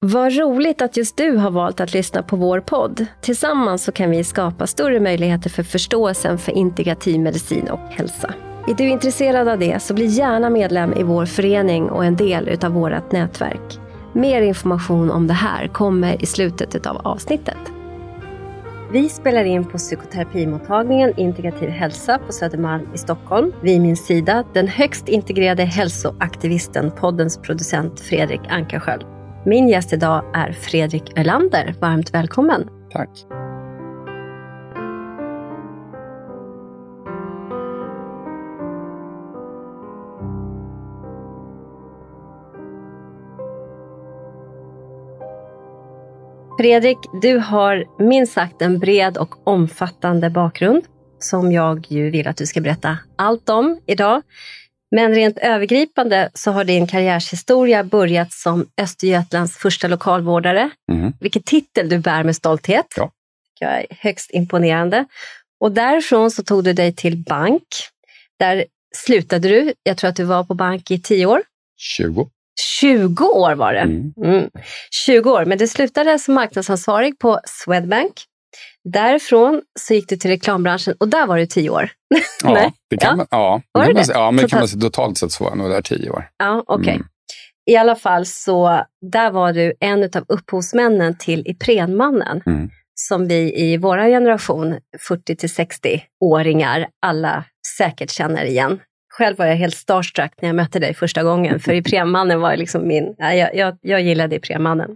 Vad 0.00 0.36
roligt 0.36 0.82
att 0.82 0.96
just 0.96 1.16
du 1.16 1.36
har 1.36 1.50
valt 1.50 1.80
att 1.80 1.94
lyssna 1.94 2.22
på 2.22 2.36
vår 2.36 2.60
podd. 2.60 3.06
Tillsammans 3.20 3.84
så 3.84 3.92
kan 3.92 4.10
vi 4.10 4.24
skapa 4.24 4.66
större 4.66 5.00
möjligheter 5.00 5.50
för 5.50 5.62
förståelsen 5.62 6.38
för 6.38 6.52
integrativ 6.52 7.20
medicin 7.20 7.68
och 7.68 7.78
hälsa. 7.78 8.34
Är 8.68 8.74
du 8.74 8.88
intresserad 8.88 9.48
av 9.48 9.58
det 9.58 9.82
så 9.82 9.94
bli 9.94 10.06
gärna 10.06 10.50
medlem 10.50 10.92
i 10.92 11.02
vår 11.02 11.26
förening 11.26 11.90
och 11.90 12.04
en 12.04 12.16
del 12.16 12.48
utav 12.48 12.72
vårt 12.72 13.12
nätverk. 13.12 13.78
Mer 14.12 14.42
information 14.42 15.10
om 15.10 15.26
det 15.26 15.34
här 15.34 15.68
kommer 15.68 16.22
i 16.22 16.26
slutet 16.26 16.86
av 16.86 16.96
avsnittet. 16.96 17.58
Vi 18.92 19.08
spelar 19.08 19.44
in 19.44 19.64
på 19.64 19.78
psykoterapimottagningen 19.78 21.12
Integrativ 21.16 21.68
hälsa 21.68 22.18
på 22.26 22.32
Södermalm 22.32 22.88
i 22.94 22.98
Stockholm. 22.98 23.52
Vid 23.62 23.80
min 23.80 23.96
sida 23.96 24.44
den 24.54 24.68
högst 24.68 25.08
integrerade 25.08 25.64
hälsoaktivisten, 25.64 26.90
poddens 26.90 27.38
producent 27.38 28.00
Fredrik 28.00 28.40
Ankarsköld. 28.48 29.17
Min 29.44 29.68
gäst 29.68 29.92
idag 29.92 30.24
är 30.34 30.52
Fredrik 30.52 31.18
Ölander. 31.18 31.74
Varmt 31.80 32.14
välkommen. 32.14 32.68
Tack. 32.90 33.08
Fredrik, 46.58 46.98
du 47.22 47.38
har 47.38 47.84
minst 47.98 48.32
sagt 48.32 48.62
en 48.62 48.78
bred 48.78 49.16
och 49.18 49.48
omfattande 49.48 50.30
bakgrund 50.30 50.82
som 51.18 51.52
jag 51.52 51.86
ju 51.88 52.10
vill 52.10 52.28
att 52.28 52.36
du 52.36 52.46
ska 52.46 52.60
berätta 52.60 52.98
allt 53.16 53.48
om 53.48 53.80
idag. 53.86 54.22
Men 54.90 55.14
rent 55.14 55.38
övergripande 55.38 56.30
så 56.34 56.50
har 56.50 56.64
din 56.64 56.86
karriärshistoria 56.86 57.84
börjat 57.84 58.32
som 58.32 58.66
Östergötlands 58.80 59.56
första 59.56 59.88
lokalvårdare. 59.88 60.70
Mm. 60.92 61.12
Vilken 61.20 61.42
titel 61.42 61.88
du 61.88 61.98
bär 61.98 62.24
med 62.24 62.36
stolthet. 62.36 62.86
Ja. 62.96 63.10
Jag 63.60 63.78
är 63.78 63.86
högst 63.90 64.30
imponerande. 64.30 65.04
Och 65.60 65.72
därifrån 65.72 66.30
så 66.30 66.42
tog 66.42 66.64
du 66.64 66.72
dig 66.72 66.94
till 66.94 67.16
bank. 67.16 67.62
Där 68.38 68.64
slutade 68.96 69.48
du. 69.48 69.72
Jag 69.82 69.96
tror 69.96 70.10
att 70.10 70.16
du 70.16 70.24
var 70.24 70.44
på 70.44 70.54
bank 70.54 70.90
i 70.90 71.00
tio 71.00 71.26
år. 71.26 71.42
20. 71.76 72.30
20 72.80 73.24
år 73.24 73.54
var 73.54 73.72
det. 73.72 73.80
Mm. 73.80 74.12
Mm. 74.24 74.50
20 75.06 75.30
år, 75.30 75.44
men 75.44 75.58
du 75.58 75.68
slutade 75.68 76.18
som 76.18 76.34
marknadsansvarig 76.34 77.18
på 77.18 77.40
Swedbank. 77.44 78.12
Därifrån 78.84 79.62
så 79.80 79.94
gick 79.94 80.08
du 80.08 80.16
till 80.16 80.30
reklambranschen 80.30 80.94
och 81.00 81.08
där 81.08 81.26
var 81.26 81.38
du 81.38 81.46
tio 81.46 81.70
år. 81.70 81.90
Ja, 82.44 82.72
det 82.90 82.96
kan 82.96 83.10
ja. 83.10 83.16
man, 83.16 83.26
ja, 83.30 83.62
det 83.72 83.86
kan 83.86 83.94
man, 83.94 84.04
ja, 84.08 84.30
men 84.30 84.48
kan 84.48 84.60
man, 84.60 84.80
totalt 84.80 85.18
sett 85.18 85.32
så 85.32 85.44
var 85.44 85.50
jag 85.50 85.58
nog 85.58 85.70
där 85.70 85.82
tio 85.82 86.10
år. 86.10 86.28
Ja. 86.38 86.64
Okay. 86.66 86.94
Mm. 86.94 87.06
I 87.70 87.76
alla 87.76 87.96
fall 87.96 88.26
så 88.26 88.84
där 89.12 89.30
var 89.30 89.52
du 89.52 89.72
en 89.80 90.04
av 90.04 90.24
upphovsmännen 90.28 91.18
till 91.18 91.42
Iprenmannen. 91.46 92.42
Mm. 92.46 92.70
Som 92.94 93.28
vi 93.28 93.54
i 93.56 93.76
vår 93.76 93.98
generation, 93.98 94.78
40 95.08 95.36
till 95.36 95.48
60-åringar, 95.48 96.88
alla 97.02 97.44
säkert 97.78 98.10
känner 98.10 98.44
igen. 98.44 98.80
Själv 99.12 99.38
var 99.38 99.46
jag 99.46 99.56
helt 99.56 99.76
starstruck 99.76 100.32
när 100.40 100.48
jag 100.48 100.56
mötte 100.56 100.78
dig 100.78 100.94
första 100.94 101.22
gången, 101.22 101.60
för 101.60 101.72
Iprenmannen 101.74 102.40
var 102.40 102.56
liksom 102.56 102.88
min... 102.88 103.14
Ja, 103.18 103.34
jag, 103.34 103.54
jag, 103.54 103.78
jag 103.80 104.02
gillade 104.02 104.36
Iprenmannen. 104.36 104.90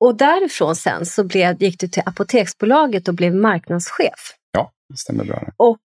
Och 0.00 0.16
därifrån 0.16 0.76
sen 0.76 1.06
så 1.06 1.24
blev, 1.24 1.62
gick 1.62 1.80
du 1.80 1.88
till 1.88 2.02
Apoteksbolaget 2.06 3.08
och 3.08 3.14
blev 3.14 3.34
marknadschef. 3.34 4.34
Ja, 4.52 4.70
det 4.88 4.96
stämmer 4.96 5.24
bra. 5.24 5.42
Och 5.56 5.78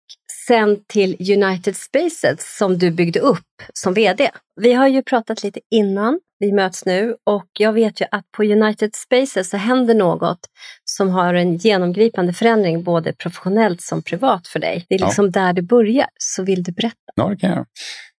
sen 0.46 0.84
till 0.88 1.16
United 1.42 1.76
Spaces 1.76 2.56
som 2.56 2.78
du 2.78 2.90
byggde 2.90 3.20
upp 3.20 3.62
som 3.74 3.94
VD. 3.94 4.30
Vi 4.60 4.72
har 4.72 4.88
ju 4.88 5.02
pratat 5.02 5.42
lite 5.42 5.60
innan 5.70 6.20
vi 6.38 6.52
möts 6.52 6.86
nu 6.86 7.16
och 7.26 7.46
jag 7.58 7.72
vet 7.72 8.00
ju 8.00 8.06
att 8.10 8.24
på 8.36 8.42
United 8.42 8.94
Spaces 8.94 9.50
så 9.50 9.56
händer 9.56 9.94
något 9.94 10.38
som 10.84 11.10
har 11.10 11.34
en 11.34 11.56
genomgripande 11.56 12.32
förändring 12.32 12.82
både 12.82 13.12
professionellt 13.12 13.82
som 13.82 14.02
privat 14.02 14.48
för 14.48 14.58
dig. 14.58 14.86
Det 14.88 14.94
är 14.94 14.98
liksom 14.98 15.24
ja. 15.24 15.30
där 15.30 15.52
det 15.52 15.62
börjar, 15.62 16.08
så 16.18 16.42
vill 16.42 16.62
du 16.62 16.72
berätta? 16.72 16.96
Ja, 17.14 17.28
det 17.28 17.36
kan 17.36 17.50
jag. 17.50 17.66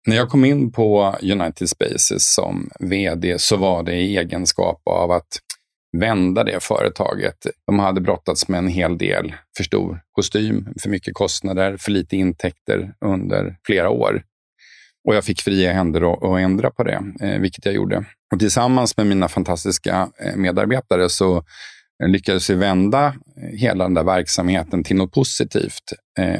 När 0.06 0.16
jag 0.16 0.28
kom 0.28 0.44
in 0.44 0.72
på 0.72 1.16
United 1.22 1.68
Spaces 1.68 2.34
som 2.34 2.70
VD 2.80 3.38
så 3.38 3.56
var 3.56 3.82
det 3.82 3.94
i 3.94 4.16
egenskap 4.16 4.82
av 4.90 5.10
att 5.10 5.38
vända 6.00 6.44
det 6.44 6.62
företaget. 6.62 7.46
De 7.66 7.78
hade 7.78 8.00
brottats 8.00 8.48
med 8.48 8.58
en 8.58 8.68
hel 8.68 8.98
del 8.98 9.34
för 9.56 9.64
stor 9.64 10.00
kostym, 10.12 10.68
för 10.82 10.90
mycket 10.90 11.14
kostnader, 11.14 11.76
för 11.76 11.90
lite 11.90 12.16
intäkter 12.16 12.94
under 13.00 13.56
flera 13.66 13.90
år. 13.90 14.22
Och 15.08 15.14
jag 15.14 15.24
fick 15.24 15.40
fria 15.40 15.72
händer 15.72 16.34
att 16.34 16.40
ändra 16.40 16.70
på 16.70 16.82
det, 16.84 17.02
eh, 17.20 17.40
vilket 17.40 17.66
jag 17.66 17.74
gjorde. 17.74 18.04
Och 18.32 18.38
tillsammans 18.38 18.96
med 18.96 19.06
mina 19.06 19.28
fantastiska 19.28 20.08
eh, 20.20 20.36
medarbetare 20.36 21.08
så 21.08 21.36
eh, 22.02 22.08
lyckades 22.08 22.50
vi 22.50 22.54
vända 22.54 23.14
hela 23.52 23.84
den 23.84 23.94
där 23.94 24.04
verksamheten 24.04 24.84
till 24.84 24.96
något 24.96 25.12
positivt, 25.12 25.92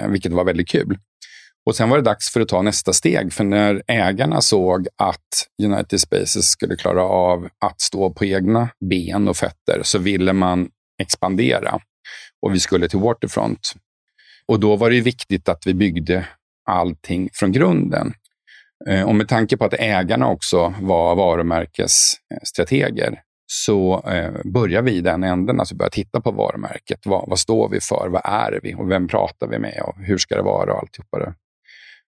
vilket 0.09 0.33
var 0.33 0.45
väldigt 0.45 0.69
kul. 0.69 0.99
Och 1.67 1.77
sen 1.77 1.89
var 1.89 1.97
det 1.97 2.03
dags 2.03 2.31
för 2.31 2.41
att 2.41 2.49
ta 2.49 2.63
nästa 2.63 2.93
steg, 2.93 3.33
för 3.33 3.45
när 3.45 3.83
ägarna 3.87 4.41
såg 4.41 4.89
att 4.97 5.49
United 5.63 6.01
Spaces 6.01 6.49
skulle 6.49 6.77
klara 6.77 7.03
av 7.03 7.49
att 7.61 7.81
stå 7.81 8.11
på 8.11 8.25
egna 8.25 8.69
ben 8.91 9.29
och 9.29 9.37
fötter 9.37 9.81
så 9.83 9.99
ville 9.99 10.33
man 10.33 10.69
expandera 11.03 11.81
och 12.47 12.55
vi 12.55 12.61
skulle 12.61 12.89
till 12.89 12.99
Waterfront. 12.99 13.73
Och 14.47 14.61
då 14.61 14.77
var 14.77 14.91
det 14.91 15.01
viktigt 15.01 15.49
att 15.49 15.67
vi 15.67 15.75
byggde 15.75 16.27
allting 16.71 17.29
från 17.33 17.53
grunden. 17.53 18.15
Eh, 18.89 19.03
och 19.03 19.15
med 19.15 19.29
tanke 19.29 19.57
på 19.57 19.65
att 19.65 19.75
ägarna 19.75 20.29
också 20.29 20.75
var 20.81 21.15
varumärkesstrateger 21.15 23.21
så 23.47 23.95
eh, 23.95 24.03
började 24.03 24.51
börjar 24.51 24.83
vi 24.83 24.93
i 24.93 25.01
den 25.01 25.25
änden, 25.25 25.61
alltså 25.61 25.75
började 25.75 25.95
titta 25.95 26.21
på 26.21 26.31
varumärket. 26.31 27.01
Vad, 27.05 27.29
vad, 27.29 27.39
står 27.39 27.69
vi 27.69 27.81
för? 27.81 28.09
Vad 28.09 28.23
är 28.25 28.61
vi? 28.63 28.75
Och 28.75 28.91
vem 28.91 29.09
pratar 29.09 29.47
vi 29.47 29.59
med? 29.59 29.83
Och 29.87 29.99
hur 29.99 30.19
ska 30.19 30.37
det 30.37 30.43
vara? 30.43 30.73
Och 30.73 30.79
alltihopa 30.79 31.19
det. 31.19 31.35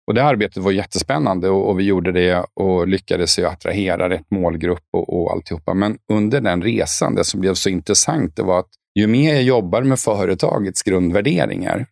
Och 0.08 0.14
det 0.14 0.24
arbetet 0.24 0.64
var 0.64 0.72
jättespännande 0.72 1.50
och, 1.50 1.70
och 1.70 1.80
vi 1.80 1.84
gjorde 1.84 2.12
det 2.12 2.46
och 2.54 2.88
lyckades 2.88 3.40
ju 3.40 3.46
attrahera 3.46 4.10
rätt 4.10 4.32
målgrupp 4.32 4.84
och, 4.94 5.22
och 5.22 5.32
alltihopa. 5.32 5.74
Men 5.74 5.98
under 6.14 6.42
den 6.42 6.62
resan, 6.62 7.16
det 7.16 7.24
som 7.24 7.42
blev 7.42 7.54
så 7.54 7.70
intressant, 7.70 8.36
det 8.36 8.44
var 8.44 8.60
att 8.60 8.70
ju 9.00 9.08
mer 9.08 9.34
jag 9.34 9.44
jobbar 9.44 9.82
med 9.82 10.00
företagets 10.00 10.84
grundvärderingar, 10.84 11.86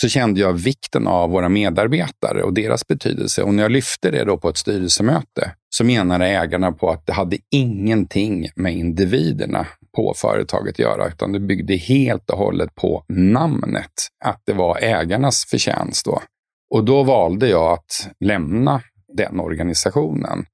så 0.00 0.08
kände 0.08 0.40
jag 0.40 0.52
vikten 0.52 1.06
av 1.06 1.30
våra 1.30 1.48
medarbetare 1.48 2.42
och 2.42 2.54
deras 2.54 2.86
betydelse. 2.86 3.42
Och 3.42 3.54
när 3.54 3.62
jag 3.62 3.72
lyfte 3.72 4.10
det 4.10 4.24
då 4.24 4.38
på 4.38 4.48
ett 4.48 4.56
styrelsemöte 4.56 5.54
så 5.70 5.84
menade 5.84 6.26
ägarna 6.26 6.72
på 6.72 6.90
att 6.90 7.06
det 7.06 7.12
hade 7.12 7.38
ingenting 7.50 8.48
med 8.56 8.74
individerna 8.74 9.66
på 9.96 10.14
företaget 10.16 10.74
att 10.74 10.78
göra, 10.78 11.08
utan 11.08 11.32
det 11.32 11.40
byggde 11.40 11.76
helt 11.76 12.30
och 12.30 12.38
hållet 12.38 12.74
på 12.74 13.04
namnet. 13.08 13.92
Att 14.24 14.42
det 14.46 14.52
var 14.52 14.78
ägarnas 14.82 15.44
förtjänst. 15.44 16.04
Då. 16.04 16.22
Och 16.70 16.84
då 16.84 17.02
valde 17.02 17.48
jag 17.48 17.72
att 17.72 18.08
lämna 18.20 18.82
den 19.16 19.40
organisationen. 19.40 20.46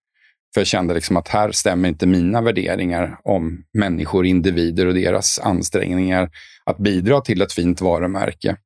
För 0.54 0.60
jag 0.60 0.66
kände 0.68 0.94
liksom 0.94 1.16
att 1.16 1.28
här 1.28 1.52
stämmer 1.52 1.88
inte 1.88 2.06
mina 2.06 2.40
värderingar 2.40 3.18
om 3.24 3.64
människor, 3.78 4.26
individer 4.26 4.86
och 4.86 4.94
deras 4.94 5.38
ansträngningar 5.38 6.30
att 6.64 6.78
bidra 6.78 7.20
till 7.20 7.42
ett 7.42 7.52
fint 7.52 7.80
varumärke. 7.80 8.56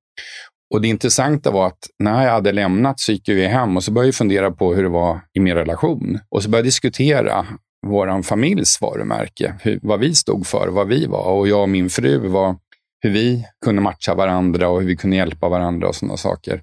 Och 0.74 0.80
det 0.80 0.88
intressanta 0.88 1.50
var 1.50 1.66
att 1.66 1.88
när 1.98 2.24
jag 2.24 2.32
hade 2.32 2.52
lämnat 2.52 3.00
så 3.00 3.12
gick 3.12 3.28
jag 3.28 3.48
hem 3.48 3.76
och 3.76 3.84
så 3.84 3.92
började 3.92 4.08
jag 4.08 4.14
fundera 4.14 4.50
på 4.50 4.74
hur 4.74 4.82
det 4.82 4.88
var 4.88 5.20
i 5.32 5.40
min 5.40 5.54
relation. 5.54 6.18
Och 6.28 6.42
så 6.42 6.48
började 6.50 6.66
jag 6.66 6.68
diskutera 6.68 7.46
vår 7.86 8.22
familjs 8.22 8.80
varumärke, 8.80 9.54
hur, 9.60 9.78
vad 9.82 10.00
vi 10.00 10.14
stod 10.14 10.46
för, 10.46 10.68
vad 10.68 10.88
vi 10.88 11.06
var. 11.06 11.24
Och 11.24 11.48
jag 11.48 11.62
och 11.62 11.68
min 11.68 11.90
fru 11.90 12.28
var 12.28 12.56
hur 13.00 13.10
vi 13.10 13.44
kunde 13.64 13.82
matcha 13.82 14.14
varandra 14.14 14.68
och 14.68 14.80
hur 14.80 14.88
vi 14.88 14.96
kunde 14.96 15.16
hjälpa 15.16 15.48
varandra 15.48 15.88
och 15.88 15.94
sådana 15.94 16.16
saker. 16.16 16.62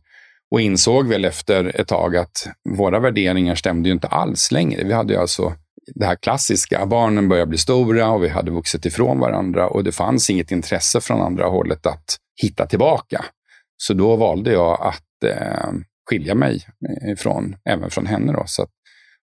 Och 0.52 0.62
insåg 0.62 1.08
väl 1.08 1.26
efter 1.26 1.80
ett 1.82 1.88
tag 1.88 2.16
att 2.16 2.48
våra 2.78 3.00
värderingar 3.00 3.56
stämde 3.56 3.90
ju 3.90 3.94
inte 3.94 4.08
alls 4.08 4.52
längre. 4.52 4.84
Vi 4.84 4.94
hade 4.94 5.14
ju 5.14 5.20
alltså 5.20 5.54
det 5.96 6.06
här 6.06 6.16
klassiska, 6.16 6.86
barnen 6.86 7.30
började 7.30 7.50
bli 7.50 7.58
stora 7.58 8.10
och 8.10 8.24
vi 8.24 8.30
hade 8.30 8.52
vuxit 8.52 8.86
ifrån 8.86 9.20
varandra 9.20 9.68
och 9.68 9.84
det 9.84 9.92
fanns 9.92 10.30
inget 10.30 10.52
intresse 10.52 11.02
från 11.02 11.22
andra 11.22 11.48
hållet 11.48 11.86
att 11.86 12.18
hitta 12.42 12.66
tillbaka. 12.66 13.26
Så 13.78 13.94
då 13.94 14.16
valde 14.16 14.52
jag 14.52 14.82
att 14.82 15.24
eh, 15.26 15.72
skilja 16.10 16.36
mig 16.36 16.66
eh, 16.90 17.12
ifrån, 17.12 17.56
även 17.66 17.90
från 17.90 18.06
henne. 18.06 18.34
Då. 18.34 18.44
Så 18.46 18.68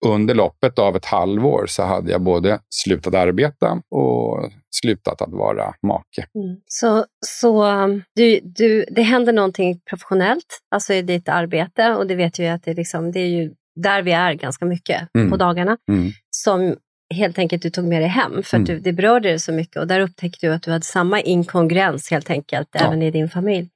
under 0.06 0.34
loppet 0.34 0.78
av 0.78 0.96
ett 0.96 1.04
halvår 1.04 1.66
så 1.68 1.82
hade 1.82 2.10
jag 2.10 2.20
både 2.20 2.60
slutat 2.70 3.14
arbeta 3.14 3.82
och 3.90 4.50
slutat 4.70 5.22
att 5.22 5.32
vara 5.32 5.74
make. 5.82 6.26
Mm. 6.34 6.56
Så, 6.66 7.04
så 7.26 7.64
um, 7.64 8.02
du, 8.14 8.40
du, 8.42 8.84
det 8.90 9.02
händer 9.02 9.32
någonting 9.32 9.80
professionellt, 9.90 10.60
alltså 10.70 10.94
i 10.94 11.02
ditt 11.02 11.28
arbete 11.28 11.94
och 11.94 12.06
det 12.06 12.14
vet 12.14 12.38
vi 12.38 12.48
att 12.48 12.62
det, 12.62 12.74
liksom, 12.74 13.12
det 13.12 13.20
är 13.20 13.28
ju 13.28 13.54
där 13.82 14.02
vi 14.02 14.12
är 14.12 14.34
ganska 14.34 14.64
mycket 14.64 15.08
mm. 15.14 15.30
på 15.30 15.36
dagarna, 15.36 15.76
mm. 15.90 16.10
som 16.30 16.76
helt 17.14 17.38
enkelt 17.38 17.62
du 17.62 17.70
tog 17.70 17.84
med 17.84 18.02
dig 18.02 18.08
hem 18.08 18.42
för 18.42 18.56
att 18.56 18.68
mm. 18.68 18.76
du, 18.76 18.78
det 18.78 18.92
berörde 18.92 19.28
dig 19.28 19.38
så 19.38 19.52
mycket 19.52 19.76
och 19.76 19.86
där 19.86 20.00
upptäckte 20.00 20.46
du 20.46 20.52
att 20.52 20.62
du 20.62 20.70
hade 20.70 20.84
samma 20.84 21.20
inkongruens 21.20 22.10
helt 22.10 22.30
enkelt 22.30 22.68
ja. 22.72 22.80
även 22.80 23.02
i 23.02 23.10
din 23.10 23.28
familj. 23.28 23.68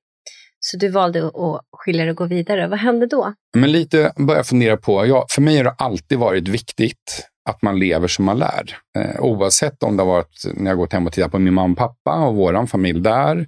Så 0.65 0.77
du 0.77 0.89
valde 0.89 1.27
att 1.27 1.61
skilja 1.77 2.05
dig 2.05 2.11
och 2.11 2.17
gå 2.17 2.25
vidare. 2.25 2.69
Vad 2.69 2.79
hände 2.79 3.07
då? 3.07 3.33
Men 3.57 3.73
lite 3.73 4.13
började 4.17 4.45
fundera 4.45 4.77
på, 4.77 5.07
ja, 5.07 5.27
för 5.31 5.43
mig 5.43 5.57
har 5.57 5.65
det 5.65 5.75
alltid 5.79 6.19
varit 6.19 6.49
viktigt 6.49 7.29
att 7.51 7.63
man 7.63 7.79
lever 7.79 8.09
som 8.09 8.25
man 8.25 8.39
lär. 8.39 8.77
Eh, 8.99 9.21
oavsett 9.21 9.83
om 9.83 9.97
det 9.97 10.03
har 10.03 10.11
varit 10.11 10.45
när 10.55 10.71
jag 10.71 10.79
gått 10.79 10.93
hem 10.93 11.07
och 11.07 11.13
tittat 11.13 11.33
på 11.33 11.39
min 11.39 11.55
mamma 11.55 11.73
och 11.73 11.79
pappa 11.79 12.27
och 12.27 12.35
vår 12.35 12.67
familj 12.67 13.01
där, 13.01 13.47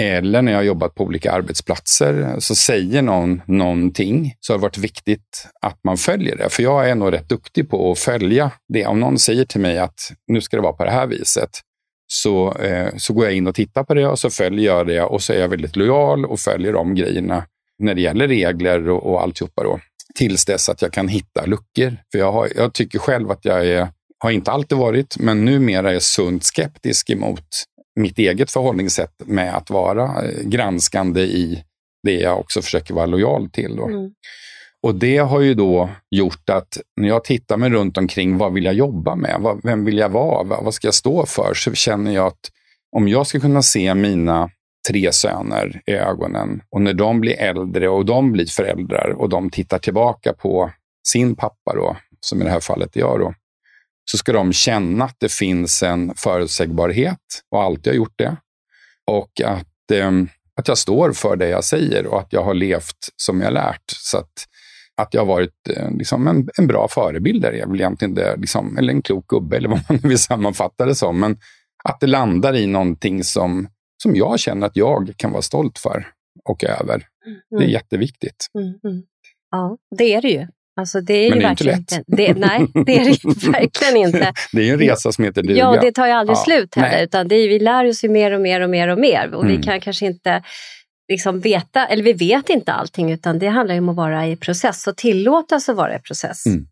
eller 0.00 0.42
när 0.42 0.52
jag 0.52 0.58
har 0.58 0.64
jobbat 0.64 0.94
på 0.94 1.04
olika 1.04 1.32
arbetsplatser, 1.32 2.36
så 2.38 2.54
säger 2.54 3.02
någon 3.02 3.42
någonting 3.46 4.34
så 4.40 4.52
har 4.52 4.58
det 4.58 4.62
varit 4.62 4.78
viktigt 4.78 5.48
att 5.60 5.78
man 5.84 5.96
följer 5.96 6.36
det. 6.36 6.48
För 6.48 6.62
jag 6.62 6.90
är 6.90 6.94
nog 6.94 7.12
rätt 7.12 7.28
duktig 7.28 7.70
på 7.70 7.92
att 7.92 7.98
följa 7.98 8.50
det. 8.68 8.86
Om 8.86 9.00
någon 9.00 9.18
säger 9.18 9.44
till 9.44 9.60
mig 9.60 9.78
att 9.78 10.12
nu 10.26 10.40
ska 10.40 10.56
det 10.56 10.62
vara 10.62 10.72
på 10.72 10.84
det 10.84 10.90
här 10.90 11.06
viset, 11.06 11.50
så, 12.12 12.54
eh, 12.54 12.88
så 12.96 13.12
går 13.12 13.24
jag 13.24 13.34
in 13.34 13.46
och 13.46 13.54
tittar 13.54 13.84
på 13.84 13.94
det 13.94 14.06
och 14.06 14.18
så 14.18 14.30
följer 14.30 14.66
jag 14.66 14.86
det 14.86 15.02
och 15.02 15.22
så 15.22 15.32
är 15.32 15.38
jag 15.38 15.48
väldigt 15.48 15.76
lojal 15.76 16.24
och 16.24 16.40
följer 16.40 16.72
de 16.72 16.94
grejerna 16.94 17.44
när 17.78 17.94
det 17.94 18.00
gäller 18.00 18.28
regler 18.28 18.88
och, 18.88 19.12
och 19.12 19.22
alltihopa. 19.22 19.62
Då. 19.62 19.80
Tills 20.14 20.44
dess 20.44 20.68
att 20.68 20.82
jag 20.82 20.92
kan 20.92 21.08
hitta 21.08 21.46
luckor. 21.46 21.96
För 22.12 22.18
jag, 22.18 22.32
har, 22.32 22.48
jag 22.56 22.72
tycker 22.72 22.98
själv 22.98 23.30
att 23.30 23.44
jag 23.44 23.66
är, 23.66 23.88
har 24.18 24.30
inte 24.30 24.50
alltid 24.50 24.78
varit, 24.78 25.18
men 25.18 25.44
numera 25.44 25.92
är 25.92 25.98
sunt 25.98 26.44
skeptisk 26.44 27.10
emot 27.10 27.46
mitt 28.00 28.18
eget 28.18 28.50
förhållningssätt 28.50 29.14
med 29.24 29.56
att 29.56 29.70
vara 29.70 30.24
eh, 30.24 30.42
granskande 30.42 31.20
i 31.20 31.64
det 32.02 32.14
jag 32.14 32.40
också 32.40 32.62
försöker 32.62 32.94
vara 32.94 33.06
lojal 33.06 33.50
till. 33.50 33.76
Då. 33.76 33.86
Mm. 33.88 34.10
Och 34.82 34.94
det 34.94 35.18
har 35.18 35.40
ju 35.40 35.54
då 35.54 35.90
gjort 36.10 36.50
att 36.50 36.78
när 36.96 37.08
jag 37.08 37.24
tittar 37.24 37.56
mig 37.56 37.70
runt 37.70 37.98
omkring, 37.98 38.38
vad 38.38 38.52
vill 38.52 38.64
jag 38.64 38.74
jobba 38.74 39.16
med? 39.16 39.60
vem 39.62 39.84
vill 39.84 39.98
jag 39.98 40.08
vara? 40.08 40.60
Vad 40.62 40.74
ska 40.74 40.86
jag 40.86 40.94
stå 40.94 41.26
för? 41.26 41.54
Så 41.54 41.74
känner 41.74 42.12
jag 42.12 42.26
att 42.26 42.50
om 42.96 43.08
jag 43.08 43.26
ska 43.26 43.40
kunna 43.40 43.62
se 43.62 43.94
mina 43.94 44.50
tre 44.88 45.12
söner 45.12 45.82
i 45.86 45.92
ögonen 45.92 46.62
och 46.70 46.82
när 46.82 46.94
de 46.94 47.20
blir 47.20 47.38
äldre 47.38 47.88
och 47.88 48.06
de 48.06 48.32
blir 48.32 48.46
föräldrar 48.46 49.10
och 49.10 49.28
de 49.28 49.50
tittar 49.50 49.78
tillbaka 49.78 50.32
på 50.32 50.70
sin 51.08 51.36
pappa, 51.36 51.74
då, 51.74 51.96
som 52.20 52.40
i 52.40 52.44
det 52.44 52.50
här 52.50 52.60
fallet 52.60 52.96
är 52.96 53.00
jag, 53.00 53.20
då, 53.20 53.34
så 54.10 54.18
ska 54.18 54.32
de 54.32 54.52
känna 54.52 55.04
att 55.04 55.16
det 55.20 55.32
finns 55.32 55.82
en 55.82 56.14
förutsägbarhet 56.16 57.18
och 57.50 57.62
alltid 57.62 57.92
har 57.92 57.96
gjort 57.96 58.18
det. 58.18 58.36
Och 59.06 59.40
att, 59.44 59.90
eh, 59.92 60.10
att 60.56 60.68
jag 60.68 60.78
står 60.78 61.12
för 61.12 61.36
det 61.36 61.48
jag 61.48 61.64
säger 61.64 62.06
och 62.06 62.20
att 62.20 62.32
jag 62.32 62.44
har 62.44 62.54
levt 62.54 63.08
som 63.16 63.40
jag 63.40 63.52
lärt. 63.52 63.84
Så 63.86 64.18
att, 64.18 64.46
att 64.96 65.14
jag 65.14 65.20
har 65.20 65.26
varit 65.26 65.68
eh, 65.76 65.90
liksom 65.90 66.28
en, 66.28 66.48
en 66.58 66.66
bra 66.66 66.88
förebild 66.88 67.44
är 67.44 67.66
väl 67.66 67.80
egentligen 67.80 68.14
det, 68.14 68.36
liksom, 68.36 68.78
eller 68.78 68.92
en 68.92 69.02
klok 69.02 69.26
gubbe 69.26 69.56
eller 69.56 69.68
vad 69.68 69.80
man 69.88 69.98
vill 69.98 70.18
sammanfatta 70.18 70.86
det 70.86 70.94
som. 70.94 71.20
Men 71.20 71.38
att 71.84 72.00
det 72.00 72.06
landar 72.06 72.56
i 72.56 72.66
någonting 72.66 73.24
som, 73.24 73.68
som 74.02 74.16
jag 74.16 74.40
känner 74.40 74.66
att 74.66 74.76
jag 74.76 75.12
kan 75.16 75.32
vara 75.32 75.42
stolt 75.42 75.78
för 75.78 76.06
och 76.44 76.64
över. 76.64 76.94
Mm. 77.26 77.38
Det 77.50 77.56
är 77.56 77.60
mm. 77.60 77.70
jätteviktigt. 77.70 78.46
Mm, 78.58 78.68
mm. 78.68 79.02
Ja, 79.50 79.76
det 79.98 80.14
är 80.14 80.22
det 80.22 80.30
ju. 80.30 80.46
Alltså 80.76 81.00
det 81.00 81.14
är 81.14 81.30
Men 81.30 81.38
ju 81.38 81.40
det 81.40 81.46
är 81.46 81.48
verkligen 81.48 81.78
inte 81.78 81.96
lätt. 81.96 82.04
Det, 82.06 82.34
nej, 82.34 82.66
det 82.86 82.98
är 82.98 83.04
det 83.04 83.48
verkligen 83.48 83.96
inte. 83.96 84.32
det 84.52 84.68
är 84.68 84.72
en 84.72 84.78
resa 84.78 85.12
som 85.12 85.24
heter 85.24 85.42
duga. 85.42 85.58
Ja, 85.58 85.80
det 85.80 85.92
tar 85.92 86.06
ju 86.06 86.12
aldrig 86.12 86.36
ja. 86.36 86.42
slut 86.44 86.74
heller. 86.74 87.04
Utan 87.04 87.28
det 87.28 87.34
är, 87.34 87.48
vi 87.48 87.58
lär 87.58 87.88
oss 87.88 88.04
ju 88.04 88.08
mer 88.08 88.32
och 88.32 88.40
mer 88.40 88.60
och 88.60 88.70
mer 88.70 88.88
och 88.88 88.98
mer. 88.98 89.34
Och 89.34 89.44
mm. 89.44 89.56
vi 89.56 89.62
kan 89.62 89.80
kanske 89.80 90.06
inte 90.06 90.42
liksom 91.08 91.40
veta, 91.40 91.86
eller 91.86 92.02
vi 92.02 92.12
vet 92.12 92.48
inte 92.48 92.72
allting, 92.72 93.12
utan 93.12 93.38
det 93.38 93.48
handlar 93.48 93.78
om 93.78 93.88
att 93.88 93.96
vara 93.96 94.26
i 94.26 94.36
process 94.36 94.86
och 94.86 94.96
tillåtas 94.96 95.68
att 95.68 95.76
vara 95.76 95.96
i 95.96 95.98
process. 95.98 96.46
Mm. 96.46 96.66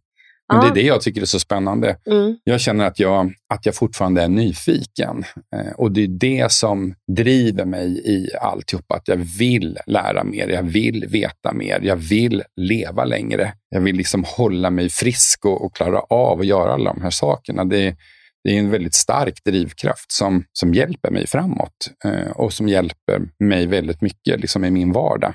Men 0.52 0.60
det 0.60 0.66
är 0.66 0.74
det 0.74 0.88
jag 0.88 1.00
tycker 1.00 1.20
är 1.20 1.26
så 1.26 1.40
spännande. 1.40 1.96
Mm. 2.06 2.36
Jag 2.44 2.60
känner 2.60 2.86
att 2.86 2.98
jag, 2.98 3.32
att 3.48 3.66
jag 3.66 3.74
fortfarande 3.74 4.22
är 4.22 4.28
nyfiken. 4.28 5.24
Eh, 5.56 5.72
och 5.76 5.92
det 5.92 6.04
är 6.04 6.08
det 6.08 6.52
som 6.52 6.94
driver 7.16 7.64
mig 7.64 8.02
i 8.04 8.28
alltihop. 8.40 8.92
Att 8.92 9.08
jag 9.08 9.16
vill 9.16 9.78
lära 9.86 10.24
mer, 10.24 10.48
jag 10.48 10.62
vill 10.62 11.06
veta 11.08 11.52
mer, 11.52 11.80
jag 11.82 11.96
vill 11.96 12.42
leva 12.56 13.04
längre. 13.04 13.52
Jag 13.68 13.80
vill 13.80 13.96
liksom 13.96 14.24
hålla 14.26 14.70
mig 14.70 14.88
frisk 14.88 15.44
och, 15.44 15.64
och 15.64 15.74
klara 15.76 16.00
av 16.00 16.40
att 16.40 16.46
göra 16.46 16.72
alla 16.72 16.92
de 16.92 17.02
här 17.02 17.10
sakerna. 17.10 17.64
Det, 17.64 17.96
det 18.44 18.50
är 18.50 18.58
en 18.58 18.70
väldigt 18.70 18.94
stark 18.94 19.44
drivkraft 19.44 20.12
som, 20.12 20.44
som 20.52 20.74
hjälper 20.74 21.10
mig 21.10 21.26
framåt 21.26 21.90
eh, 22.04 22.30
och 22.30 22.52
som 22.52 22.68
hjälper 22.68 23.22
mig 23.44 23.66
väldigt 23.66 24.02
mycket 24.02 24.40
liksom 24.40 24.64
i 24.64 24.70
min 24.70 24.92
vardag. 24.92 25.34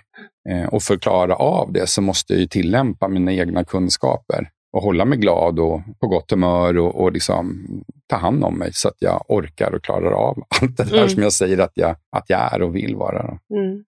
Eh, 0.50 0.66
och 0.66 0.84
för 0.84 0.94
att 0.94 1.02
klara 1.02 1.36
av 1.36 1.74
det 1.74 1.88
så 1.88 2.02
måste 2.02 2.34
jag 2.34 2.50
tillämpa 2.50 3.08
mina 3.08 3.34
egna 3.34 3.64
kunskaper 3.64 4.50
och 4.76 4.82
hålla 4.82 5.06
mig 5.06 5.18
glad 5.18 5.60
och 5.60 5.82
på 6.00 6.08
gott 6.08 6.32
humör 6.32 6.78
och, 6.78 7.02
och 7.02 7.12
liksom 7.12 7.68
ta 8.10 8.16
hand 8.16 8.44
om 8.44 8.58
mig 8.58 8.70
så 8.74 8.88
att 8.88 8.98
jag 9.00 9.26
orkar 9.28 9.76
och 9.76 9.84
klarar 9.84 10.12
av 10.12 10.44
allt 10.62 10.78
det 10.78 10.84
där 10.84 10.98
mm. 10.98 11.10
som 11.10 11.24
jag 11.24 11.34
säger 11.34 11.58
att 11.58 11.72
jag, 11.74 11.96
att 12.18 12.26
jag 12.28 12.54
är 12.54 12.62
och 12.62 12.76
vill 12.76 12.96
vara. 12.96 13.22
Mm. 13.24 13.84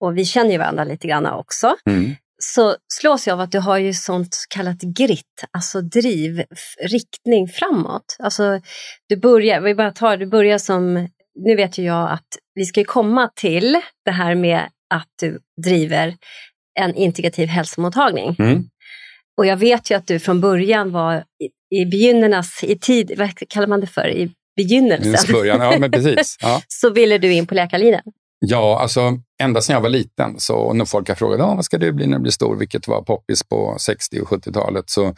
Och 0.00 0.18
vi 0.18 0.24
känner 0.24 0.50
ju 0.50 0.58
varandra 0.58 0.84
lite 0.84 1.08
grann 1.08 1.26
också. 1.26 1.74
Mm. 1.90 2.14
Så 2.44 2.76
slås 2.88 3.26
jag 3.26 3.34
av 3.34 3.40
att 3.40 3.52
du 3.52 3.58
har 3.58 3.78
ju 3.78 3.94
sånt 3.94 4.36
kallat 4.48 4.80
grit, 4.80 5.44
alltså 5.50 5.80
driv, 5.80 6.44
riktning 6.80 7.48
framåt. 7.48 8.16
Alltså, 8.18 8.60
du 9.08 9.16
börjar, 9.16 9.60
vi 9.60 9.74
bara 9.74 9.90
tar, 9.90 10.16
du 10.16 10.26
börjar 10.26 10.58
som, 10.58 11.08
nu 11.40 11.56
vet 11.56 11.78
ju 11.78 11.82
jag 11.82 12.10
att 12.10 12.28
vi 12.54 12.64
ska 12.64 12.84
komma 12.84 13.30
till 13.36 13.80
det 14.04 14.10
här 14.10 14.34
med 14.34 14.68
att 14.94 15.08
du 15.20 15.40
driver 15.62 16.14
en 16.80 16.94
integrativ 16.94 17.48
hälsomottagning. 17.48 18.36
Mm. 18.38 18.64
Och 19.36 19.46
jag 19.46 19.56
vet 19.56 19.90
ju 19.90 19.94
att 19.94 20.06
du 20.06 20.18
från 20.18 20.40
början 20.40 20.92
var 20.92 21.16
i, 21.16 21.80
i 21.80 21.86
begynnarnas, 21.86 22.64
i 22.64 22.78
tid, 22.78 23.12
vad 23.18 23.48
kallar 23.48 23.66
man 23.66 23.80
det 23.80 23.86
för, 23.86 24.08
i 24.08 24.30
begynnelsen. 24.56 25.34
Början, 25.34 25.60
ja, 25.60 25.78
men 25.78 25.90
precis. 25.90 26.36
Ja. 26.42 26.62
så 26.68 26.90
ville 26.90 27.18
du 27.18 27.32
in 27.32 27.46
på 27.46 27.54
läkarlinjen. 27.54 28.02
Ja, 28.40 28.80
alltså 28.80 29.18
ända 29.42 29.60
sedan 29.60 29.74
jag 29.74 29.80
var 29.80 29.88
liten, 29.88 30.40
så 30.40 30.72
när 30.72 30.84
folk 30.84 31.08
har 31.08 31.14
frågat 31.14 31.40
ah, 31.40 31.54
vad 31.54 31.64
ska 31.64 31.78
du 31.78 31.92
bli 31.92 32.06
när 32.06 32.16
du 32.16 32.22
blir 32.22 32.32
stor, 32.32 32.56
vilket 32.56 32.88
var 32.88 33.02
poppis 33.02 33.42
på 33.42 33.76
60 33.78 34.20
och 34.20 34.28
70-talet, 34.28 34.90
så, 34.90 35.14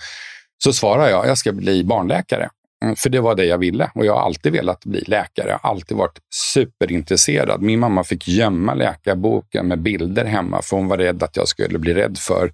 så 0.65 0.73
svarar 0.73 1.09
jag 1.09 1.26
jag 1.26 1.38
ska 1.38 1.53
bli 1.53 1.85
barnläkare. 1.85 2.49
Mm, 2.85 2.97
för 2.97 3.11
det 3.11 3.21
var 3.21 3.35
det 3.35 3.44
jag 3.44 3.59
ville 3.59 3.91
och 3.94 4.06
jag 4.06 4.15
har 4.15 4.21
alltid 4.21 4.53
velat 4.53 4.85
bli 4.85 5.00
läkare. 5.00 5.49
Jag 5.49 5.59
har 5.59 5.71
alltid 5.71 5.97
varit 5.97 6.19
superintresserad. 6.53 7.62
Min 7.62 7.81
mamma 7.81 8.05
fick 8.05 8.29
gömma 8.29 8.75
läkarboken 8.75 9.69
med 9.69 9.82
bilder 9.82 10.25
hemma 10.25 10.62
för 10.62 10.77
hon 10.77 10.88
var 10.88 10.99
rädd 10.99 11.23
att 11.23 11.37
jag 11.37 11.49
skulle 11.49 11.79
bli 11.79 11.94
rädd 11.94 12.19
för 12.19 12.53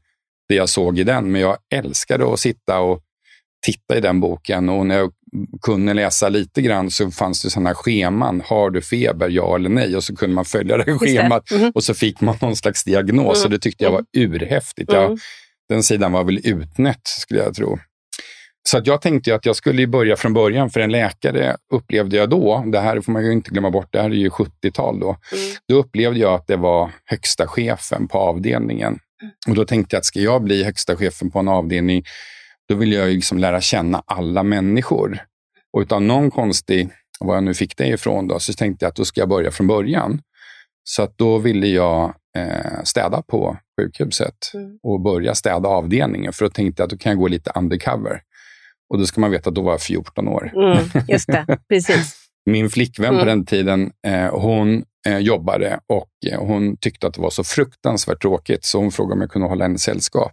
det 0.48 0.54
jag 0.54 0.68
såg 0.68 0.98
i 0.98 1.04
den. 1.04 1.32
Men 1.32 1.40
jag 1.40 1.56
älskade 1.74 2.32
att 2.32 2.40
sitta 2.40 2.80
och 2.80 3.00
titta 3.66 3.96
i 3.96 4.00
den 4.00 4.20
boken 4.20 4.68
och 4.68 4.86
när 4.86 4.98
jag 4.98 5.12
kunde 5.62 5.94
läsa 5.94 6.28
lite 6.28 6.62
grann 6.62 6.90
så 6.90 7.10
fanns 7.10 7.42
det 7.42 7.50
sådana 7.50 7.74
scheman. 7.74 8.42
Har 8.46 8.70
du 8.70 8.82
feber, 8.82 9.28
ja 9.28 9.54
eller 9.54 9.68
nej? 9.68 9.96
Och 9.96 10.04
så 10.04 10.16
kunde 10.16 10.34
man 10.34 10.44
följa 10.44 10.76
det 10.76 10.98
schemat 10.98 11.50
mm. 11.50 11.72
och 11.74 11.84
så 11.84 11.94
fick 11.94 12.20
man 12.20 12.36
någon 12.40 12.56
slags 12.56 12.84
diagnos 12.84 13.38
mm. 13.38 13.44
och 13.44 13.50
det 13.50 13.58
tyckte 13.58 13.84
jag 13.84 13.90
var 13.90 14.04
mm. 14.16 14.32
urhäftigt. 14.32 14.92
Jag, 14.92 15.04
mm. 15.04 15.18
den 15.68 15.82
sidan 15.82 16.12
var 16.12 16.24
väl 16.24 16.40
utnätt 16.44 17.06
skulle 17.06 17.40
jag 17.40 17.54
tro. 17.54 17.78
Så 18.68 18.78
att 18.78 18.86
jag 18.86 19.02
tänkte 19.02 19.34
att 19.34 19.46
jag 19.46 19.56
skulle 19.56 19.86
börja 19.86 20.16
från 20.16 20.32
början, 20.32 20.70
för 20.70 20.80
en 20.80 20.92
läkare 20.92 21.56
upplevde 21.72 22.16
jag 22.16 22.30
då, 22.30 22.64
det 22.66 22.80
här 22.80 23.00
får 23.00 23.12
man 23.12 23.24
ju 23.24 23.32
inte 23.32 23.50
glömma 23.50 23.70
bort, 23.70 23.88
det 23.92 24.02
här 24.02 24.10
är 24.10 24.14
ju 24.14 24.28
70-tal 24.28 25.00
då, 25.00 25.06
mm. 25.06 25.56
då 25.68 25.74
upplevde 25.74 26.20
jag 26.20 26.34
att 26.34 26.46
det 26.46 26.56
var 26.56 26.90
högsta 27.04 27.46
chefen 27.46 28.08
på 28.08 28.18
avdelningen 28.18 28.98
och 29.48 29.54
då 29.54 29.64
tänkte 29.64 29.96
jag 29.96 29.98
att 29.98 30.04
ska 30.04 30.20
jag 30.20 30.42
bli 30.42 30.64
högsta 30.64 30.96
chefen 30.96 31.30
på 31.30 31.38
en 31.38 31.48
avdelning, 31.48 32.04
då 32.68 32.74
vill 32.74 32.92
jag 32.92 33.08
liksom 33.08 33.38
lära 33.38 33.60
känna 33.60 34.02
alla 34.06 34.42
människor. 34.42 35.18
Och 35.72 35.80
utan 35.80 36.06
någon 36.06 36.30
konstig, 36.30 36.88
var 37.20 37.34
jag 37.34 37.44
nu 37.44 37.54
fick 37.54 37.76
det 37.76 37.86
ifrån, 37.86 38.28
då, 38.28 38.38
så 38.38 38.52
tänkte 38.52 38.84
jag 38.84 38.90
att 38.90 38.96
då 38.96 39.04
ska 39.04 39.20
jag 39.20 39.28
börja 39.28 39.50
från 39.50 39.66
början. 39.66 40.20
Så 40.84 41.02
att 41.02 41.18
då 41.18 41.38
ville 41.38 41.66
jag 41.66 42.14
eh, 42.36 42.82
städa 42.84 43.22
på 43.22 43.56
sjukhuset 43.80 44.50
mm. 44.54 44.78
och 44.82 45.00
börja 45.00 45.34
städa 45.34 45.68
avdelningen. 45.68 46.32
För 46.32 46.44
då 46.44 46.50
tänkte 46.50 46.82
jag 46.82 46.84
att 46.84 46.90
då 46.90 46.96
kan 46.96 47.10
jag 47.10 47.18
gå 47.18 47.28
lite 47.28 47.52
undercover. 47.54 48.22
Och 48.92 48.98
då 48.98 49.06
ska 49.06 49.20
man 49.20 49.30
veta 49.30 49.48
att 49.48 49.54
då 49.54 49.62
var 49.62 49.72
jag 49.72 49.82
14 49.82 50.28
år. 50.28 50.52
Mm, 50.56 50.84
just 51.08 51.26
det, 51.26 51.58
precis. 51.68 52.16
Min 52.46 52.70
flickvän 52.70 53.08
mm. 53.08 53.20
på 53.20 53.24
den 53.24 53.46
tiden, 53.46 53.92
eh, 54.06 54.40
hon 54.40 54.84
eh, 55.06 55.18
jobbade 55.18 55.80
och 55.86 56.32
eh, 56.32 56.40
hon 56.40 56.76
tyckte 56.76 57.06
att 57.06 57.14
det 57.14 57.20
var 57.20 57.30
så 57.30 57.44
fruktansvärt 57.44 58.22
tråkigt 58.22 58.64
så 58.64 58.78
hon 58.78 58.92
frågade 58.92 59.14
om 59.14 59.20
jag 59.20 59.30
kunde 59.30 59.48
hålla 59.48 59.64
henne 59.64 59.78
sällskap. 59.78 60.32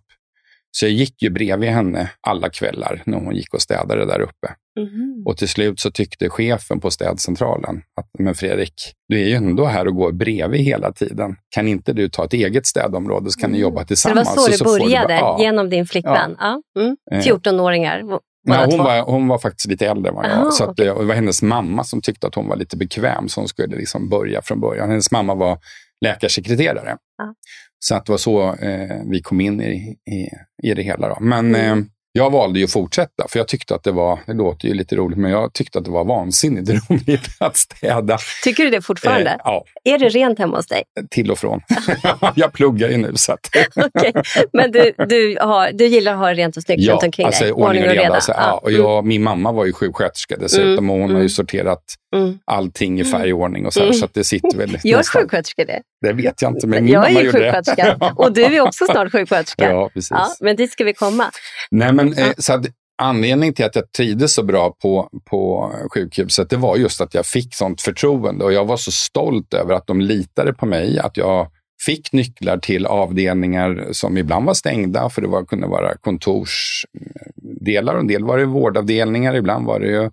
Så 0.79 0.86
jag 0.86 0.91
gick 0.91 1.22
ju 1.22 1.29
bredvid 1.29 1.69
henne 1.69 2.12
alla 2.27 2.50
kvällar 2.50 3.01
när 3.05 3.17
hon 3.17 3.36
gick 3.36 3.53
och 3.53 3.62
städade 3.62 4.05
där 4.05 4.22
uppe. 4.22 4.48
Mm. 4.79 5.24
Och 5.25 5.38
till 5.38 5.50
slut 5.50 5.79
så 5.79 5.91
tyckte 5.91 6.29
chefen 6.29 6.79
på 6.79 6.91
städcentralen 6.91 7.81
att, 8.00 8.10
men 8.19 8.36
Fredrik, 8.36 8.74
du 9.10 9.22
är 9.22 9.25
ju 9.25 9.34
ändå 9.34 9.65
här 9.65 9.88
och 9.88 9.96
går 9.96 10.12
bredvid 10.12 10.62
hela 10.62 10.91
tiden. 10.91 11.36
Kan 11.55 11.67
inte 11.67 11.93
du 11.93 12.10
ta 12.10 12.25
ett 12.25 12.34
eget 12.34 12.65
städområde 12.65 13.31
så 13.31 13.39
kan 13.39 13.51
ni 13.51 13.57
mm. 13.57 13.62
jobba 13.62 13.84
tillsammans. 13.84 14.27
Så 14.27 14.36
det 14.36 14.41
var 14.41 14.51
så, 14.51 14.57
så 14.57 14.63
det 14.63 14.84
började, 14.84 15.07
bara, 15.07 15.19
ja. 15.19 15.38
genom 15.39 15.69
din 15.69 15.86
flickvän? 15.86 16.36
Ja. 16.39 16.62
Ja. 16.75 16.81
Mm. 16.81 17.24
14-åringar 17.24 18.03
Nej, 18.47 18.65
hon, 18.65 18.77
var, 18.77 19.01
hon 19.01 19.27
var 19.27 19.37
faktiskt 19.37 19.67
lite 19.67 19.87
äldre 19.87 20.09
än 20.09 20.15
vad 20.15 20.25
jag 20.25 20.31
Aha, 20.31 20.51
så 20.51 20.63
att, 20.63 20.69
okay. 20.69 20.85
det 20.85 20.93
var 20.93 21.15
hennes 21.15 21.41
mamma 21.41 21.83
som 21.83 22.01
tyckte 22.01 22.27
att 22.27 22.35
hon 22.35 22.47
var 22.47 22.55
lite 22.55 22.77
bekväm, 22.77 23.29
så 23.29 23.41
hon 23.41 23.47
skulle 23.47 23.75
liksom 23.75 24.09
börja 24.09 24.41
från 24.41 24.59
början. 24.59 24.89
Hennes 24.89 25.11
mamma 25.11 25.35
var 25.35 25.59
läkarsekreterare. 26.05 26.91
Ah. 26.91 27.33
Så 27.79 27.95
att 27.95 28.05
det 28.05 28.11
var 28.11 28.17
så 28.17 28.53
eh, 28.53 29.01
vi 29.05 29.21
kom 29.21 29.41
in 29.41 29.61
i, 29.61 29.97
i, 30.11 30.29
i 30.69 30.73
det 30.73 30.81
hela. 30.81 31.09
Då. 31.09 31.17
Men 31.19 31.55
mm. 31.55 31.79
eh, 31.79 31.85
jag 32.17 32.31
valde 32.31 32.59
ju 32.59 32.65
att 32.65 32.71
fortsätta, 32.71 33.27
för 33.29 33.39
jag 33.39 33.47
tyckte 33.47 33.75
att 33.75 33.83
det 33.83 33.91
var, 33.91 34.19
det 34.25 34.33
låter 34.33 34.67
ju 34.67 34.74
lite 34.74 34.95
roligt, 34.95 35.17
men 35.17 35.31
jag 35.31 35.53
tyckte 35.53 35.79
att 35.79 35.86
det 35.86 35.91
var 35.91 36.05
vansinnigt 36.05 36.69
roligt 36.89 37.27
att 37.39 37.57
städa. 37.57 38.17
Tycker 38.43 38.63
du 38.63 38.69
det 38.69 38.81
fortfarande? 38.81 39.29
Eh, 39.29 39.38
ja. 39.43 39.65
Är 39.83 39.97
det 39.97 40.09
rent 40.09 40.39
hemma 40.39 40.57
hos 40.57 40.67
dig? 40.67 40.83
Till 41.09 41.31
och 41.31 41.39
från. 41.39 41.62
jag 42.36 42.53
pluggar 42.53 42.89
ju 42.89 42.97
nu. 42.97 43.12
Så 43.15 43.31
att... 43.31 43.50
okay. 43.75 44.13
Men 44.53 44.71
du, 44.71 44.93
du, 45.09 45.38
har, 45.41 45.71
du 45.71 45.86
gillar 45.86 46.13
att 46.13 46.19
ha 46.19 46.33
rent 46.33 46.57
och 46.57 46.63
snyggt 46.63 46.81
ja, 46.83 46.93
runt 46.93 47.03
omkring 47.03 47.25
alltså, 47.25 47.43
dig? 47.43 47.53
Ordning 47.53 47.83
och 47.83 47.89
reda. 47.89 48.03
reda. 48.03 48.21
Så, 48.21 48.31
ja. 48.38 48.59
och 48.63 48.71
jag, 48.71 49.05
min 49.05 49.24
mamma 49.24 49.51
var 49.51 49.65
ju 49.65 49.74
sjuksköterska 49.74 50.38
dessutom 50.38 50.71
mm. 50.71 50.89
och 50.89 50.95
hon 50.95 51.03
mm. 51.03 51.15
har 51.15 51.19
ju 51.19 51.24
mm. 51.24 51.29
sorterat 51.29 51.83
mm. 52.15 52.39
allting 52.45 53.00
i 53.00 53.03
färgordning 53.03 53.65
och 53.65 53.74
så, 53.74 53.81
mm. 53.81 53.93
så 53.93 54.05
att 54.05 54.13
det 54.13 54.24
sitter 54.24 54.57
väl 54.57 54.77
Gör 54.83 55.03
sjuksköterskor 55.03 55.65
det? 55.65 55.81
Det 56.01 56.13
vet 56.13 56.41
jag 56.41 56.51
inte, 56.51 56.67
men 56.67 56.83
min 56.83 56.93
jag 56.93 57.01
mamma 57.01 57.21
är 57.21 57.31
sjuksköterska 57.31 58.13
och 58.15 58.33
du 58.33 58.43
är 58.43 58.62
också 58.62 58.86
snart 58.86 59.12
sjuksköterska. 59.12 59.71
ja, 59.71 59.89
precis. 59.93 60.12
Ja, 60.12 60.36
men 60.39 60.55
dit 60.55 60.71
ska 60.71 60.83
vi 60.83 60.93
komma. 60.93 61.31
Nej, 61.71 61.93
men, 61.93 62.06
eh, 62.13 62.33
så 62.37 62.53
att, 62.53 62.65
anledningen 63.01 63.53
till 63.53 63.65
att 63.65 63.75
jag 63.75 63.91
trivdes 63.91 64.33
så 64.33 64.43
bra 64.43 64.75
på, 64.81 65.09
på 65.29 65.71
sjukhuset, 65.93 66.49
det 66.49 66.57
var 66.57 66.77
just 66.77 67.01
att 67.01 67.13
jag 67.13 67.25
fick 67.25 67.55
sånt 67.55 67.81
förtroende 67.81 68.45
och 68.45 68.53
jag 68.53 68.65
var 68.65 68.77
så 68.77 68.91
stolt 68.91 69.53
över 69.53 69.73
att 69.73 69.87
de 69.87 70.01
litade 70.01 70.53
på 70.53 70.65
mig, 70.65 70.99
att 70.99 71.17
jag 71.17 71.47
fick 71.85 72.11
nycklar 72.13 72.57
till 72.57 72.85
avdelningar 72.85 73.87
som 73.91 74.17
ibland 74.17 74.45
var 74.45 74.53
stängda, 74.53 75.09
för 75.09 75.21
det 75.21 75.27
var, 75.27 75.45
kunde 75.45 75.67
vara 75.67 75.97
kontorsdelar. 75.97 77.95
En 77.95 78.07
del 78.07 78.23
var 78.23 78.37
det 78.37 78.45
vårdavdelningar, 78.45 79.35
ibland 79.35 79.65
var 79.65 79.79
det 79.79 79.87
ju 79.87 80.09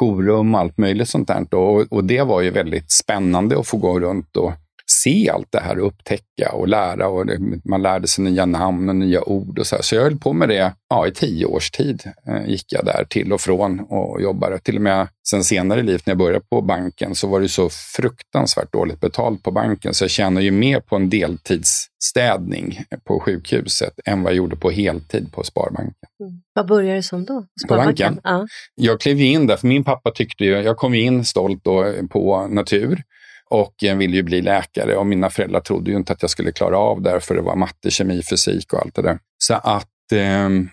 jourrum, 0.00 0.54
allt 0.54 0.78
möjligt 0.78 1.08
sånt 1.08 1.28
där. 1.28 1.54
Och, 1.54 1.92
och 1.92 2.04
det 2.04 2.22
var 2.22 2.40
ju 2.40 2.50
väldigt 2.50 2.92
spännande 2.92 3.58
att 3.58 3.66
få 3.66 3.76
gå 3.76 4.00
runt 4.00 4.36
och 4.36 4.52
se 4.90 5.30
allt 5.30 5.48
det 5.50 5.60
här 5.60 5.78
och 5.78 5.86
upptäcka 5.86 6.52
och 6.52 6.68
lära. 6.68 7.08
Och 7.08 7.26
man 7.64 7.82
lärde 7.82 8.08
sig 8.08 8.24
nya 8.24 8.46
namn 8.46 8.88
och 8.88 8.96
nya 8.96 9.22
ord. 9.22 9.58
och 9.58 9.66
Så, 9.66 9.76
här. 9.76 9.82
så 9.82 9.94
jag 9.94 10.02
höll 10.02 10.18
på 10.18 10.32
med 10.32 10.48
det 10.48 10.74
ja, 10.88 11.06
i 11.06 11.10
tio 11.10 11.46
års 11.46 11.70
tid. 11.70 12.02
Eh, 12.28 12.50
gick 12.50 12.72
jag 12.72 12.84
där 12.84 13.06
till 13.10 13.32
och 13.32 13.40
från 13.40 13.80
och 13.80 14.22
jobbade. 14.22 14.58
Till 14.58 14.76
och 14.76 14.82
med 14.82 15.08
sen 15.30 15.44
senare 15.44 15.80
i 15.80 15.82
livet 15.82 16.06
när 16.06 16.10
jag 16.10 16.18
började 16.18 16.44
på 16.50 16.60
banken 16.60 17.14
så 17.14 17.28
var 17.28 17.40
det 17.40 17.48
så 17.48 17.68
fruktansvärt 17.70 18.72
dåligt 18.72 19.00
betalt 19.00 19.42
på 19.42 19.50
banken 19.50 19.94
så 19.94 20.04
jag 20.04 20.10
tjänade 20.10 20.44
ju 20.44 20.50
mer 20.50 20.80
på 20.80 20.96
en 20.96 21.10
deltidsstädning 21.10 22.84
på 23.04 23.20
sjukhuset 23.20 23.92
än 24.04 24.22
vad 24.22 24.32
jag 24.32 24.36
gjorde 24.36 24.56
på 24.56 24.70
heltid 24.70 25.32
på 25.32 25.44
Sparbanken. 25.44 25.94
Mm. 26.20 26.42
Vad 26.52 26.66
började 26.66 26.98
du 26.98 27.02
som 27.02 27.24
då? 27.24 27.46
På 27.68 27.74
banken? 27.74 28.20
Ja. 28.24 28.46
Jag 28.74 29.00
klev 29.00 29.20
in 29.20 29.46
där, 29.46 29.56
för 29.56 29.66
min 29.66 29.84
pappa 29.84 30.10
tyckte 30.10 30.44
ju, 30.44 30.50
jag 30.50 30.76
kom 30.76 30.94
in 30.94 31.24
stolt 31.24 31.64
då 31.64 31.92
på 32.10 32.46
natur 32.46 33.02
och 33.50 33.74
jag 33.78 33.96
ville 33.96 34.16
ju 34.16 34.22
bli 34.22 34.42
läkare 34.42 34.96
och 34.96 35.06
mina 35.06 35.30
föräldrar 35.30 35.60
trodde 35.60 35.90
ju 35.90 35.96
inte 35.96 36.12
att 36.12 36.22
jag 36.22 36.30
skulle 36.30 36.52
klara 36.52 36.78
av 36.78 37.02
det, 37.02 37.20
för 37.20 37.34
det 37.34 37.40
var 37.40 37.56
matte, 37.56 37.90
kemi, 37.90 38.22
fysik 38.30 38.72
och 38.72 38.80
allt 38.80 38.94
det 38.94 39.02
där. 39.02 39.18
Så 39.38 39.54
att 39.54 39.88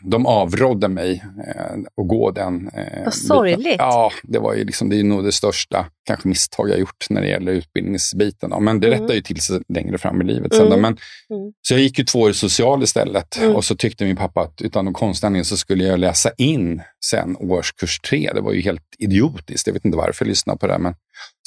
de 0.01 0.25
avrådde 0.25 0.87
mig 0.87 1.23
eh, 1.47 1.73
att 1.73 2.07
gå 2.07 2.31
den. 2.31 2.67
Eh, 2.67 3.03
Vad 3.03 3.13
sorgligt. 3.13 3.75
Ja, 3.77 4.11
det 4.23 4.39
var 4.39 4.53
ju 4.53 4.63
liksom, 4.63 4.89
det 4.89 4.99
är 4.99 5.03
nog 5.03 5.23
det 5.23 5.31
största 5.31 5.85
kanske 6.05 6.27
misstag 6.27 6.69
jag 6.69 6.79
gjort 6.79 7.05
när 7.09 7.21
det 7.21 7.27
gäller 7.27 7.51
utbildningsbiten. 7.51 8.49
Då. 8.49 8.59
Men 8.59 8.79
det 8.79 8.87
mm. 8.87 9.01
rättar 9.01 9.15
ju 9.15 9.21
till 9.21 9.41
sig 9.41 9.61
längre 9.69 9.97
fram 9.97 10.21
i 10.21 10.25
livet. 10.25 10.53
Sen, 10.53 10.67
mm. 10.67 10.81
Men, 10.81 10.97
mm. 11.29 11.53
Så 11.61 11.73
jag 11.73 11.81
gick 11.81 11.99
ju 11.99 12.05
två 12.05 12.19
år 12.19 12.31
social 12.31 12.83
istället 12.83 13.37
mm. 13.37 13.55
och 13.55 13.65
så 13.65 13.75
tyckte 13.75 14.05
min 14.05 14.15
pappa 14.15 14.41
att 14.41 14.61
utan 14.61 14.85
någon 14.85 14.93
konstanledning 14.93 15.45
så 15.45 15.57
skulle 15.57 15.83
jag 15.83 15.99
läsa 15.99 16.31
in 16.37 16.81
sen 17.05 17.35
årskurs 17.39 17.99
tre. 17.99 18.31
Det 18.33 18.41
var 18.41 18.53
ju 18.53 18.61
helt 18.61 18.95
idiotiskt. 18.99 19.67
Jag 19.67 19.73
vet 19.73 19.85
inte 19.85 19.97
varför 19.97 20.25
jag 20.25 20.29
lyssnade 20.29 20.59
på 20.59 20.67
det. 20.67 20.77
Men 20.77 20.95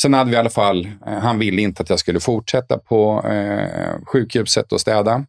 sen 0.03 0.15
hade 0.15 0.31
vi 0.31 0.37
i 0.37 0.39
alla 0.39 0.51
fall, 0.51 0.89
eh, 1.07 1.13
han 1.13 1.39
ville 1.39 1.63
inte 1.63 1.83
att 1.83 1.91
jag 1.91 1.99
skulle 1.99 2.21
fortsätta 2.21 2.79
på 2.79 3.27
eh, 3.29 4.05
sjukhuset 4.07 4.73
och 4.73 4.81
städa. 4.81 5.25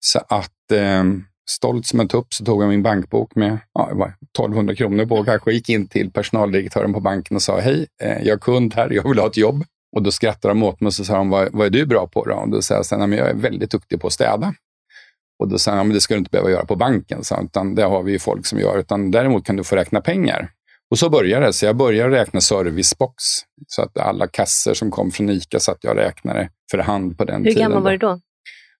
Så 0.00 0.18
att 0.28 0.72
eh, 0.72 1.04
stolt 1.50 1.86
som 1.86 2.00
en 2.00 2.08
tupp 2.08 2.34
så 2.34 2.44
tog 2.44 2.62
jag 2.62 2.68
min 2.68 2.82
bankbok 2.82 3.34
med 3.34 3.58
ja, 3.72 4.12
1200 4.38 4.74
kronor 4.74 5.06
på 5.06 5.24
kanske 5.24 5.52
gick 5.52 5.68
in 5.68 5.88
till 5.88 6.10
personaldirektören 6.10 6.92
på 6.92 7.00
banken 7.00 7.36
och 7.36 7.42
sa 7.42 7.60
hej, 7.60 7.86
eh, 8.02 8.18
jag 8.22 8.34
är 8.34 8.38
kund 8.38 8.74
här, 8.74 8.90
jag 8.90 9.08
vill 9.08 9.18
ha 9.18 9.26
ett 9.26 9.36
jobb. 9.36 9.64
Och 9.96 10.02
då 10.02 10.10
skrattade 10.10 10.54
de 10.54 10.62
åt 10.62 10.80
mig 10.80 10.86
och 10.86 10.94
så 10.94 11.04
sa 11.04 11.16
de, 11.16 11.30
vad, 11.30 11.52
vad 11.52 11.66
är 11.66 11.70
du 11.70 11.86
bra 11.86 12.06
på 12.06 12.24
då? 12.24 12.34
Och 12.34 12.48
då 12.48 12.62
sa 12.62 12.82
jag, 12.90 13.08
men 13.08 13.12
jag 13.12 13.30
är 13.30 13.34
väldigt 13.34 13.70
duktig 13.70 14.00
på 14.00 14.06
att 14.06 14.12
städa. 14.12 14.54
Och 15.38 15.48
då 15.48 15.58
sa 15.58 15.70
han, 15.70 15.86
men 15.86 15.94
det 15.94 16.00
ska 16.00 16.14
du 16.14 16.18
inte 16.18 16.30
behöva 16.30 16.50
göra 16.50 16.64
på 16.64 16.76
banken, 16.76 17.24
så, 17.24 17.42
utan 17.42 17.74
det 17.74 17.84
har 17.84 18.02
vi 18.02 18.18
folk 18.18 18.46
som 18.46 18.58
gör. 18.58 18.78
Utan 18.78 19.10
däremot 19.10 19.44
kan 19.46 19.56
du 19.56 19.64
få 19.64 19.76
räkna 19.76 20.00
pengar. 20.00 20.50
Och 20.90 20.98
så 20.98 21.10
började 21.10 21.46
det. 21.46 21.52
Så 21.52 21.66
jag 21.66 21.76
började 21.76 22.16
räkna 22.16 22.40
servicebox. 22.40 23.24
Så 23.66 23.82
att 23.82 23.98
alla 23.98 24.26
kasser 24.26 24.74
som 24.74 24.90
kom 24.90 25.10
från 25.10 25.30
ICA 25.30 25.60
satt 25.60 25.78
jag 25.80 25.90
och 25.90 25.96
räknade 25.96 26.48
för 26.70 26.78
hand 26.78 27.18
på 27.18 27.24
den 27.24 27.44
Hur 27.44 27.50
tiden. 27.50 27.62
Hur 27.62 27.68
gammal 27.68 27.82
var 27.82 27.90
du 27.90 27.98
då? 27.98 28.20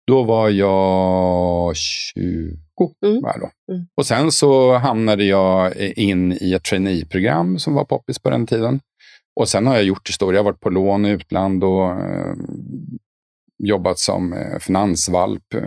Då 0.06 0.22
var 0.22 0.48
jag 0.50 1.76
20. 1.76 2.56
Mm. 3.06 3.22
Var 3.22 3.38
då. 3.38 3.72
Mm. 3.72 3.86
Och 3.96 4.06
sen 4.06 4.32
så 4.32 4.74
hamnade 4.74 5.24
jag 5.24 5.76
in 5.76 6.32
i 6.32 6.52
ett 6.52 6.64
traineeprogram 6.64 7.58
som 7.58 7.74
var 7.74 7.84
poppis 7.84 8.18
på 8.18 8.30
den 8.30 8.46
tiden. 8.46 8.80
Och 9.40 9.48
sen 9.48 9.66
har 9.66 9.74
jag 9.74 9.84
gjort 9.84 10.08
historia. 10.08 10.38
Jag 10.38 10.44
har 10.44 10.50
varit 10.50 10.60
på 10.60 10.70
lån 10.70 11.06
i 11.06 11.10
utland 11.10 11.64
och 11.64 11.90
eh, 11.90 12.34
jobbat 13.58 13.98
som 13.98 14.32
eh, 14.32 14.58
finansvalp. 14.58 15.54
Eh, 15.54 15.60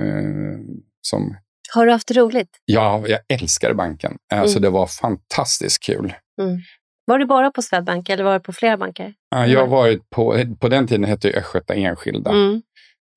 som... 1.01 1.37
Har 1.73 1.85
du 1.85 1.91
haft 1.91 2.11
roligt? 2.11 2.49
Ja, 2.65 3.03
jag 3.07 3.19
älskade 3.27 3.73
banken. 3.73 4.17
Alltså, 4.33 4.57
mm. 4.57 4.61
Det 4.61 4.69
var 4.69 4.87
fantastiskt 4.87 5.83
kul. 5.83 6.13
Mm. 6.41 6.59
Var 7.05 7.19
du 7.19 7.25
bara 7.25 7.51
på 7.51 7.61
Swedbank 7.61 8.09
eller 8.09 8.23
var 8.23 8.33
du 8.33 8.39
på 8.39 8.53
flera 8.53 8.77
banker? 8.77 9.13
jag 9.29 9.59
har 9.59 9.67
varit 9.67 10.09
på, 10.09 10.43
på 10.59 10.69
den 10.69 10.87
tiden 10.87 11.03
hette 11.03 11.27
det 11.27 11.37
Östgöta 11.37 11.73
Enskilda. 11.73 12.31
Mm. 12.31 12.61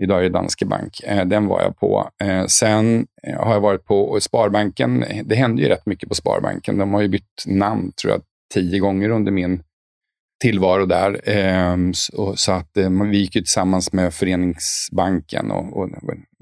Idag 0.03 0.19
är 0.19 0.23
det 0.23 0.29
Danske 0.29 0.67
Bank. 0.67 1.01
Eh, 1.05 1.25
den 1.25 1.47
var 1.47 1.63
jag 1.63 1.79
på. 1.79 2.11
Eh, 2.23 2.47
sen 2.47 3.07
eh, 3.27 3.45
har 3.45 3.53
jag 3.53 3.61
varit 3.61 3.85
på 3.85 4.21
Sparbanken. 4.21 5.05
Det 5.25 5.35
hände 5.35 5.63
ju 5.63 5.69
rätt 5.69 5.87
mycket 5.87 6.09
på 6.09 6.15
Sparbanken. 6.15 6.79
De 6.79 6.95
har 6.95 7.01
ju 7.01 7.09
bytt 7.09 7.45
namn, 7.47 7.93
tror 7.93 8.13
jag, 8.13 8.23
tio 8.55 8.79
gånger 8.79 9.09
under 9.09 9.33
min 9.33 9.63
tillvaro 10.43 10.87
där. 10.87 11.21
Ehm, 11.25 11.95
så 12.37 12.53
att 12.53 12.71
vi 13.11 13.19
gick 13.19 13.37
ju 13.37 13.41
tillsammans 13.41 13.93
med 13.93 14.15
Föreningsbanken 14.15 15.51
och, 15.51 15.77
och, 15.77 15.91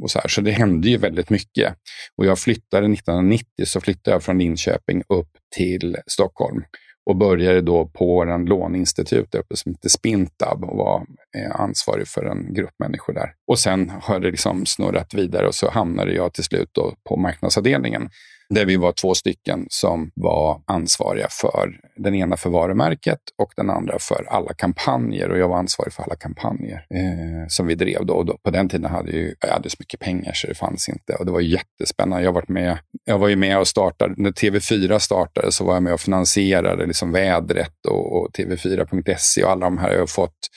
och 0.02 0.10
så 0.10 0.18
här. 0.18 0.28
Så 0.28 0.40
det 0.40 0.50
hände 0.50 0.88
ju 0.88 0.96
väldigt 0.96 1.30
mycket. 1.30 1.74
Och 2.16 2.26
jag 2.26 2.38
flyttade 2.38 2.92
1990, 2.92 3.44
så 3.64 3.80
flyttade 3.80 4.14
jag 4.14 4.22
från 4.22 4.38
Linköping 4.38 5.02
upp 5.08 5.30
till 5.56 5.96
Stockholm 6.06 6.62
och 7.08 7.16
började 7.16 7.60
då 7.60 7.86
på 7.86 8.22
en 8.22 8.44
låneinstitut 8.44 9.34
uppe 9.34 9.56
som 9.56 9.72
heter 9.72 9.88
Spintab 9.88 10.64
och 10.64 10.76
var 10.76 11.06
eh, 11.36 11.60
ansvarig 11.60 12.08
för 12.08 12.24
en 12.24 12.54
grupp 12.54 12.74
människor 12.78 13.12
där. 13.12 13.32
Och 13.46 13.58
sen 13.58 13.92
har 14.02 14.20
det 14.20 14.30
liksom 14.30 14.66
snurrat 14.66 15.14
vidare 15.14 15.46
och 15.46 15.54
så 15.54 15.70
hamnade 15.70 16.12
jag 16.12 16.34
till 16.34 16.44
slut 16.44 16.68
på 17.08 17.16
marknadsavdelningen 17.16 18.10
där 18.55 18.64
vi 18.64 18.76
var 18.76 18.93
två 18.93 19.14
stycken 19.14 19.67
som 19.71 20.11
var 20.14 20.62
ansvariga 20.67 21.26
för 21.31 21.81
den 21.97 22.14
ena 22.14 22.37
för 22.37 22.50
varumärket 22.50 23.19
och 23.38 23.52
den 23.57 23.71
andra 23.71 23.99
för 24.00 24.26
alla 24.28 24.55
kampanjer. 24.55 25.31
Och 25.31 25.38
jag 25.38 25.49
var 25.49 25.59
ansvarig 25.59 25.93
för 25.93 26.02
alla 26.02 26.17
kampanjer 26.17 26.87
eh, 26.95 27.49
som 27.49 27.67
vi 27.67 27.75
drev 27.75 28.07
då. 28.07 28.14
Och 28.14 28.26
då, 28.26 28.38
på 28.43 28.50
den 28.50 28.69
tiden 28.69 28.90
hade 28.90 29.17
jag, 29.17 29.35
jag 29.40 29.52
hade 29.52 29.71
så 29.71 29.76
mycket 29.78 30.00
pengar 30.00 30.33
så 30.35 30.47
det 30.47 30.55
fanns 30.55 30.88
inte. 30.88 31.14
Och 31.14 31.26
det 31.26 31.33
var 31.33 31.40
jättespännande. 31.40 32.25
Jag, 32.25 32.33
varit 32.33 32.49
med, 32.49 32.78
jag 33.05 33.19
var 33.19 33.28
ju 33.28 33.37
med 33.37 33.59
och 33.59 33.69
startade, 33.69 34.14
när 34.17 34.31
TV4 34.31 34.99
startade 34.99 35.52
så 35.52 35.64
var 35.64 35.75
jag 35.75 35.83
med 35.83 35.93
och 35.93 36.00
finansierade 36.00 36.87
liksom 36.87 37.12
vädret 37.12 37.87
och, 37.88 38.17
och 38.17 38.31
TV4.se 38.38 39.45
och 39.45 39.50
alla 39.50 39.67
de 39.67 39.78
här. 39.78 39.93
Jag 39.93 40.00
har 40.00 40.07
fått 40.07 40.49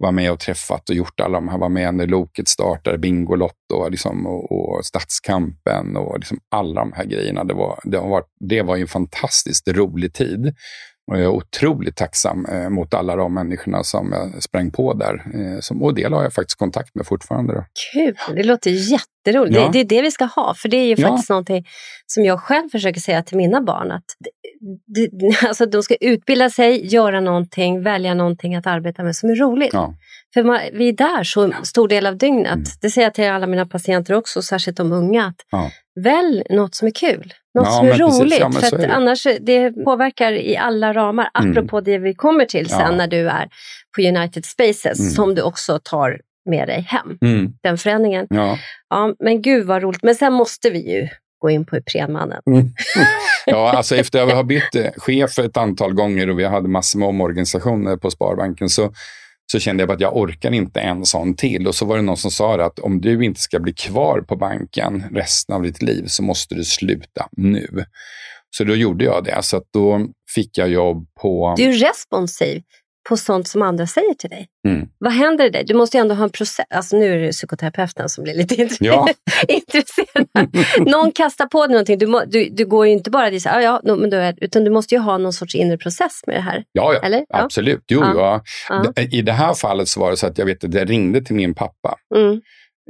var 0.00 0.12
med 0.12 0.32
och 0.32 0.40
träffat 0.40 0.90
och 0.90 0.96
gjort 0.96 1.20
alla 1.20 1.40
de 1.40 1.48
här, 1.48 1.58
var 1.58 1.68
med 1.68 1.94
när 1.94 2.06
Loket 2.06 2.48
startade, 2.48 2.98
Bingolotto 2.98 3.88
liksom, 3.88 4.26
och, 4.26 4.52
och 4.52 4.86
Stadskampen 4.86 5.96
och 5.96 6.18
liksom 6.18 6.38
alla 6.50 6.80
de 6.80 6.92
här 6.92 7.04
grejerna. 7.04 7.44
Det 7.44 7.54
var, 7.54 7.80
det, 7.84 7.96
har 7.96 8.08
varit, 8.08 8.28
det 8.40 8.62
var 8.62 8.76
en 8.76 8.88
fantastiskt 8.88 9.68
rolig 9.68 10.14
tid. 10.14 10.54
Och 11.10 11.16
jag 11.16 11.24
är 11.24 11.28
otroligt 11.28 11.96
tacksam 11.96 12.46
eh, 12.46 12.68
mot 12.68 12.94
alla 12.94 13.16
de 13.16 13.34
människorna 13.34 13.84
som 13.84 14.12
jag 14.12 14.42
sprang 14.42 14.70
på 14.70 14.94
där. 14.94 15.14
Eh, 15.34 15.60
som, 15.60 15.82
och 15.82 15.94
del 15.94 16.12
har 16.12 16.22
jag 16.22 16.32
faktiskt 16.32 16.58
kontakt 16.58 16.94
med 16.94 17.06
fortfarande. 17.06 17.54
Då. 17.54 17.64
Kul, 17.92 18.16
det 18.36 18.42
låter 18.42 18.70
jätteroligt. 18.70 19.56
Ja. 19.56 19.66
Det, 19.66 19.72
det, 19.72 19.80
är 19.80 19.84
det 19.84 20.02
vi 20.02 20.10
ska 20.10 20.24
ha. 20.24 20.54
För 20.54 20.68
det 20.68 20.76
är 20.76 20.84
ju 20.84 20.94
ja. 20.98 21.08
faktiskt 21.08 21.30
någonting 21.30 21.66
som 22.06 22.24
jag 22.24 22.40
själv 22.40 22.68
försöker 22.68 23.00
säga 23.00 23.22
till 23.22 23.36
mina 23.36 23.60
barn. 23.60 23.90
Att 23.90 24.04
det, 24.18 24.30
det, 24.39 24.39
alltså 25.46 25.66
de 25.66 25.82
ska 25.82 25.94
utbilda 26.00 26.50
sig, 26.50 26.86
göra 26.86 27.20
någonting, 27.20 27.82
välja 27.82 28.14
någonting 28.14 28.54
att 28.54 28.66
arbeta 28.66 29.02
med 29.02 29.16
som 29.16 29.30
är 29.30 29.34
roligt. 29.34 29.72
Ja. 29.72 29.94
För 30.34 30.42
man, 30.42 30.60
vi 30.72 30.88
är 30.88 30.92
där 30.92 31.24
så 31.24 31.52
stor 31.62 31.88
del 31.88 32.06
av 32.06 32.16
dygnet. 32.16 32.52
Mm. 32.52 32.64
Det 32.80 32.90
säger 32.90 33.06
jag 33.06 33.14
till 33.14 33.30
alla 33.30 33.46
mina 33.46 33.66
patienter 33.66 34.14
också, 34.14 34.42
särskilt 34.42 34.76
de 34.76 34.92
unga. 34.92 35.26
Att 35.26 35.46
ja. 35.50 35.70
Välj 36.00 36.42
något 36.50 36.74
som 36.74 36.88
är 36.88 36.92
kul, 36.92 37.34
något 37.54 37.72
som 37.72 37.86
är 37.86 37.98
roligt. 37.98 38.40
Ja, 38.40 38.52
för 38.52 38.78
att 38.78 38.90
annars 38.90 39.26
det 39.40 39.72
påverkar 39.84 40.32
i 40.32 40.56
alla 40.56 40.94
ramar. 40.94 41.30
Mm. 41.38 41.50
Apropå 41.50 41.80
det 41.80 41.98
vi 41.98 42.14
kommer 42.14 42.44
till 42.44 42.68
sen 42.68 42.96
när 42.96 43.06
du 43.06 43.28
är 43.28 43.48
på 43.96 44.02
United 44.02 44.44
Spaces, 44.44 45.00
mm. 45.00 45.10
som 45.10 45.34
du 45.34 45.42
också 45.42 45.80
tar 45.82 46.20
med 46.50 46.68
dig 46.68 46.80
hem. 46.80 47.18
Mm. 47.20 47.52
Den 47.62 47.78
förändringen. 47.78 48.26
Ja. 48.30 48.58
ja. 48.90 49.14
Men 49.18 49.42
gud 49.42 49.66
vad 49.66 49.82
roligt. 49.82 50.02
Men 50.02 50.14
sen 50.14 50.32
måste 50.32 50.70
vi 50.70 50.92
ju 50.92 51.08
gå 51.40 51.50
in 51.50 51.64
på 51.64 51.76
Iprenmannen. 51.76 52.42
Mm. 52.46 52.68
Ja, 53.46 53.72
alltså 53.76 53.96
efter 53.96 54.22
att 54.22 54.28
vi 54.28 54.32
har 54.32 54.44
bytt 54.44 54.96
chef 54.96 55.38
ett 55.38 55.56
antal 55.56 55.94
gånger 55.94 56.30
och 56.30 56.38
vi 56.38 56.44
hade 56.44 56.68
massor 56.68 56.98
med 56.98 57.08
omorganisationer 57.08 57.96
på 57.96 58.10
Sparbanken 58.10 58.68
så 58.68 58.92
så 59.52 59.58
kände 59.58 59.82
jag 59.82 59.92
att 59.92 60.00
jag 60.00 60.16
orkar 60.16 60.52
inte 60.52 60.80
en 60.80 61.06
sån 61.06 61.36
till. 61.36 61.66
Och 61.66 61.74
så 61.74 61.84
var 61.84 61.96
det 61.96 62.02
någon 62.02 62.16
som 62.16 62.30
sa 62.30 62.64
att 62.64 62.78
om 62.78 63.00
du 63.00 63.24
inte 63.24 63.40
ska 63.40 63.58
bli 63.58 63.72
kvar 63.72 64.20
på 64.20 64.36
banken 64.36 65.04
resten 65.14 65.54
av 65.54 65.62
ditt 65.62 65.82
liv 65.82 66.04
så 66.06 66.22
måste 66.22 66.54
du 66.54 66.64
sluta 66.64 67.28
nu. 67.36 67.84
Så 68.50 68.64
då 68.64 68.74
gjorde 68.74 69.04
jag 69.04 69.24
det. 69.24 69.42
Så 69.42 69.62
då 69.72 70.06
fick 70.34 70.58
jag 70.58 70.68
jobb 70.68 71.06
på... 71.20 71.54
Du 71.56 71.64
är 71.64 71.72
responsiv 71.72 72.62
på 73.08 73.16
sånt 73.16 73.48
som 73.48 73.62
andra 73.62 73.86
säger 73.86 74.14
till 74.14 74.30
dig. 74.30 74.46
Mm. 74.68 74.88
Vad 74.98 75.12
händer 75.12 75.44
i 75.46 75.50
dig? 75.50 75.64
Du 75.64 75.74
måste 75.74 75.96
ju 75.96 76.00
ändå 76.00 76.14
ha 76.14 76.24
en 76.24 76.30
process. 76.30 76.66
Alltså 76.70 76.96
nu 76.96 77.12
är 77.14 77.18
det 77.26 77.32
psykoterapeuten 77.32 78.08
som 78.08 78.24
blir 78.24 78.34
lite 78.34 78.68
Ja. 78.80 79.08
intresserad. 79.48 80.26
Någon 80.78 81.12
kastar 81.12 81.46
på 81.46 81.66
dig 81.66 81.72
någonting. 81.72 81.98
Du, 81.98 82.06
må, 82.06 82.22
du, 82.26 82.48
du 82.50 82.66
går 82.66 82.86
ju 82.86 82.92
inte 82.92 83.10
bara 83.10 83.34
och 83.34 83.42
säger 83.42 83.60
ja, 83.60 83.80
ja, 83.84 83.94
men 83.96 84.10
då 84.10 84.16
är, 84.16 84.34
utan 84.40 84.64
du 84.64 84.70
måste 84.70 84.94
ju 84.94 85.00
ha 85.00 85.18
någon 85.18 85.32
sorts 85.32 85.54
inre 85.54 85.78
process 85.78 86.20
med 86.26 86.36
det 86.36 86.40
här. 86.40 86.64
Ja, 86.72 86.94
ja. 86.94 87.00
Eller? 87.00 87.18
Ja. 87.28 87.38
absolut. 87.42 87.84
Jo, 87.88 88.00
Ja. 88.00 88.42
ja. 88.68 88.92
I 89.02 89.22
det 89.22 89.32
här 89.32 89.54
fallet 89.54 89.88
så 89.88 90.00
var 90.00 90.10
det 90.10 90.16
så 90.16 90.26
att 90.26 90.38
jag 90.38 90.46
vet 90.46 90.64
att 90.64 90.74
jag 90.74 90.90
ringde 90.90 91.20
till 91.24 91.36
min 91.36 91.54
pappa. 91.54 91.96
Mm. 92.16 92.40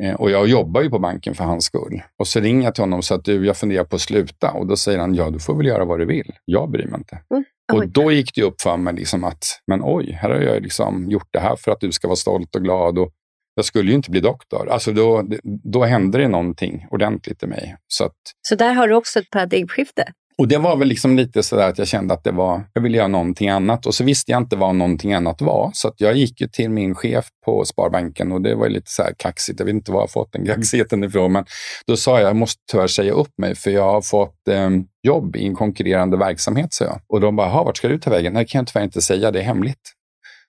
Eh, 0.03 0.15
Och 0.15 0.31
jag 0.31 0.47
jobbar 0.49 0.83
ju 0.83 0.91
på 0.91 0.99
banken 0.99 1.35
för 1.35 1.45
hans 1.45 1.65
skull. 1.65 2.03
Och 2.19 2.27
så 2.29 2.41
ringer 2.41 2.65
jag 2.65 2.75
till 2.75 2.83
honom 2.83 2.99
och 2.99 3.05
säger 3.05 3.19
att 3.19 3.25
du, 3.25 3.47
jag 3.47 3.57
funderar 3.57 3.85
på 3.85 3.97
att 3.97 4.03
sluta. 4.03 4.51
Och 4.51 4.67
då 4.67 4.77
säger 4.77 4.99
han, 4.99 5.15
ja 5.15 5.31
du 5.31 5.39
får 5.39 5.55
väl 5.57 5.67
göra 5.67 5.85
vad 5.85 5.99
du 5.99 6.05
vill. 6.05 6.33
Jag 6.45 6.71
bryr 6.71 6.87
mig 6.87 6.99
inte. 6.99 7.19
Mm. 7.35 7.45
Och 7.77 7.89
då 7.89 8.13
gick 8.13 8.35
det 8.35 8.43
upp 8.43 8.61
för 8.61 8.77
mig 8.77 8.95
liksom 8.95 9.25
att, 9.25 9.45
men 9.67 9.81
oj, 9.85 10.13
här 10.13 10.31
har 10.31 10.41
jag 10.41 10.63
liksom 10.63 11.11
gjort 11.11 11.29
det 11.31 11.41
här 11.41 11.57
för 11.57 11.73
att 11.73 11.81
du 11.81 11.93
ska 11.93 12.09
vara 12.09 12.17
stolt 12.17 12.57
och 12.57 12.63
glad. 12.63 12.99
Och 12.99 13.11
jag 13.55 13.65
skulle 13.65 13.91
ju 13.91 13.97
inte 13.97 14.11
bli 14.11 14.21
doktor. 14.21 14.69
Alltså 14.69 14.93
då, 14.93 15.25
då 15.45 15.85
hände 15.85 16.19
det 16.19 16.29
någonting 16.29 16.87
ordentligt 16.91 17.43
i 17.43 17.47
mig. 17.47 17.77
Så 17.87 18.05
att, 18.05 18.17
Så 18.43 18.55
där 18.55 18.73
har 18.73 18.89
du 18.89 18.95
också 18.95 19.19
ett 19.19 19.31
paradigmskifte 19.31 20.13
och 20.41 20.49
det 20.49 20.59
var 20.59 20.77
väl 20.77 20.89
liksom 20.89 21.17
lite 21.17 21.43
sådär 21.43 21.69
att 21.69 21.79
jag 21.79 21.89
kände 21.89 22.15
att 22.15 22.25
det 22.25 22.33
var, 22.33 22.65
jag 22.73 22.83
ville 22.83 22.97
göra 22.97 23.09
någonting 23.09 23.49
annat. 23.49 23.87
Och 23.87 23.95
så 23.95 24.05
visste 24.05 24.33
jag 24.33 24.43
inte 24.43 24.57
vad 24.57 24.75
någonting 24.75 25.13
annat 25.13 25.43
var. 25.43 25.71
Så 25.75 25.89
att 25.89 25.95
jag 25.97 26.17
gick 26.17 26.41
ju 26.41 26.49
till 26.49 26.71
min 26.71 26.95
chef 26.95 27.29
på 27.45 27.65
Sparbanken 27.65 28.33
och 28.33 28.43
det 28.43 28.55
var 28.55 28.67
ju 28.67 28.73
lite 28.73 28.91
så 28.91 29.03
här 29.03 29.15
kaxigt. 29.17 29.61
Jag 29.61 29.67
vet 29.67 29.75
inte 29.75 29.93
var 29.93 29.99
jag 29.99 30.03
har 30.03 30.09
fått 30.09 30.33
den 30.33 30.47
kaxigheten 30.47 31.05
ifrån. 31.05 31.33
Men 31.33 31.45
då 31.87 31.97
sa 31.97 32.21
jag, 32.21 32.29
jag 32.29 32.37
måste 32.37 32.63
tyvärr 32.71 32.87
säga 32.87 33.13
upp 33.13 33.39
mig 33.39 33.55
för 33.55 33.71
jag 33.71 33.93
har 33.93 34.03
fått 34.03 34.49
eh, 34.49 34.71
jobb 35.03 35.37
i 35.37 35.47
en 35.47 35.55
konkurrerande 35.55 36.17
verksamhet, 36.17 36.73
sa 36.73 36.85
jag. 36.85 37.01
Och 37.09 37.21
de 37.21 37.37
bara, 37.37 37.65
vart 37.65 37.77
ska 37.77 37.89
du 37.89 37.99
ta 37.99 38.11
vägen? 38.11 38.33
Nej, 38.33 38.45
det 38.45 38.49
kan 38.49 38.59
jag 38.59 38.67
tyvärr 38.67 38.85
inte 38.85 39.03
säga, 39.03 39.31
det 39.31 39.41
är 39.41 39.45
hemligt. 39.45 39.93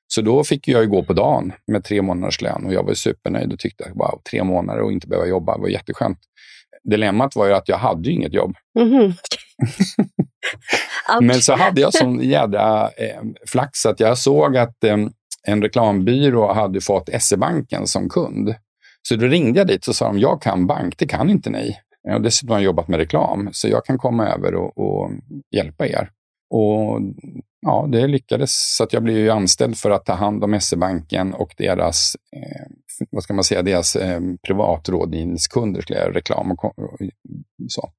Så 0.07 0.21
då 0.21 0.43
fick 0.43 0.67
jag 0.67 0.81
ju 0.81 0.89
gå 0.89 1.03
på 1.03 1.13
dagen 1.13 1.53
med 1.67 1.83
tre 1.83 2.01
månaders 2.01 2.41
lön 2.41 2.65
och 2.65 2.73
jag 2.73 2.83
var 2.83 2.93
supernöjd 2.93 3.53
och 3.53 3.59
tyckte, 3.59 3.85
att 3.85 3.95
wow, 3.95 4.21
tre 4.31 4.43
månader 4.43 4.81
och 4.81 4.91
inte 4.91 5.07
behöva 5.07 5.27
jobba 5.27 5.57
var 5.57 5.67
jätteskönt. 5.67 6.19
Dilemmat 6.83 7.35
var 7.35 7.47
ju 7.47 7.53
att 7.53 7.69
jag 7.69 7.77
hade 7.77 8.09
ju 8.09 8.15
inget 8.15 8.33
jobb. 8.33 8.55
Mm 8.79 8.89
-hmm. 8.89 9.13
Men 11.21 11.41
så 11.41 11.55
hade 11.55 11.81
jag 11.81 11.93
sån 11.93 12.19
jädra 12.19 12.89
eh, 12.97 13.21
flax 13.47 13.85
att 13.85 13.99
jag 13.99 14.17
såg 14.17 14.57
att 14.57 14.83
eh, 14.83 14.97
en 15.47 15.61
reklambyrå 15.61 16.53
hade 16.53 16.81
fått 16.81 17.09
SE-banken 17.19 17.87
som 17.87 18.09
kund. 18.09 18.55
Så 19.07 19.15
då 19.15 19.25
ringde 19.25 19.59
jag 19.59 19.67
dit 19.67 19.87
och 19.87 19.95
sa 19.95 20.07
de, 20.07 20.19
jag 20.19 20.41
kan 20.41 20.67
bank, 20.67 20.97
det 20.97 21.07
kan 21.07 21.29
inte 21.29 21.49
ni. 21.49 21.77
Jag 22.03 22.13
har 22.13 22.19
dessutom 22.19 22.61
jobbat 22.61 22.87
med 22.87 22.99
reklam, 22.99 23.49
så 23.51 23.67
jag 23.67 23.85
kan 23.85 23.97
komma 23.97 24.27
över 24.27 24.55
och, 24.55 24.77
och 24.77 25.11
hjälpa 25.55 25.87
er. 25.87 26.09
Och 26.49 27.01
ja, 27.61 27.87
det 27.91 28.07
lyckades. 28.07 28.75
Så 28.77 28.83
att 28.83 28.93
jag 28.93 29.03
blev 29.03 29.17
ju 29.17 29.29
anställd 29.29 29.77
för 29.77 29.91
att 29.91 30.05
ta 30.05 30.13
hand 30.13 30.43
om 30.43 30.61
SE-banken 30.61 31.33
och 31.33 31.53
deras, 31.57 32.15
eh, 32.35 32.67
vad 33.09 33.23
ska 33.23 33.33
man 33.33 33.43
säga, 33.43 33.61
deras 33.61 33.95
eh, 33.95 34.21
privatrådgivningskunder, 34.47 35.81
reklam 36.13 36.51
och 36.51 36.65
och 36.65 36.97
så. 37.67 37.89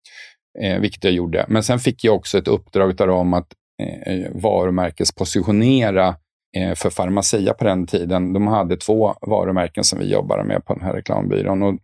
Eh, 0.60 0.80
vilket 0.80 1.04
jag 1.04 1.12
gjorde. 1.12 1.46
Men 1.48 1.62
sen 1.62 1.78
fick 1.78 2.04
jag 2.04 2.14
också 2.14 2.38
ett 2.38 2.48
uppdrag 2.48 3.00
av 3.02 3.06
dem 3.06 3.34
att 3.34 3.46
eh, 4.06 4.30
varumärkespositionera 4.32 6.16
eh, 6.56 6.74
för 6.74 6.90
Pharmacia 6.90 7.54
på 7.54 7.64
den 7.64 7.86
tiden. 7.86 8.32
De 8.32 8.46
hade 8.46 8.76
två 8.76 9.14
varumärken 9.20 9.84
som 9.84 9.98
vi 9.98 10.12
jobbade 10.12 10.44
med 10.44 10.64
på 10.64 10.74
den 10.74 10.82
här 10.82 10.92
reklambyrån. 10.92 11.62
Och 11.62 11.74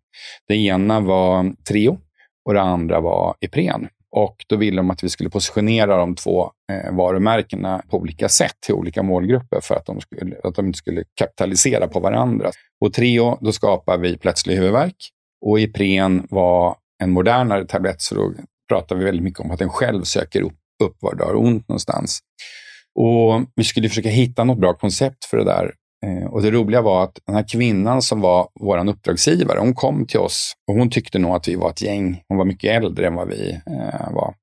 det 0.49 0.55
ena 0.57 1.01
var 1.01 1.53
Treo 1.69 1.99
och 2.45 2.55
det 2.55 2.61
andra 2.61 3.01
var 3.01 3.35
Ipren. 3.41 3.89
Och 4.11 4.45
då 4.49 4.57
ville 4.57 4.77
de 4.77 4.91
att 4.91 5.05
vi 5.05 5.09
skulle 5.09 5.31
positionera 5.31 5.97
de 5.97 6.15
två 6.15 6.51
eh, 6.73 6.95
varumärkena 6.95 7.83
på 7.91 7.97
olika 7.97 8.29
sätt 8.29 8.55
till 8.67 8.75
olika 8.75 9.03
målgrupper 9.03 9.61
för 9.63 9.75
att 9.75 9.87
de, 9.87 10.01
skulle, 10.01 10.37
att 10.45 10.55
de 10.55 10.67
inte 10.67 10.79
skulle 10.79 11.05
kapitalisera 11.15 11.89
på 11.89 12.01
varandra. 12.01 12.51
Och 12.81 12.93
Treo, 12.93 13.39
då 13.41 13.53
skapar 13.53 13.99
vi 13.99 14.19
plötslig 14.19 14.57
huvudvärk. 14.57 14.97
Och 15.47 15.61
Ipren 15.61 16.27
var 16.31 16.77
en 17.03 17.11
modernare 17.11 17.67
tablett, 17.67 18.01
så 18.01 18.15
då 18.15 18.33
pratar 18.69 18.97
vi 18.97 19.05
väldigt 19.05 19.25
mycket 19.25 19.41
om 19.41 19.51
att 19.51 19.59
den 19.59 19.69
själv 19.69 20.03
söker 20.03 20.43
upp, 20.43 20.59
upp 20.85 20.97
var 21.01 21.15
det 21.15 21.25
har 21.25 21.37
ont 21.37 21.69
någonstans. 21.69 22.21
Och 22.95 23.43
vi 23.55 23.65
skulle 23.65 23.89
försöka 23.89 24.09
hitta 24.09 24.45
något 24.45 24.59
bra 24.59 24.75
koncept 24.75 25.25
för 25.25 25.37
det 25.37 25.45
där. 25.45 25.73
Eh, 26.07 26.27
och 26.27 26.43
det 26.43 26.51
roliga 26.51 26.83
var 26.83 27.05
att 27.05 27.19
den 27.27 27.35
här 27.37 27.49
kvinnan 27.49 28.03
som 28.03 28.21
var 28.21 28.49
vår 28.61 28.89
uppdragsgivare, 28.89 29.59
hon 29.59 29.75
kom 29.75 30.07
till 30.07 30.21
oss 30.21 30.53
och 30.69 30.75
hon 30.75 30.91
tyckte 30.91 31.19
nog 31.19 31.37
att 31.37 31.49
vi 31.49 31.55
var 31.55 31.71
ett 31.71 31.83
gäng. 31.83 32.23
Hon 32.29 32.39
var 32.39 32.45
mycket 32.45 32.83
äldre 32.83 33.07
än 33.07 33.15
vad 33.15 33.29
vi 33.29 33.51
eh, 33.51 34.13
var. 34.13 34.35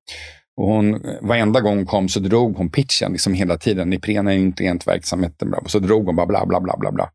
Och 0.58 0.68
hon, 0.68 0.94
eh, 0.94 1.00
varenda 1.22 1.62
gång 1.62 1.78
hon 1.78 1.86
kom 1.86 2.10
så 2.10 2.20
drog 2.20 2.58
hon 2.58 2.70
pitchen 2.70 3.12
liksom 3.12 3.34
hela 3.34 3.58
tiden. 3.58 3.94
Ipren 3.94 4.28
är 4.28 4.32
inte 4.32 4.64
rent 4.64 4.88
verksamheten. 4.88 5.50
Bla, 5.50 5.58
och 5.58 5.72
så 5.72 5.80
drog 5.80 6.06
hon 6.06 6.16
bara 6.16 6.28
bla, 6.28 6.46
bla, 6.46 6.62
bla, 6.62 6.78
bla, 6.78 6.92
bla. 6.92 7.10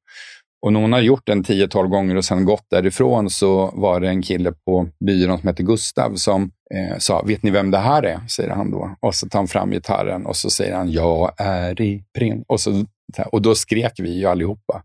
Och 0.63 0.73
när 0.73 0.81
hon 0.81 0.93
har 0.93 1.01
gjort 1.01 1.27
den 1.27 1.45
10-12 1.45 1.87
gånger 1.87 2.17
och 2.17 2.25
sen 2.25 2.45
gått 2.45 2.67
därifrån 2.71 3.31
så 3.31 3.71
var 3.75 4.01
det 4.01 4.09
en 4.09 4.23
kille 4.23 4.53
på 4.53 4.89
byrån 5.05 5.39
som 5.39 5.49
hette 5.49 5.63
Gustav 5.63 6.15
som 6.15 6.51
eh, 6.75 6.99
sa, 6.99 7.23
vet 7.23 7.43
ni 7.43 7.51
vem 7.51 7.71
det 7.71 7.79
här 7.79 8.03
är? 8.03 8.21
säger 8.29 8.51
han 8.51 8.71
då. 8.71 8.97
Och 9.01 9.15
så 9.15 9.29
tar 9.29 9.39
han 9.39 9.49
fram 9.49 9.71
gitarren 9.71 10.27
och 10.27 10.37
så 10.37 10.51
säger 10.51 10.75
han, 10.75 10.93
jag 10.93 11.33
är 11.37 11.81
i 11.81 12.05
pren. 12.19 12.45
Och, 12.49 12.61
så, 12.61 12.85
och 13.33 13.43
då 13.43 13.55
skrek 13.55 13.93
vi 13.99 14.19
ju 14.19 14.27
allihopa. 14.27 14.83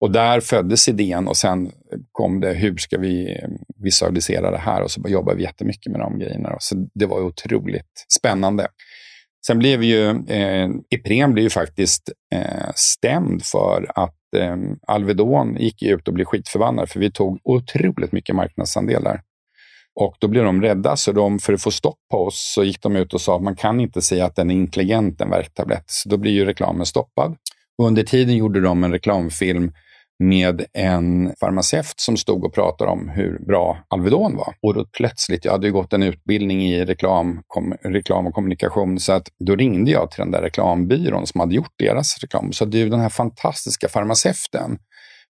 Och 0.00 0.10
där 0.10 0.40
föddes 0.40 0.88
idén 0.88 1.28
och 1.28 1.36
sen 1.36 1.72
kom 2.12 2.40
det, 2.40 2.52
hur 2.52 2.76
ska 2.76 2.98
vi 2.98 3.32
eh, 3.32 3.48
visualisera 3.76 4.50
det 4.50 4.58
här? 4.58 4.82
Och 4.82 4.90
så 4.90 5.00
jobbade 5.08 5.36
vi 5.36 5.42
jättemycket 5.42 5.92
med 5.92 6.00
de 6.00 6.18
grejerna. 6.18 6.50
Då. 6.50 6.56
Så 6.60 6.86
det 6.94 7.06
var 7.06 7.20
otroligt 7.20 8.06
spännande. 8.18 8.68
Sen 9.46 9.58
blev 9.58 9.82
ju 9.82 10.10
eh, 10.10 10.68
Ipren 10.90 11.32
blev 11.32 11.42
ju 11.42 11.50
faktiskt 11.50 12.10
eh, 12.34 12.70
stämd 12.74 13.44
för 13.44 13.86
att 13.94 14.15
eh, 14.36 14.56
Alvedon 14.86 15.56
gick 15.56 15.82
ut 15.82 16.08
och 16.08 16.14
blev 16.14 16.24
skitförbannade, 16.24 16.86
för 16.86 17.00
vi 17.00 17.10
tog 17.10 17.40
otroligt 17.44 18.12
mycket 18.12 18.34
marknadsandelar. 18.34 19.22
Och 20.00 20.16
då 20.18 20.28
blev 20.28 20.44
de 20.44 20.62
rädda, 20.62 20.96
så 20.96 21.12
de, 21.12 21.38
för 21.38 21.52
att 21.52 21.62
få 21.62 21.70
stopp 21.70 21.98
på 22.10 22.26
oss 22.26 22.52
så 22.54 22.64
gick 22.64 22.82
de 22.82 22.96
ut 22.96 23.14
och 23.14 23.20
sa 23.20 23.36
att 23.36 23.42
man 23.42 23.56
kan 23.56 23.80
inte 23.80 24.02
säga 24.02 24.26
att 24.26 24.36
den 24.36 24.50
är 24.50 24.54
intelligent, 24.54 25.20
en 25.20 25.30
värktablett. 25.30 25.84
Så 25.86 26.08
då 26.08 26.16
blir 26.16 26.32
ju 26.32 26.44
reklamen 26.44 26.86
stoppad. 26.86 27.36
Och 27.78 27.86
under 27.86 28.02
tiden 28.02 28.36
gjorde 28.36 28.60
de 28.60 28.84
en 28.84 28.92
reklamfilm 28.92 29.72
med 30.18 30.64
en 30.72 31.34
farmaceut 31.40 31.94
som 31.96 32.16
stod 32.16 32.44
och 32.44 32.54
pratade 32.54 32.90
om 32.90 33.08
hur 33.08 33.38
bra 33.46 33.78
Alvedon 33.88 34.36
var. 34.36 34.54
Och 34.62 34.74
då 34.74 34.86
plötsligt, 34.96 35.44
jag 35.44 35.52
hade 35.52 35.66
ju 35.66 35.72
gått 35.72 35.92
en 35.92 36.02
utbildning 36.02 36.62
i 36.62 36.84
reklam, 36.84 37.42
kom, 37.46 37.72
reklam 37.72 38.26
och 38.26 38.34
kommunikation, 38.34 39.00
så 39.00 39.12
att 39.12 39.28
då 39.46 39.56
ringde 39.56 39.90
jag 39.90 40.10
till 40.10 40.18
den 40.18 40.30
där 40.30 40.42
reklambyrån 40.42 41.26
som 41.26 41.40
hade 41.40 41.54
gjort 41.54 41.74
deras 41.78 42.18
reklam. 42.18 42.52
Så 42.52 42.64
du, 42.64 42.88
den 42.88 43.00
här 43.00 43.08
fantastiska 43.08 43.88
farmaceuten, 43.88 44.78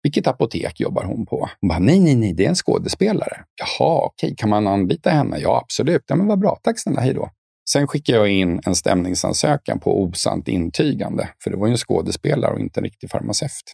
vilket 0.04 0.28
apotek 0.28 0.80
jobbar 0.80 1.04
hon 1.04 1.26
på? 1.26 1.50
Hon 1.62 1.67
bara, 1.67 1.80
nej, 1.80 2.00
nej, 2.00 2.15
nej, 2.15 2.34
det 2.34 2.46
är 2.46 2.50
en 2.50 2.56
skådespelare. 2.56 3.43
Jaha, 3.56 4.06
okej, 4.06 4.36
kan 4.38 4.50
man 4.50 4.67
anlita 4.67 5.10
henne? 5.10 5.38
Ja, 5.39 5.62
absolut. 5.63 6.04
Ja, 6.08 6.15
men 6.15 6.28
vad 6.28 6.39
bra, 6.39 6.60
tack 6.63 6.80
snälla, 6.80 7.02
hej 7.02 7.13
då. 7.13 7.30
Sen 7.69 7.88
skickade 7.88 8.17
jag 8.17 8.30
in 8.30 8.62
en 8.65 8.76
stämningsansökan 8.76 9.80
på 9.80 10.04
osant 10.04 10.48
intygande, 10.48 11.30
för 11.43 11.52
det 11.52 11.58
var 11.58 11.67
ju 11.67 11.72
en 11.72 11.78
skådespelare 11.78 12.54
och 12.54 12.60
inte 12.60 12.80
en 12.80 12.84
riktig 12.84 13.10
farmaceut. 13.10 13.74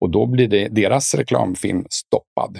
Och 0.00 0.10
då 0.10 0.26
blir 0.26 0.48
det 0.48 0.68
deras 0.68 1.14
reklamfilm 1.14 1.84
stoppad. 1.90 2.58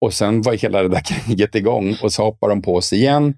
Och 0.00 0.14
sen 0.14 0.42
var 0.42 0.54
hela 0.54 0.82
det 0.82 0.88
där 0.88 1.00
kriget 1.26 1.54
igång 1.54 1.96
och 2.02 2.12
så 2.12 2.22
hoppar 2.24 2.48
de 2.48 2.62
på 2.62 2.74
oss 2.74 2.92
igen. 2.92 3.34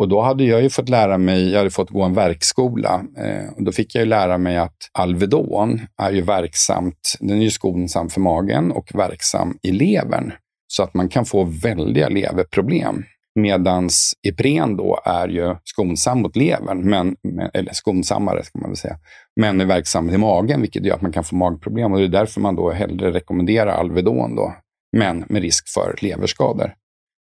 Och 0.00 0.08
då 0.08 0.20
hade 0.20 0.44
jag 0.44 0.62
ju 0.62 0.70
fått 0.70 0.88
lära 0.88 1.18
mig, 1.18 1.50
jag 1.50 1.58
hade 1.58 1.70
fått 1.70 1.90
gå 1.90 2.02
en 2.02 2.14
verkskola. 2.14 3.04
Eh, 3.18 3.52
och 3.56 3.64
då 3.64 3.72
fick 3.72 3.94
jag 3.94 4.02
ju 4.02 4.08
lära 4.08 4.38
mig 4.38 4.56
att 4.56 4.76
Alvedon 4.92 5.80
är 6.02 6.10
ju 6.10 6.20
verksamt, 6.20 7.16
den 7.20 7.38
är 7.38 7.42
ju 7.42 7.50
skonsam 7.50 8.08
för 8.08 8.20
magen 8.20 8.72
och 8.72 8.94
verksam 8.94 9.58
i 9.62 9.72
levern. 9.72 10.32
Så 10.66 10.82
att 10.82 10.94
man 10.94 11.08
kan 11.08 11.24
få 11.24 11.44
väldiga 11.44 12.08
leverproblem. 12.08 13.04
Medans 13.38 14.14
Ipren 14.28 14.76
då 14.76 15.00
är 15.04 15.28
ju 15.28 15.56
skonsam 15.64 16.22
mot 16.22 16.36
levern, 16.36 16.90
men, 16.90 17.16
eller 17.54 17.72
skonsammare 17.72 18.44
ska 18.44 18.58
man 18.58 18.70
väl 18.70 18.76
säga, 18.76 18.98
men 19.40 19.60
är 19.60 19.64
verksam 19.64 20.10
i 20.10 20.18
magen, 20.18 20.60
vilket 20.60 20.84
gör 20.84 20.94
att 20.94 21.02
man 21.02 21.12
kan 21.12 21.24
få 21.24 21.36
magproblem. 21.36 21.92
Och 21.92 21.98
det 21.98 22.04
är 22.04 22.08
därför 22.08 22.40
man 22.40 22.56
då 22.56 22.70
hellre 22.70 23.12
rekommenderar 23.12 23.72
Alvedon, 23.72 24.36
då, 24.36 24.54
men 24.96 25.24
med 25.28 25.42
risk 25.42 25.68
för 25.68 25.96
leverskador. 26.02 26.74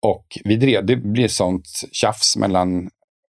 Och 0.07 0.27
vi 0.45 0.57
drev, 0.57 0.87
det 0.87 0.97
blir 0.97 1.29
sånt 1.29 1.67
tjafs 1.93 2.37
mellan 2.37 2.89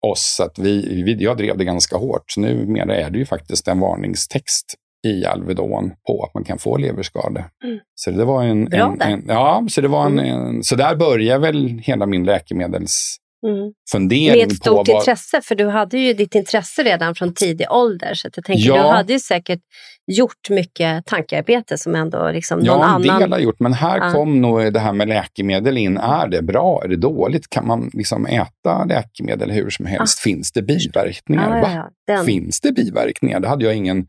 oss 0.06 0.40
att 0.40 0.58
vi, 0.58 1.02
vi, 1.02 1.24
jag 1.24 1.36
drev 1.36 1.58
det 1.58 1.64
ganska 1.64 1.96
hårt. 1.96 2.24
Så 2.26 2.40
numera 2.40 2.96
är 2.96 3.10
det 3.10 3.18
ju 3.18 3.26
faktiskt 3.26 3.68
en 3.68 3.80
varningstext 3.80 4.74
i 5.06 5.24
Alvedon 5.26 5.90
på 6.06 6.24
att 6.24 6.34
man 6.34 6.44
kan 6.44 6.58
få 6.58 6.76
leverskador. 6.76 7.44
Mm. 7.64 7.78
Så 7.94 8.10
det 8.10 8.24
var 8.24 8.42
en, 8.42 8.72
en, 8.72 9.00
en, 9.00 9.24
ja, 9.28 9.64
så 9.70 9.80
det 9.80 9.88
var 9.88 10.06
en, 10.06 10.18
Mm. 10.18 10.46
en, 10.56 10.62
så 10.64 10.74
där 10.76 10.96
började 10.96 11.38
väl 11.40 11.78
hela 11.84 12.06
min 12.06 12.24
läkemedels 12.24 13.16
Mm. 13.46 13.72
fundering 13.92 14.38
Med 14.38 14.46
ett 14.52 14.56
stort 14.56 14.88
vad... 14.88 14.88
intresse, 14.88 15.40
för 15.44 15.54
du 15.54 15.68
hade 15.68 15.98
ju 15.98 16.12
ditt 16.12 16.34
intresse 16.34 16.82
redan 16.82 17.14
från 17.14 17.34
tidig 17.34 17.66
ålder. 17.70 18.14
Så 18.14 18.28
att 18.28 18.36
jag 18.36 18.44
tänker, 18.44 18.68
Ja. 18.68 18.82
du 18.82 18.88
hade 18.88 19.12
ju 19.12 19.18
säkert 19.18 19.60
gjort 20.06 20.50
mycket 20.50 21.06
tankearbete 21.06 21.78
som 21.78 21.94
ändå 21.94 22.30
liksom 22.30 22.58
någon 22.58 22.66
Ja, 22.66 22.84
en 22.84 22.90
annan... 22.90 23.20
del 23.20 23.32
har 23.32 23.38
gjort, 23.38 23.60
men 23.60 23.72
här 23.72 23.98
Ja. 23.98 24.12
kom 24.12 24.40
nog 24.40 24.72
det 24.72 24.80
här 24.80 24.92
med 24.92 25.08
läkemedel 25.08 25.78
in. 25.78 25.96
Är 25.96 26.28
det 26.28 26.42
bra? 26.42 26.80
Är 26.84 26.88
det 26.88 26.96
dåligt? 26.96 27.50
Kan 27.50 27.66
man 27.66 27.90
liksom 27.92 28.26
äta 28.26 28.84
läkemedel 28.84 29.50
hur 29.50 29.70
som 29.70 29.86
helst? 29.86 30.18
Finns 30.18 30.52
det 30.52 30.62
biverkningar? 30.62 31.50
Ah. 31.50 31.58
Ja, 31.72 31.90
ja, 32.06 32.14
ja. 32.14 32.24
Finns 32.24 32.60
det 32.60 32.72
biverkningar? 32.72 33.40
Det 33.40 33.48
hade 33.48 33.64
jag 33.64 33.74
ingen 33.74 34.06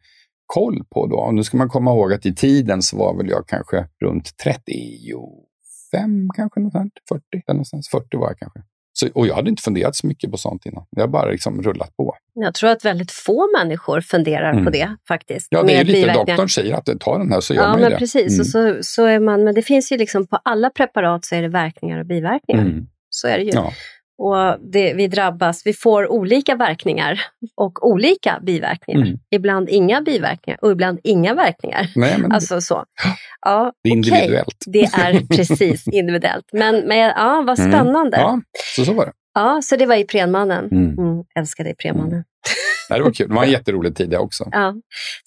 koll 0.54 0.84
på 0.94 1.08
då. 1.08 1.16
Och 1.16 1.34
nu 1.34 1.44
ska 1.44 1.58
man 1.58 1.70
komma 1.70 1.92
ihåg 1.92 2.14
att 2.14 2.26
i 2.26 2.36
tiden 2.36 2.82
så 2.82 2.98
var 2.98 3.18
väl 3.18 3.30
jag 3.30 3.48
kanske 3.48 3.86
runt 4.04 4.38
35, 4.44 6.30
kanske 6.36 6.60
något 6.60 6.72
sånt, 6.74 6.94
40, 7.10 7.24
där 7.48 7.54
någonstans. 7.54 7.90
40 7.90 8.18
var 8.18 8.28
jag 8.28 8.38
kanske. 8.38 8.60
Så, 8.94 9.08
och 9.14 9.28
jag 9.28 9.36
hade 9.36 9.50
inte 9.50 9.64
funderat 9.64 9.96
så 9.96 10.08
mycket 10.08 10.32
på 10.32 10.38
sånt 10.38 10.66
innan. 10.66 10.84
Jag 10.90 11.04
har 11.04 11.08
bara 11.08 11.32
liksom 11.32 11.62
rullat 11.64 11.96
på. 11.98 12.16
Jag 12.34 12.54
tror 12.54 12.70
att 12.70 12.86
väldigt 12.86 13.12
få 13.12 13.48
människor 13.58 14.02
funderar 14.02 14.54
på 14.54 14.60
Mm. 14.60 14.72
det 14.72 14.96
faktiskt. 15.08 15.48
Ja, 15.50 15.64
det 15.64 15.74
är 15.74 15.86
ju 15.86 15.92
lite 15.94 16.14
doktorn 16.14 16.50
säger 16.50 16.74
att 16.76 16.90
ta 17.00 17.18
den 17.18 17.32
här 17.32 17.42
så 17.42 17.54
gör 17.54 17.62
Ja, 17.64 17.68
man 17.70 17.78
ju 17.78 17.84
men 17.84 17.92
det. 17.92 17.98
precis. 17.98 18.34
Mm. 18.34 18.46
Så, 18.46 18.84
så 18.84 19.06
är 19.06 19.20
man, 19.20 19.44
men 19.44 19.56
det 19.56 19.62
finns 19.62 19.92
ju 19.92 19.98
liksom 19.98 20.28
på 20.28 20.40
alla 20.44 20.70
preparat 20.70 21.26
så 21.26 21.36
är 21.36 21.42
det 21.42 21.48
verkningar 21.48 22.00
och 22.00 22.06
biverkningar. 22.06 22.62
Mm. 22.66 22.88
Så 23.10 23.28
är 23.28 23.38
det 23.38 23.44
ju. 23.44 23.52
Ja. 23.54 23.74
Och 24.24 24.58
det, 24.72 24.94
vi 24.94 25.08
drabbas, 25.08 25.62
vi 25.66 25.74
får 25.74 26.12
olika 26.12 26.56
verkningar 26.56 27.22
och 27.56 27.88
olika 27.88 28.40
biverkningar. 28.44 29.02
Mm. 29.06 29.18
Ibland 29.32 29.70
inga 29.70 30.02
biverkningar 30.02 30.60
och 30.62 30.72
ibland 30.72 31.00
inga 31.04 31.34
verkningar. 31.34 31.88
Nej, 31.96 32.18
men 32.18 32.32
Alltså 32.32 32.62
så. 32.62 32.84
Ja, 33.42 33.72
det 33.84 33.90
är 33.90 33.94
individuellt. 33.94 34.64
Det 34.68 34.84
är 34.84 35.36
precis 35.38 35.88
individuellt. 35.92 36.46
Men, 36.54 36.88
men 36.88 36.98
ja, 36.98 37.44
vad 37.48 37.60
Mm. 37.60 37.72
spännande. 37.72 38.18
Ja. 38.18 38.24
Ja, 38.24 38.42
så, 38.76 38.86
så 38.86 38.94
var 38.94 39.06
det. 39.06 39.62
så 39.64 39.76
det 39.76 39.86
var 39.86 39.96
Iprenmannen. 39.96 40.66
Mm. 40.72 40.98
Mm, 40.98 41.24
älskade 41.40 41.70
Iprenmannen. 41.72 42.24
Nej, 42.90 43.00
det 43.00 43.04
var 43.04 43.12
kul. 43.12 43.28
Det 43.30 43.36
var 43.36 43.44
en 43.44 43.52
jätterolig 43.52 43.96
tid 43.96 44.10
det 44.10 44.18
också. 44.18 44.50
Ja. 44.52 44.74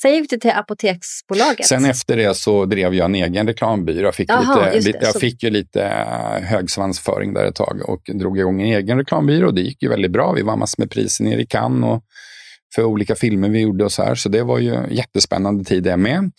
Sen 0.02 0.14
gick 0.14 0.30
du 0.30 0.36
till 0.36 0.50
Apoteksbolaget. 0.50 1.66
Sen 1.66 1.84
efter 1.84 2.16
det 2.16 2.34
så 2.36 2.64
drev 2.64 2.94
jag 2.94 3.04
en 3.04 3.14
egen 3.14 3.46
reklambyrå. 3.46 4.04
Jag 4.06 4.14
fick, 4.14 4.30
Jaha, 4.30 4.70
lite, 4.72 4.92
det. 4.92 4.98
jag 5.04 5.12
Så- 5.12 5.20
fick 5.20 5.42
ju 5.42 5.50
lite 5.50 5.82
eh, 5.84 6.42
hög 6.42 6.70
svansföring 6.70 7.34
där 7.34 7.44
ett 7.44 7.54
tag 7.54 7.88
och 7.88 8.00
drog 8.14 8.38
igång 8.38 8.62
en 8.62 8.68
egen 8.68 8.98
reklambyrå. 8.98 9.50
Det 9.50 9.60
gick 9.60 9.82
ju 9.82 9.88
väldigt 9.88 10.10
bra. 10.10 10.32
Vi 10.32 10.42
vann 10.42 10.58
massor 10.58 10.82
med 10.82 10.90
priser 10.90 11.24
nere 11.24 11.40
i 11.42 11.46
Cannes 11.46 11.84
och 11.88 12.02
för 12.74 12.84
olika 12.84 13.14
filmer 13.14 13.48
vi 13.48 13.60
gjorde 13.60 13.84
och 13.84 13.92
så 13.92 14.02
här. 14.02 14.14
Så 14.14 14.28
det 14.28 14.42
var 14.42 14.58
ju 14.58 14.76
jättespännande 14.90 15.64
tid 15.64 15.82
det 15.82 15.96
med. 15.96 16.30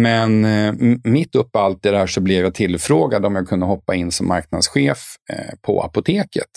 Men 0.00 0.44
eh, 0.44 0.72
mitt 1.04 1.34
uppe 1.34 1.58
i 1.58 1.62
allt 1.62 1.82
det 1.82 1.90
där 1.90 2.06
så 2.06 2.20
blev 2.20 2.44
jag 2.44 2.54
tillfrågad 2.54 3.26
om 3.26 3.36
jag 3.36 3.48
kunde 3.48 3.66
hoppa 3.66 3.94
in 3.94 4.12
som 4.12 4.28
marknadschef 4.28 4.98
eh, 5.32 5.54
på 5.66 5.82
apoteket. 5.82 6.48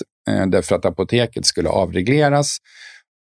Därför 0.48 0.76
att 0.76 0.86
apoteket 0.86 1.46
skulle 1.46 1.70
avregleras 1.70 2.58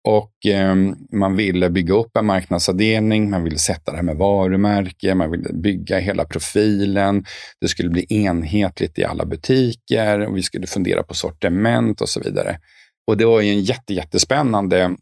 och 0.04 0.46
eh, 0.46 0.76
man 1.12 1.36
ville 1.36 1.70
bygga 1.70 1.94
upp 1.94 2.18
en 2.18 2.26
marknadsavdelning, 2.26 3.30
man 3.30 3.44
ville 3.44 3.58
sätta 3.58 3.92
det 3.92 3.98
här 3.98 4.04
med 4.04 4.18
varumärke, 4.18 5.16
man 5.16 5.32
ville 5.32 5.54
bygga 5.54 6.00
hela 6.00 6.26
profilen. 6.26 7.26
Det 7.62 7.68
skulle 7.68 7.90
bli 7.90 8.06
enhetligt 8.10 9.00
i 9.00 9.04
alla 9.04 9.26
butiker 9.26 10.28
och 10.28 10.38
vi 10.38 10.44
skulle 10.44 10.68
fundera 10.68 11.04
på 11.04 11.14
sortiment 11.14 12.02
och 12.02 12.10
så 12.10 12.20
vidare. 12.20 12.60
Och 13.08 13.18
det 13.18 13.26
var 13.26 13.42
ju 13.42 13.50
en 13.50 13.62
jätte, 13.62 13.94
jättespännande 13.94 14.82
mm, 14.82 14.98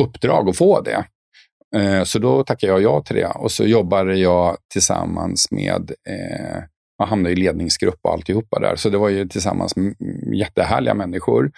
uppdrag 0.00 0.48
att 0.48 0.56
få 0.56 0.80
det. 0.80 1.04
Eh, 1.76 2.04
Så 2.04 2.18
då 2.18 2.44
tackade 2.44 2.72
jag 2.72 2.82
ja 2.82 3.02
till 3.02 3.16
det 3.16 3.26
och 3.26 3.52
så 3.52 3.64
jobbade 3.64 4.16
jag 4.16 4.56
tillsammans 4.72 5.50
med, 5.50 5.90
eh, 6.08 6.62
jag 6.98 7.06
hamnade 7.06 7.32
i 7.32 7.36
ledningsgrupp 7.36 7.98
och 8.02 8.12
alltihopa 8.12 8.60
där. 8.60 8.76
Så 8.76 8.88
det 8.90 8.98
var 8.98 9.08
ju 9.08 9.28
tillsammans 9.28 9.76
med 9.76 9.94
mm, 10.00 10.34
jättehärliga 10.34 10.94
människor. 10.94 11.52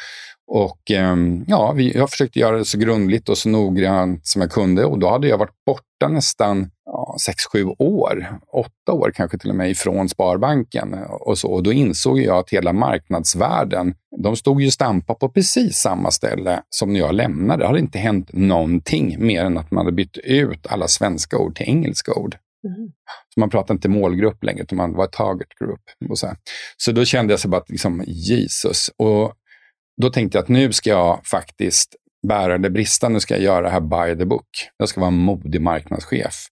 Och 0.48 0.90
ehm, 0.90 1.44
ja, 1.46 1.72
vi, 1.72 1.92
jag 1.96 2.10
försökte 2.10 2.38
göra 2.38 2.56
det 2.56 2.64
så 2.64 2.78
grundligt 2.78 3.28
och 3.28 3.38
så 3.38 3.48
noggrant 3.48 4.26
som 4.26 4.42
jag 4.42 4.50
kunde 4.50 4.84
och 4.84 4.98
då 4.98 5.10
hade 5.10 5.28
jag 5.28 5.38
varit 5.38 5.64
borta 5.66 6.08
nästan 6.08 6.70
ja, 6.84 7.16
sex, 7.20 7.44
sju 7.52 7.64
år, 7.78 8.38
åtta 8.52 8.92
år 8.92 9.12
kanske 9.14 9.38
till 9.38 9.50
och 9.50 9.56
med 9.56 9.70
ifrån 9.70 10.08
Sparbanken. 10.08 10.94
Och, 11.08 11.38
så. 11.38 11.48
och 11.48 11.62
då 11.62 11.72
insåg 11.72 12.18
jag 12.20 12.38
att 12.38 12.50
hela 12.50 12.72
marknadsvärlden, 12.72 13.94
de 14.22 14.36
stod 14.36 14.62
ju 14.62 14.70
stampa 14.70 15.14
på 15.14 15.28
precis 15.28 15.76
samma 15.76 16.10
ställe 16.10 16.62
som 16.70 16.92
när 16.92 17.00
jag 17.00 17.14
lämnade. 17.14 17.62
Det 17.62 17.66
hade 17.66 17.78
inte 17.78 17.98
hänt 17.98 18.30
någonting 18.32 19.26
mer 19.26 19.44
än 19.44 19.58
att 19.58 19.70
man 19.70 19.84
hade 19.84 19.96
bytt 19.96 20.16
ut 20.16 20.66
alla 20.66 20.88
svenska 20.88 21.38
ord 21.38 21.56
till 21.56 21.68
engelska 21.68 22.14
ord. 22.14 22.36
Mm. 22.66 22.90
Så 23.34 23.40
man 23.40 23.50
pratar 23.50 23.74
inte 23.74 23.88
målgrupp 23.88 24.44
längre, 24.44 24.62
utan 24.62 24.76
man 24.76 24.92
var 24.92 25.06
target 25.06 25.48
group. 25.60 25.80
Och 26.10 26.18
så, 26.18 26.26
här. 26.26 26.36
så 26.76 26.92
då 26.92 27.04
kände 27.04 27.32
jag 27.32 27.40
så 27.40 27.48
bara 27.48 27.60
att 27.60 27.70
liksom, 27.70 28.04
Jesus. 28.06 28.90
Och 28.96 29.32
då 30.02 30.10
tänkte 30.10 30.38
jag 30.38 30.42
att 30.42 30.48
nu 30.48 30.72
ska 30.72 30.90
jag 30.90 31.26
faktiskt 31.26 31.96
bära 32.28 32.58
det 32.58 32.70
brista, 32.70 33.08
nu 33.08 33.20
ska 33.20 33.34
jag 33.34 33.42
göra 33.42 33.62
det 33.62 33.70
här 33.70 33.80
by 33.80 34.18
the 34.18 34.24
book. 34.26 34.48
Jag 34.76 34.88
ska 34.88 35.00
vara 35.00 35.08
en 35.08 35.18
modig 35.18 35.60
marknadschef. 35.60 36.46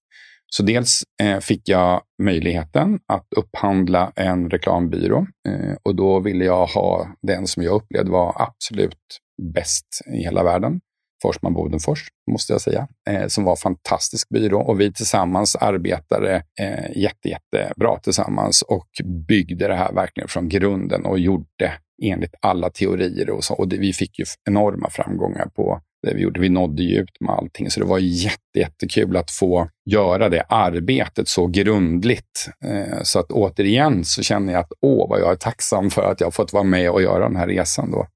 Så 0.57 0.63
dels 0.63 1.03
eh, 1.23 1.39
fick 1.39 1.69
jag 1.69 2.03
möjligheten 2.23 3.01
att 3.07 3.27
upphandla 3.37 4.13
en 4.17 4.51
reklambyrå 4.51 5.27
eh, 5.49 5.77
och 5.83 5.97
då 5.97 6.21
ville 6.21 6.45
jag 6.45 6.67
ha 6.67 7.09
den 7.23 7.47
som 7.47 7.63
jag 7.63 7.75
upplevde 7.75 8.11
var 8.11 8.43
absolut 8.43 9.21
bäst 9.55 9.87
i 10.15 10.23
hela 10.23 10.45
världen. 10.45 10.81
Forsman 11.23 11.55
Bodenfors, 11.55 12.09
måste 12.31 12.53
jag 12.53 12.61
säga, 12.61 12.89
eh, 13.11 13.27
som 13.27 13.45
var 13.45 13.53
en 13.53 13.57
fantastisk 13.57 14.29
byrå. 14.29 14.61
Och 14.61 14.81
vi 14.81 14.93
tillsammans 14.93 15.57
arbetade 15.57 16.43
eh, 16.61 16.97
jätte, 16.97 17.29
jättebra 17.29 17.99
tillsammans 17.99 18.63
och 18.63 18.89
byggde 19.29 19.69
det 19.69 19.75
här 19.75 19.93
verkligen 19.93 20.29
från 20.29 20.49
grunden 20.49 21.05
och 21.05 21.19
gjorde 21.19 21.73
enligt 22.03 22.35
alla 22.41 22.71
teorier. 22.71 23.31
Och, 23.31 23.45
så. 23.45 23.55
och 23.55 23.69
det, 23.69 23.77
vi 23.77 23.93
fick 23.93 24.19
ju 24.19 24.25
enorma 24.45 24.91
framgångar 24.91 25.47
på 25.47 25.81
det 26.03 26.15
vi 26.15 26.23
gjorde. 26.23 26.41
Vi 26.41 26.49
nådde 26.49 26.83
ju 26.83 27.01
ut 27.01 27.21
med 27.21 27.31
allting, 27.31 27.71
så 27.71 27.81
det 27.81 27.87
var 27.87 27.99
jätte, 27.99 28.59
jättekul 28.59 29.17
att 29.17 29.31
få 29.31 29.69
göra 29.91 30.29
det 30.29 30.43
arbetet 30.49 31.29
så 31.29 31.47
grundligt. 31.47 32.49
Eh, 32.65 33.03
så 33.03 33.19
att 33.19 33.33
återigen 33.33 34.05
så 34.05 34.23
känner 34.23 34.53
jag 34.53 34.61
att 34.61 34.73
åh, 34.81 35.09
vad 35.09 35.21
jag 35.21 35.33
är 35.33 35.37
tacksam 35.37 35.91
för 35.91 36.03
att 36.03 36.21
jag 36.21 36.27
har 36.27 36.33
fått 36.33 36.53
vara 36.53 36.65
med 36.65 36.91
och 36.91 37.03
göra 37.03 37.29
den 37.29 37.37
här 37.37 37.47
resan 37.47 37.91
då. 37.91 38.07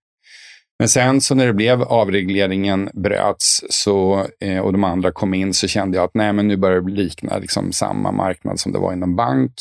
Men 0.79 0.89
sen 0.89 1.21
så 1.21 1.35
när 1.35 1.47
det 1.47 1.53
blev 1.53 1.83
avregleringen 1.83 2.91
bröts 2.95 3.65
så, 3.71 4.27
eh, 4.41 4.59
och 4.59 4.73
de 4.73 4.85
andra 4.85 5.13
kom 5.13 5.35
in 5.35 5.55
så 5.55 5.69
kände 5.69 5.97
jag 5.97 6.05
att 6.05 6.15
nej, 6.15 6.33
men 6.33 6.49
nu 6.49 6.57
börjar 6.57 6.81
det 6.81 6.93
likna 6.93 7.39
liksom 7.39 7.73
samma 7.73 8.13
marknad 8.13 8.61
som 8.61 8.73
det 8.73 8.79
var 8.79 8.93
inom 8.93 9.17
bank. 9.17 9.53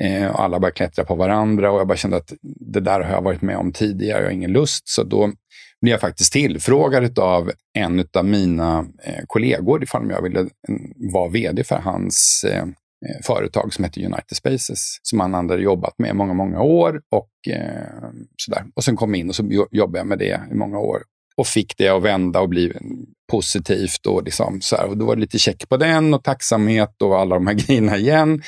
Eh, 0.00 0.26
och 0.26 0.42
alla 0.42 0.60
började 0.60 0.76
klättra 0.76 1.04
på 1.04 1.14
varandra 1.14 1.72
och 1.72 1.80
jag 1.80 1.86
bara 1.86 1.96
kände 1.96 2.16
att 2.16 2.32
det 2.42 2.80
där 2.80 3.00
har 3.00 3.12
jag 3.12 3.22
varit 3.22 3.42
med 3.42 3.56
om 3.56 3.72
tidigare, 3.72 4.18
jag 4.18 4.26
har 4.26 4.32
ingen 4.32 4.52
lust. 4.52 4.88
Så 4.88 5.02
då 5.02 5.32
blev 5.80 5.92
jag 5.92 6.00
faktiskt 6.00 6.32
tillfrågad 6.32 7.18
av 7.18 7.50
en 7.78 8.04
av 8.12 8.24
mina 8.24 8.86
eh, 9.04 9.24
kollegor 9.26 9.82
ifall 9.82 10.10
jag 10.10 10.22
ville 10.22 10.40
mm, 10.40 11.12
vara 11.12 11.28
vd 11.28 11.64
för 11.64 11.76
hans 11.76 12.44
eh, 12.48 12.62
eh, 12.62 13.20
företag 13.24 13.74
som 13.74 13.84
heter 13.84 14.04
United 14.04 14.36
Spaces, 14.36 14.98
som 15.02 15.20
han 15.20 15.34
hade 15.34 15.56
jobbat 15.56 15.98
med 15.98 16.10
i 16.10 16.14
många, 16.14 16.34
många 16.34 16.60
år. 16.60 17.00
Och, 17.10 17.52
eh, 17.52 18.10
sådär. 18.36 18.64
och 18.74 18.84
sen 18.84 18.96
kom 18.96 19.14
jag 19.14 19.20
in 19.20 19.28
och 19.28 19.34
så 19.34 19.66
jobbade 19.70 19.98
jag 19.98 20.06
med 20.06 20.18
det 20.18 20.40
i 20.50 20.54
många 20.54 20.78
år. 20.78 21.02
Och 21.36 21.46
fick 21.46 21.76
det 21.76 21.88
att 21.88 22.02
vända 22.02 22.40
och 22.40 22.48
bli 22.48 22.64
mm, 22.64 23.06
positivt. 23.30 24.06
Och, 24.06 24.22
liksom, 24.24 24.60
så 24.60 24.76
här. 24.76 24.86
och 24.86 24.96
då 24.96 25.06
var 25.06 25.16
det 25.16 25.20
lite 25.20 25.38
check 25.38 25.68
på 25.68 25.76
den 25.76 26.14
och 26.14 26.24
tacksamhet 26.24 27.02
och 27.02 27.20
alla 27.20 27.34
de 27.34 27.46
här 27.46 27.54
grejerna 27.66 27.96
igen. 27.96 28.28
Mm. 28.28 28.40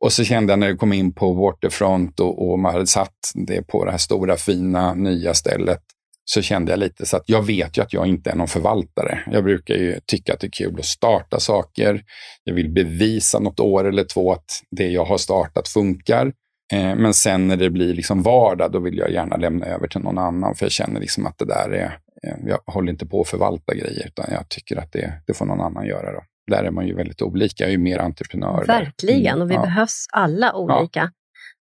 Och 0.00 0.12
så 0.12 0.24
kände 0.24 0.52
jag 0.52 0.58
när 0.58 0.68
jag 0.68 0.78
kom 0.78 0.92
in 0.92 1.12
på 1.12 1.32
Waterfront 1.32 2.20
och, 2.20 2.50
och 2.50 2.58
man 2.58 2.72
hade 2.72 2.86
satt 2.86 3.32
det 3.34 3.62
på 3.62 3.84
det 3.84 3.90
här 3.90 3.98
stora 3.98 4.36
fina 4.36 4.94
nya 4.94 5.34
stället 5.34 5.82
så 6.30 6.42
kände 6.42 6.72
jag 6.72 6.78
lite 6.78 7.06
så 7.06 7.16
att 7.16 7.24
jag 7.26 7.42
vet 7.42 7.78
ju 7.78 7.82
att 7.82 7.92
jag 7.92 8.06
inte 8.06 8.30
är 8.30 8.34
någon 8.34 8.48
förvaltare. 8.48 9.18
Jag 9.32 9.44
brukar 9.44 9.74
ju 9.74 10.00
tycka 10.06 10.34
att 10.34 10.40
det 10.40 10.46
är 10.46 10.50
kul 10.50 10.78
att 10.78 10.84
starta 10.84 11.40
saker. 11.40 12.02
Jag 12.44 12.54
vill 12.54 12.70
bevisa 12.70 13.38
något 13.38 13.60
år 13.60 13.84
eller 13.84 14.04
två 14.04 14.32
att 14.32 14.62
det 14.70 14.88
jag 14.88 15.04
har 15.04 15.18
startat 15.18 15.68
funkar. 15.68 16.32
Eh, 16.72 16.96
men 16.96 17.14
sen 17.14 17.48
när 17.48 17.56
det 17.56 17.70
blir 17.70 17.94
liksom 17.94 18.22
vardag, 18.22 18.72
då 18.72 18.78
vill 18.78 18.98
jag 18.98 19.10
gärna 19.10 19.36
lämna 19.36 19.66
över 19.66 19.88
till 19.88 20.00
någon 20.00 20.18
annan. 20.18 20.54
För 20.54 20.64
jag 20.64 20.72
känner 20.72 21.00
liksom 21.00 21.26
att 21.26 21.38
det 21.38 21.44
där 21.44 21.70
är, 21.70 21.98
eh, 22.26 22.36
jag 22.46 22.60
håller 22.66 22.92
inte 22.92 23.06
på 23.06 23.20
att 23.20 23.28
förvalta 23.28 23.74
grejer, 23.74 24.06
utan 24.06 24.24
jag 24.30 24.48
tycker 24.48 24.76
att 24.76 24.92
det, 24.92 25.22
det 25.26 25.34
får 25.34 25.46
någon 25.46 25.60
annan 25.60 25.86
göra. 25.86 26.12
Då. 26.12 26.20
Där 26.46 26.64
är 26.64 26.70
man 26.70 26.86
ju 26.86 26.94
väldigt 26.94 27.22
olika. 27.22 27.64
Jag 27.64 27.68
är 27.68 27.72
ju 27.72 27.78
mer 27.78 27.98
entreprenör. 27.98 28.64
Verkligen, 28.66 29.42
och 29.42 29.50
vi 29.50 29.54
ja. 29.54 29.62
behövs 29.62 30.06
alla 30.12 30.54
olika. 30.54 31.10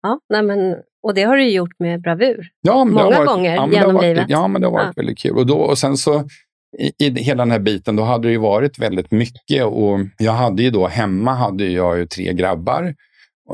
Ja. 0.03 0.21
nej 0.29 0.43
men, 0.43 0.77
och 1.03 1.15
det 1.15 1.23
har 1.23 1.37
du 1.37 1.51
gjort 1.51 1.79
med 1.79 2.03
bravur. 2.03 2.49
Ja, 2.61 2.85
Många 2.85 3.05
varit, 3.05 3.27
gånger 3.27 3.55
ja, 3.55 3.69
genom 3.73 3.95
varit, 3.95 4.03
livet. 4.03 4.27
Ja, 4.29 4.49
men 4.49 4.61
det 4.61 4.67
har 4.67 4.73
varit 4.73 4.87
Ja. 4.87 4.93
väldigt 4.97 5.19
kul. 5.19 5.37
Och, 5.37 5.47
då, 5.47 5.57
och 5.57 5.79
sen 5.79 5.97
så 5.97 6.25
i, 6.79 7.07
i 7.07 7.23
hela 7.23 7.43
den 7.43 7.51
här 7.51 7.59
biten, 7.59 7.97
då 7.97 8.03
hade 8.03 8.29
det 8.29 8.33
ju 8.33 8.39
varit 8.39 8.79
väldigt 8.79 9.11
mycket. 9.11 9.65
Och 9.65 9.99
jag 10.19 10.33
hade 10.33 10.63
ju 10.63 10.71
då, 10.71 10.87
hemma 10.87 11.35
hade 11.35 11.65
jag 11.65 11.99
ju 11.99 12.07
tre 12.07 12.33
grabbar. 12.33 12.95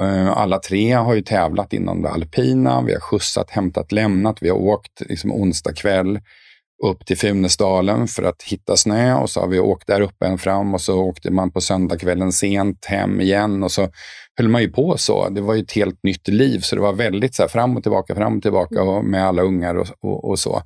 Eh, 0.02 0.38
Alla 0.38 0.58
tre 0.58 0.92
har 0.92 1.14
ju 1.14 1.22
tävlat 1.22 1.72
inom 1.72 2.02
det 2.02 2.08
alpina. 2.08 2.82
Vi 2.82 2.92
har 2.92 3.00
skjutsat, 3.00 3.50
hämtat, 3.50 3.92
lämnat. 3.92 4.36
Vi 4.40 4.48
har 4.48 4.56
åkt 4.56 5.00
liksom 5.08 5.32
onsdag 5.32 5.72
kväll 5.72 6.20
upp 6.84 7.06
till 7.06 7.18
Funäsdalen 7.18 8.08
för 8.08 8.22
att 8.22 8.42
hitta 8.42 8.76
snö 8.76 9.14
och 9.14 9.30
så 9.30 9.40
har 9.40 9.48
vi 9.48 9.60
åkt 9.60 9.86
där 9.86 10.00
uppe 10.00 10.26
en 10.26 10.38
fram 10.38 10.74
och 10.74 10.80
så 10.80 10.98
åkte 10.98 11.30
man 11.30 11.50
på 11.50 11.60
söndagskvällen 11.60 12.32
sent 12.32 12.84
hem 12.84 13.20
igen 13.20 13.62
och 13.62 13.72
så 13.72 13.88
höll 14.36 14.48
man 14.48 14.62
ju 14.62 14.68
på 14.68 14.96
så. 14.98 15.28
Det 15.28 15.40
var 15.40 15.54
ju 15.54 15.62
ett 15.62 15.72
helt 15.72 16.02
nytt 16.02 16.28
liv 16.28 16.60
så 16.60 16.74
det 16.76 16.82
var 16.82 16.92
väldigt 16.92 17.34
så 17.34 17.42
här, 17.42 17.48
fram 17.48 17.76
och 17.76 17.82
tillbaka, 17.82 18.14
fram 18.14 18.36
och 18.36 18.42
tillbaka 18.42 18.82
och 18.82 19.04
med 19.04 19.26
alla 19.26 19.42
ungar 19.42 19.74
och, 19.74 19.86
och, 20.00 20.30
och 20.30 20.38
så. 20.38 20.62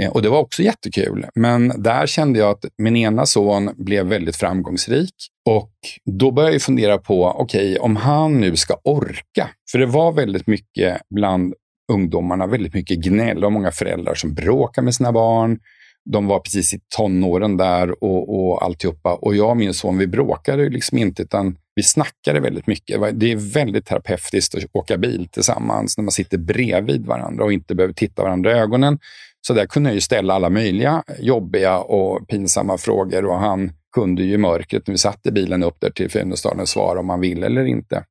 Eh, 0.00 0.10
och 0.10 0.22
det 0.22 0.28
var 0.28 0.38
också 0.38 0.62
jättekul. 0.62 1.26
Men 1.34 1.82
där 1.82 2.06
kände 2.06 2.38
jag 2.38 2.50
att 2.50 2.64
min 2.78 2.96
ena 2.96 3.26
son 3.26 3.70
blev 3.76 4.06
väldigt 4.06 4.36
framgångsrik. 4.36 5.14
Och 5.48 5.72
då 6.04 6.30
började 6.30 6.54
jag 6.54 6.62
fundera 6.62 6.98
på, 6.98 7.26
okej, 7.26 7.70
okay, 7.70 7.78
om 7.78 7.96
han 7.96 8.40
nu 8.40 8.56
ska 8.56 8.74
orka. 8.84 9.50
För 9.72 9.78
det 9.78 9.86
var 9.86 10.12
väldigt 10.12 10.46
mycket 10.46 11.00
bland 11.14 11.54
ungdomarna, 11.92 12.46
väldigt 12.46 12.74
mycket 12.74 12.98
gnäll 12.98 13.44
och 13.44 13.52
många 13.52 13.70
föräldrar 13.70 14.14
som 14.14 14.34
bråkar 14.34 14.82
med 14.82 14.94
sina 14.94 15.12
barn. 15.12 15.58
De 16.04 16.26
var 16.26 16.38
precis 16.38 16.74
i 16.74 16.80
tonåren 16.96 17.56
där 17.56 18.04
och, 18.04 18.34
och 18.34 18.64
alltihopa. 18.64 19.14
Och 19.14 19.34
jag 19.36 19.50
och 19.50 19.56
min 19.56 19.74
son, 19.74 19.98
vi 19.98 20.06
bråkade 20.06 20.68
liksom 20.68 20.98
inte, 20.98 21.22
utan 21.22 21.56
vi 21.74 21.82
snackade 21.82 22.40
väldigt 22.40 22.66
mycket. 22.66 23.20
Det 23.20 23.32
är 23.32 23.52
väldigt 23.52 23.86
terapeutiskt 23.86 24.54
att 24.54 24.64
åka 24.72 24.98
bil 24.98 25.28
tillsammans 25.28 25.96
när 25.96 26.04
man 26.04 26.12
sitter 26.12 26.38
bredvid 26.38 27.06
varandra 27.06 27.44
och 27.44 27.52
inte 27.52 27.74
behöver 27.74 27.94
titta 27.94 28.22
varandra 28.22 28.50
i 28.50 28.54
ögonen. 28.54 28.98
Så 29.46 29.54
där 29.54 29.66
kunde 29.66 29.90
jag 29.90 29.94
ju 29.94 30.00
ställa 30.00 30.34
alla 30.34 30.50
möjliga 30.50 31.02
jobbiga 31.18 31.78
och 31.78 32.28
pinsamma 32.28 32.78
frågor 32.78 33.24
och 33.24 33.38
han 33.38 33.72
kunde 33.94 34.22
ju 34.22 34.32
i 34.32 34.38
mörkret 34.38 34.86
när 34.86 34.92
vi 34.92 34.98
satt 34.98 35.26
i 35.26 35.30
bilen 35.30 35.62
upp 35.62 35.76
där 35.80 35.90
till 35.90 36.10
Funäsdalen 36.10 36.66
svara 36.66 37.00
om 37.00 37.08
han 37.08 37.20
ville 37.20 37.46
eller 37.46 37.64
inte. 37.64 38.04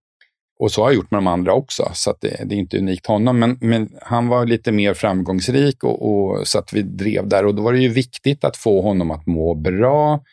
Och 0.62 0.72
så 0.72 0.82
har 0.82 0.90
jag 0.90 0.96
gjort 0.96 1.12
med 1.12 1.18
de 1.18 1.28
andra 1.28 1.54
också, 1.54 1.92
så 1.94 2.16
det, 2.22 2.44
det, 2.46 2.56
är 2.56 2.60
inte 2.60 2.78
unikt 2.78 3.08
honom. 3.08 3.40
Men, 3.40 3.58
men, 3.62 3.90
han 4.02 4.28
var 4.28 4.46
lite 4.46 4.72
mer 4.72 4.94
framgångsrik 4.94 5.84
och, 5.84 6.12
och, 6.12 6.48
så 6.48 6.60
att 6.60 6.74
vi 6.74 6.82
drev 6.82 7.28
där. 7.28 7.46
Och 7.46 7.56
då 7.56 7.64
var 7.64 7.74
det 7.74 7.80
ju 7.80 7.90
viktigt 7.90 8.44
att 8.44 8.58
få 8.58 8.82
honom 8.82 9.12
att 9.12 9.28
må 9.28 9.56
bra 9.56 10.24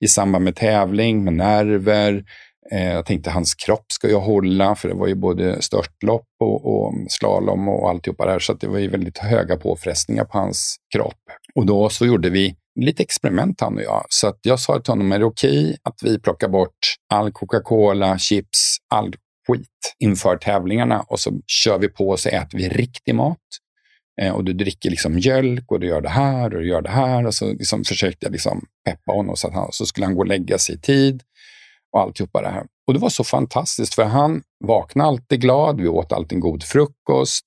i 0.00 0.08
samband 0.08 0.44
med 0.44 0.56
tävling, 0.56 1.24
med 1.24 1.34
nerver. 1.34 2.24
Eh, 2.72 2.92
jag 2.92 3.06
tänkte 3.06 3.30
hans 3.30 3.54
kropp 3.54 3.84
ska 3.92 4.08
jag 4.08 4.20
hålla, 4.20 4.74
för 4.74 4.88
det 4.88 4.94
var 4.94 5.06
ju 5.06 5.14
både 5.14 5.62
störtlopp 5.62 6.28
och, 6.40 6.66
och 6.66 6.92
slalom 7.08 7.68
och 7.68 7.90
alltihopa 7.90 8.26
där. 8.26 8.38
Så 8.38 8.52
det 8.52 8.66
var 8.66 8.78
ju 8.78 8.88
väldigt 8.88 9.18
höga 9.18 9.56
påfrestningar 9.56 10.24
på 10.24 10.38
hans 10.38 10.76
kropp. 10.94 11.22
Och 11.54 11.66
då 11.66 11.88
så 11.88 12.06
gjorde 12.06 12.30
vi 12.30 12.56
lite 12.80 13.02
experiment 13.02 13.60
han 13.60 13.76
och 13.76 13.82
jag. 13.82 14.06
Så 14.08 14.28
att 14.28 14.38
jag 14.42 14.60
sa 14.60 14.80
till 14.80 14.92
honom, 14.92 15.12
är 15.12 15.18
det 15.18 15.24
okej 15.24 15.64
okay 15.64 15.76
att 15.82 16.02
vi 16.02 16.20
plockar 16.20 16.48
bort 16.48 16.78
all 17.14 17.32
Coca-Cola, 17.32 18.18
chips, 18.18 18.76
all 18.94 19.14
skit 19.46 19.94
inför 19.98 20.36
tävlingarna 20.36 21.00
och 21.00 21.20
så 21.20 21.40
kör 21.46 21.78
vi 21.78 21.88
på 21.88 22.08
och 22.08 22.20
så 22.20 22.28
äter 22.28 22.58
vi 22.58 22.68
riktig 22.68 23.14
mat. 23.14 23.38
Eh, 24.20 24.32
och 24.32 24.44
du 24.44 24.52
dricker 24.52 24.90
liksom 24.90 25.14
mjölk 25.14 25.70
och 25.70 25.80
du 25.80 25.86
gör 25.86 26.00
det 26.00 26.08
här 26.08 26.54
och 26.54 26.60
du 26.60 26.68
gör 26.68 26.82
det 26.82 26.90
här. 26.90 27.26
Och 27.26 27.34
så 27.34 27.52
liksom 27.52 27.84
försökte 27.84 28.26
jag 28.26 28.32
liksom 28.32 28.66
peppa 28.84 29.12
honom 29.12 29.36
så 29.36 29.48
att 29.48 29.54
han, 29.54 29.72
så 29.72 29.86
skulle 29.86 30.06
han 30.06 30.14
gå 30.14 30.20
och 30.20 30.26
lägga 30.26 30.58
sig 30.58 30.74
i 30.74 30.78
tid 30.78 31.22
och 31.92 32.00
alltihopa 32.00 32.42
det 32.42 32.48
här. 32.48 32.64
Och 32.86 32.94
det 32.94 33.00
var 33.00 33.08
så 33.08 33.24
fantastiskt 33.24 33.94
för 33.94 34.04
han 34.04 34.42
vaknade 34.64 35.08
alltid 35.08 35.40
glad. 35.40 35.80
Vi 35.80 35.88
åt 35.88 36.12
alltid 36.12 36.36
en 36.36 36.40
god 36.40 36.62
frukost 36.62 37.44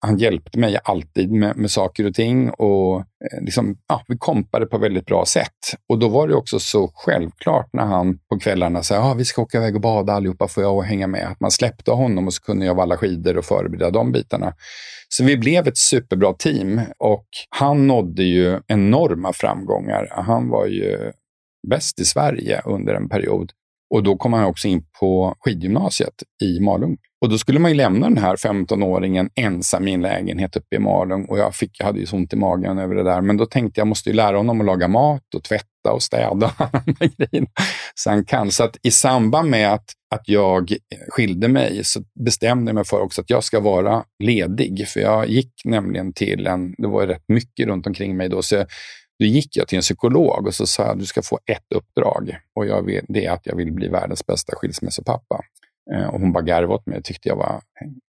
han 0.00 0.18
hjälpte 0.18 0.58
mig 0.58 0.78
alltid 0.84 1.32
med, 1.32 1.56
med 1.56 1.70
saker 1.70 2.06
och 2.06 2.14
ting 2.14 2.50
och 2.50 3.00
eh, 3.00 3.40
liksom, 3.40 3.78
ja, 3.88 4.02
vi 4.08 4.18
kompade 4.18 4.66
på 4.66 4.78
väldigt 4.78 5.06
bra 5.06 5.24
sätt. 5.24 5.58
Och 5.88 5.98
då 5.98 6.08
var 6.08 6.28
det 6.28 6.34
också 6.34 6.58
så 6.60 6.90
självklart 6.94 7.68
när 7.72 7.84
han 7.84 8.18
på 8.18 8.38
kvällarna 8.38 8.82
sa 8.82 8.98
ah, 8.98 9.14
vi 9.14 9.24
ska 9.24 9.42
åka 9.42 9.58
iväg 9.58 9.74
och 9.74 9.80
bada 9.80 10.12
allihopa, 10.12 10.48
får 10.48 10.62
jag 10.62 10.82
hänga 10.82 11.06
med? 11.06 11.28
Att 11.28 11.40
man 11.40 11.50
släppte 11.50 11.90
honom 11.90 12.26
och 12.26 12.34
så 12.34 12.42
kunde 12.42 12.66
jag 12.66 12.74
valla 12.74 12.96
skidor 12.96 13.38
och 13.38 13.44
förbereda 13.44 13.90
de 13.90 14.12
bitarna. 14.12 14.54
Så 15.08 15.24
vi 15.24 15.36
blev 15.36 15.68
ett 15.68 15.78
superbra 15.78 16.32
team 16.32 16.80
och 16.98 17.26
han 17.50 17.86
nådde 17.86 18.22
ju 18.22 18.60
enorma 18.66 19.32
framgångar. 19.32 20.08
Han 20.10 20.48
var 20.48 20.66
ju 20.66 21.12
bäst 21.68 22.00
i 22.00 22.04
Sverige 22.04 22.62
under 22.64 22.94
en 22.94 23.08
period. 23.08 23.52
Och 23.90 24.02
då 24.02 24.16
kom 24.16 24.32
han 24.32 24.44
också 24.44 24.68
in 24.68 24.84
på 25.00 25.34
skidgymnasiet 25.40 26.14
i 26.42 26.60
Malung. 26.60 26.96
Och 27.20 27.28
då 27.28 27.38
skulle 27.38 27.58
man 27.58 27.70
ju 27.70 27.76
lämna 27.76 28.08
den 28.08 28.18
här 28.18 28.36
15-åringen 28.36 29.30
ensam 29.34 29.88
i 29.88 29.92
en 29.92 30.02
lägenhet 30.02 30.56
uppe 30.56 30.76
i 30.76 30.78
Malung. 30.78 31.24
Och 31.24 31.38
jag, 31.38 31.54
fick, 31.54 31.70
jag 31.78 31.86
hade 31.86 31.98
ju 31.98 32.06
så 32.06 32.16
ont 32.16 32.32
i 32.32 32.36
magen 32.36 32.78
över 32.78 32.94
det 32.94 33.02
där. 33.02 33.20
Men 33.20 33.36
då 33.36 33.46
tänkte 33.46 33.80
jag, 33.80 33.82
jag 33.82 33.88
måste 33.88 34.10
ju 34.10 34.16
lära 34.16 34.36
honom 34.36 34.60
att 34.60 34.66
laga 34.66 34.88
mat 34.88 35.34
och 35.34 35.44
tvätta 35.44 35.92
och 35.92 36.02
städa. 36.02 36.52
så 37.94 38.10
han 38.10 38.24
kan. 38.24 38.50
Så 38.50 38.64
att 38.64 38.76
i 38.82 38.90
samband 38.90 39.50
med 39.50 39.72
att, 39.72 39.84
att 40.14 40.28
jag 40.28 40.72
skilde 41.08 41.48
mig 41.48 41.80
så 41.84 42.00
bestämde 42.24 42.68
jag 42.68 42.74
mig 42.74 42.84
för 42.84 43.00
också 43.00 43.20
att 43.20 43.30
jag 43.30 43.44
ska 43.44 43.60
vara 43.60 44.04
ledig. 44.24 44.88
För 44.88 45.00
jag 45.00 45.28
gick 45.28 45.52
nämligen 45.64 46.12
till 46.12 46.46
en, 46.46 46.74
det 46.78 46.88
var 46.88 47.06
rätt 47.06 47.24
mycket 47.28 47.66
runt 47.66 47.86
omkring 47.86 48.16
mig 48.16 48.28
då, 48.28 48.42
så 48.42 48.54
jag, 48.54 48.66
då 49.18 49.24
gick 49.24 49.56
jag 49.56 49.68
till 49.68 49.76
en 49.76 49.82
psykolog 49.82 50.46
och 50.46 50.54
så 50.54 50.66
sa 50.66 50.86
jag, 50.86 50.98
du 50.98 51.06
ska 51.06 51.22
få 51.22 51.38
ett 51.46 51.72
uppdrag 51.74 52.38
och 52.54 52.66
jag 52.66 52.82
vill, 52.82 53.04
det 53.08 53.26
är 53.26 53.32
att 53.32 53.46
jag 53.46 53.56
vill 53.56 53.72
bli 53.72 53.88
världens 53.88 54.26
bästa 54.26 54.54
skilsmässopappa. 54.56 55.40
Eh, 55.94 56.06
och 56.06 56.20
hon 56.20 56.32
bara 56.32 56.44
garvade 56.44 56.74
åt 56.74 56.86
mig 56.86 56.98
och 56.98 57.04
tyckte 57.04 57.28
jag 57.28 57.36
var 57.36 57.60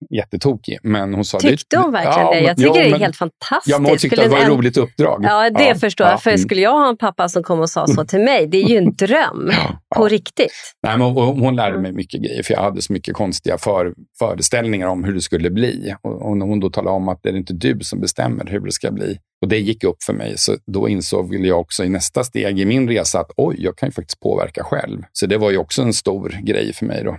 jättetokig. 0.10 0.78
Men 0.84 1.14
hon 1.14 1.26
sa, 1.26 1.40
Tyckte 1.40 1.78
hon 1.78 1.92
verkligen 1.92 2.20
ja, 2.20 2.34
det? 2.34 2.40
Jag 2.40 2.58
tycker 2.58 2.68
ja, 2.68 2.84
det 2.84 2.90
är 2.90 3.00
helt 3.00 3.18
fantastiskt. 3.18 3.68
Ja, 3.68 3.80
men 3.80 3.90
hon 3.90 3.98
tyckte 3.98 4.24
att 4.24 4.30
det 4.30 4.36
var 4.36 4.44
ett 4.44 4.50
roligt 4.50 4.78
uppdrag. 4.78 5.20
Ja, 5.24 5.50
det 5.50 5.68
ja, 5.68 5.76
förstår 5.76 6.08
jag. 6.08 6.22
För 6.22 6.38
skulle 6.38 6.62
jag 6.62 6.72
ha 6.72 6.90
en 6.90 6.98
pappa 6.98 7.30
som 7.30 7.44
kom 7.44 7.60
och 7.60 7.70
sa 7.70 7.88
så 7.88 8.06
till 8.06 8.20
mig, 8.20 8.48
det 8.48 8.58
är 8.58 8.68
ju 8.70 8.78
en 8.78 8.96
dröm 8.98 9.52
på 9.96 10.08
riktigt. 10.08 10.52
Nej, 10.84 10.98
men 10.98 11.08
hon 11.12 11.56
lärde 11.56 11.78
mig 11.78 11.92
mycket 11.92 12.22
grejer, 12.22 12.44
för 12.44 12.54
jag 12.54 12.62
hade 12.62 12.82
så 12.82 12.94
mycket 12.94 13.14
konstiga 13.14 13.58
för, 13.58 13.94
föreställningar 14.20 14.88
om 14.88 15.04
hur 15.04 15.14
det 15.14 15.22
skulle 15.22 15.50
bli. 15.50 15.96
Och, 16.02 16.30
och 16.30 16.38
när 16.38 16.46
hon 16.46 16.60
då 16.60 16.70
talade 16.70 16.96
om 16.96 17.10
att 17.10 17.20
det 17.24 17.30
är 17.30 17.38
inte 17.38 17.54
du 17.54 17.80
som 17.82 18.02
bestämmer 18.02 18.46
hur 18.46 18.60
det 18.60 18.72
ska 18.72 18.92
bli. 18.92 19.18
Och 19.42 19.48
det 19.48 19.58
gick 19.58 19.84
upp 19.84 20.04
för 20.04 20.14
mig, 20.14 20.34
så 20.38 20.56
då 20.74 20.90
insåg 20.90 21.36
jag 21.36 21.60
också 21.60 21.84
i 21.84 21.90
nästa 21.90 22.24
steg 22.24 22.60
i 22.60 22.66
min 22.66 22.90
resa 22.90 23.20
att 23.20 23.32
oj, 23.38 23.56
jag 23.60 23.78
kan 23.78 23.90
ju 23.90 23.94
faktiskt 23.94 24.20
påverka 24.20 24.64
själv. 24.64 25.02
Så 25.14 25.26
det 25.26 25.38
var 25.38 25.52
ju 25.52 25.58
också 25.58 25.82
en 25.82 25.94
stor 25.94 26.38
grej 26.44 26.74
för 26.74 26.86
mig. 26.86 27.04
då. 27.04 27.18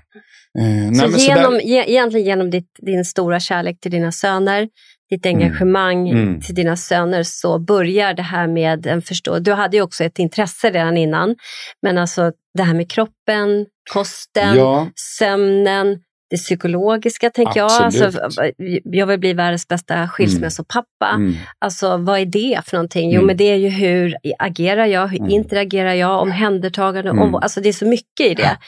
Eh, 0.59 0.93
så 0.93 1.09
nej, 1.09 1.27
genom, 1.27 1.61
ge, 1.61 1.85
egentligen 1.87 2.27
genom 2.27 2.51
ditt, 2.51 2.71
din 2.79 3.05
stora 3.05 3.41
kärlek 3.41 3.81
till 3.81 3.91
dina 3.91 4.13
söner, 4.13 4.69
ditt 5.11 5.27
mm. 5.27 5.37
engagemang 5.37 6.11
mm. 6.11 6.41
till 6.41 6.55
dina 6.55 6.77
söner 6.77 7.23
så 7.23 7.59
börjar 7.59 8.15
det 8.15 8.23
här 8.23 8.47
med 8.47 8.87
en 8.87 9.03
förståelse. 9.03 9.43
Du 9.43 9.53
hade 9.53 9.77
ju 9.77 9.83
också 9.83 10.05
ett 10.05 10.19
intresse 10.19 10.71
redan 10.71 10.97
innan, 10.97 11.37
men 11.83 11.99
alltså 11.99 12.33
det 12.55 12.63
här 12.63 12.75
med 12.75 12.91
kroppen, 12.91 13.67
kosten, 13.93 14.57
ja. 14.57 14.89
sömnen, 15.19 15.99
det 16.31 16.37
psykologiska 16.37 17.31
tänker 17.31 17.63
Absolut. 17.63 18.15
jag. 18.15 18.25
Alltså, 18.25 18.43
jag 18.85 19.07
vill 19.07 19.19
bli 19.21 19.33
världens 19.33 19.69
bästa 19.69 20.09
skilsmässopappa. 20.09 21.09
Mm. 21.09 21.27
mm. 21.27 21.37
Alltså 21.59 21.97
vad 21.97 22.21
är 22.21 22.27
det 22.27 22.61
för 22.67 22.77
någonting? 22.77 23.11
Jo 23.11 23.17
mm. 23.17 23.27
men 23.27 23.37
det 23.37 23.45
är 23.45 23.57
ju 23.57 23.69
hur 23.69 24.17
agerar 24.39 24.87
jag, 24.87 25.07
hur 25.07 25.19
mm. 25.19 25.31
interagerar 25.31 25.95
jag, 25.95 26.23
omhändertagande, 26.23 27.11
mm. 27.11 27.23
om, 27.23 27.35
alltså 27.35 27.61
det 27.61 27.69
är 27.69 27.73
så 27.73 27.87
mycket 27.87 28.27
i 28.27 28.35
det. 28.35 28.59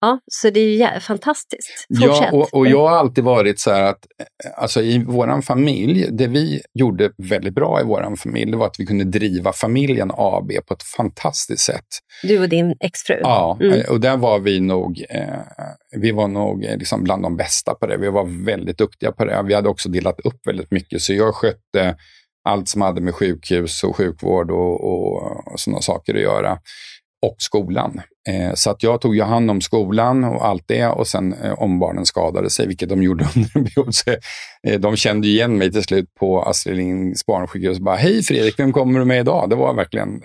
Ja, 0.00 0.20
så 0.26 0.50
det 0.50 0.60
är 0.60 0.94
ju 0.94 1.00
fantastiskt. 1.00 1.86
Fortsätt. 1.88 2.28
Ja, 2.32 2.38
och, 2.38 2.54
och, 2.54 2.66
jag 2.66 2.88
har 2.88 2.96
alltid 2.96 3.24
varit 3.24 3.60
så 3.60 3.70
här 3.70 3.82
att 3.82 4.06
alltså 4.56 4.82
i 4.82 5.04
vår 5.06 5.42
familj, 5.42 6.08
det 6.10 6.26
vi 6.26 6.62
gjorde 6.74 7.10
väldigt 7.16 7.54
bra 7.54 7.80
i 7.80 7.84
vår 7.84 8.16
familj, 8.16 8.50
det 8.50 8.56
var 8.56 8.66
att 8.66 8.80
vi 8.80 8.86
kunde 8.86 9.04
driva 9.04 9.52
familjen 9.52 10.10
AB 10.16 10.50
på 10.66 10.74
ett 10.74 10.82
fantastiskt 10.82 11.62
sätt. 11.62 11.86
Du 12.22 12.42
och 12.42 12.48
din 12.48 12.74
exfru? 12.80 13.18
Ja, 13.20 13.58
mm. 13.60 13.82
och 13.88 14.00
där 14.00 14.16
var 14.16 14.38
vi 14.38 14.60
nog, 14.60 15.04
eh, 15.10 15.40
vi 15.96 16.12
var 16.12 16.28
nog 16.28 16.64
eh, 16.64 16.76
liksom 16.76 17.04
bland 17.04 17.22
de 17.22 17.36
bästa 17.36 17.74
på 17.74 17.86
det. 17.86 17.96
Vi 17.96 18.08
var 18.08 18.44
väldigt 18.44 18.78
duktiga 18.78 19.12
på 19.12 19.24
det. 19.24 19.42
Vi 19.46 19.54
hade 19.54 19.68
också 19.68 19.88
delat 19.88 20.20
upp 20.20 20.46
väldigt 20.46 20.70
mycket, 20.70 21.02
så 21.02 21.12
jag 21.12 21.34
skötte 21.34 21.96
allt 22.44 22.68
som 22.68 22.80
hade 22.80 23.00
med 23.00 23.14
sjukhus 23.14 23.84
och 23.84 23.96
sjukvård 23.96 24.50
och, 24.50 24.84
och, 24.84 25.52
och 25.52 25.60
sådana 25.60 25.80
saker 25.80 26.14
att 26.14 26.20
göra 26.20 26.58
och 27.22 27.36
skolan. 27.38 28.00
Eh, 28.28 28.54
så 28.54 28.70
att 28.70 28.82
jag 28.82 29.00
tog 29.00 29.16
ju 29.16 29.22
hand 29.22 29.50
om 29.50 29.60
skolan 29.60 30.24
och 30.24 30.46
allt 30.46 30.64
det 30.66 30.86
och 30.86 31.06
sen 31.06 31.32
eh, 31.32 31.52
om 31.52 31.78
barnen 31.78 32.06
skadade 32.06 32.50
sig, 32.50 32.66
vilket 32.66 32.88
de 32.88 33.02
gjorde 33.02 33.28
under 33.36 33.50
en 33.54 33.64
period. 33.64 33.94
Så, 33.94 34.10
eh, 34.66 34.80
de 34.80 34.96
kände 34.96 35.28
igen 35.28 35.58
mig 35.58 35.72
till 35.72 35.82
slut 35.82 36.14
på 36.14 36.42
Astrid 36.42 36.76
Lindgrens 36.76 37.26
barnsjukhus 37.26 37.78
och 37.78 37.84
bara 37.84 37.96
“Hej 37.96 38.22
Fredrik, 38.22 38.58
vem 38.58 38.72
kommer 38.72 38.98
du 38.98 39.04
med 39.04 39.20
idag?” 39.20 39.50
Det 39.50 39.56
var 39.56 39.74
verkligen 39.74 40.22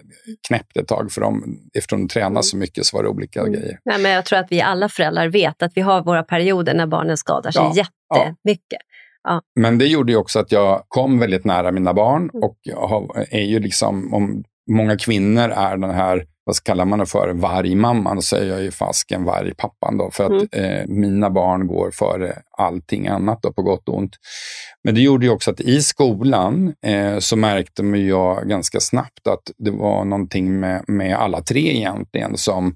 knäppt 0.48 0.78
ett 0.78 0.88
tag 0.88 1.12
för 1.12 1.22
dem. 1.22 1.58
Eftersom 1.78 2.00
de 2.00 2.08
tränade 2.08 2.44
så 2.44 2.58
mycket 2.58 2.86
så 2.86 2.98
var 2.98 3.04
det 3.04 3.10
olika 3.10 3.40
mm. 3.40 3.54
grejer. 3.54 3.80
Nej, 3.86 4.00
men 4.00 4.12
jag 4.12 4.26
tror 4.26 4.40
att 4.40 4.48
vi 4.50 4.62
alla 4.62 4.90
föräldrar 4.90 5.28
vet 5.28 5.64
att 5.64 5.72
vi 5.76 5.82
har 5.82 6.04
våra 6.04 6.24
perioder 6.24 6.74
när 6.74 6.88
barnen 6.88 7.18
skadar 7.18 7.52
sig 7.52 7.62
ja, 7.62 7.74
jättemycket. 7.76 8.80
Ja. 9.24 9.42
Men 9.60 9.78
det 9.78 9.86
gjorde 9.86 10.12
ju 10.12 10.18
också 10.18 10.40
att 10.40 10.52
jag 10.52 10.84
kom 10.88 11.20
väldigt 11.20 11.46
nära 11.46 11.72
mina 11.72 11.94
barn 11.94 12.30
mm. 12.34 12.44
och 12.44 12.58
jag 12.62 13.26
är 13.30 13.44
ju 13.44 13.60
liksom, 13.60 14.14
om 14.14 14.44
många 14.72 14.98
kvinnor 14.98 15.50
är 15.50 15.78
den 15.78 15.90
här 15.90 16.26
vad 16.46 16.64
kallar 16.64 16.86
man 16.86 17.00
det 17.00 17.06
för, 17.06 17.34
vargmamman, 17.34 18.22
så 18.22 18.36
är 18.36 18.46
jag 18.46 18.64
ju 18.64 18.72
fasken 18.72 19.24
vargpappan 19.24 19.98
då, 19.98 20.12
för 20.12 20.24
att 20.24 20.56
mm. 20.56 20.80
eh, 20.80 20.88
mina 20.88 21.30
barn 21.30 21.68
går 21.68 21.92
före 21.92 22.42
allting 22.58 23.08
annat 23.08 23.42
då, 23.42 23.54
på 23.54 23.62
gott 23.62 23.90
och 23.90 23.98
ont. 23.98 24.16
Men 24.84 24.96
det 24.96 25.02
gjorde 25.02 25.26
ju 25.26 25.32
också 25.32 25.52
att 25.52 25.60
i 25.60 25.82
skolan 25.82 26.74
eh, 26.86 27.18
så 27.20 27.36
märkte 27.36 27.84
jag 27.84 28.50
ganska 28.50 28.80
snabbt 28.80 29.28
att 29.28 29.52
det 29.58 29.72
var 29.72 30.06
någonting 30.06 30.60
med, 30.60 30.84
med 30.88 31.16
alla 31.16 31.42
tre 31.42 31.78
egentligen 31.78 32.38
som 32.38 32.76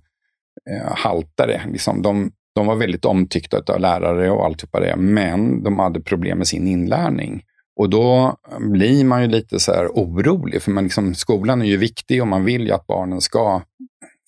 eh, 0.69 0.95
haltade. 0.95 1.61
Liksom 1.71 2.01
de, 2.01 2.31
de 2.55 2.67
var 2.67 2.75
väldigt 2.75 3.05
omtyckta 3.05 3.73
av 3.73 3.79
lärare 3.79 4.31
och 4.31 4.45
alltihopa 4.45 4.79
det, 4.79 4.95
men 4.95 5.63
de 5.63 5.79
hade 5.79 6.01
problem 6.01 6.37
med 6.37 6.47
sin 6.47 6.67
inlärning. 6.67 7.43
Och 7.79 7.89
då 7.89 8.35
blir 8.59 9.05
man 9.05 9.21
ju 9.21 9.27
lite 9.27 9.59
så 9.59 9.71
här 9.71 9.87
orolig, 9.87 10.61
för 10.61 10.71
man 10.71 10.83
liksom, 10.83 11.15
skolan 11.15 11.61
är 11.61 11.65
ju 11.65 11.77
viktig 11.77 12.21
och 12.21 12.27
man 12.27 12.45
vill 12.45 12.67
ju 12.67 12.71
att 12.71 12.87
barnen 12.87 13.21
ska 13.21 13.61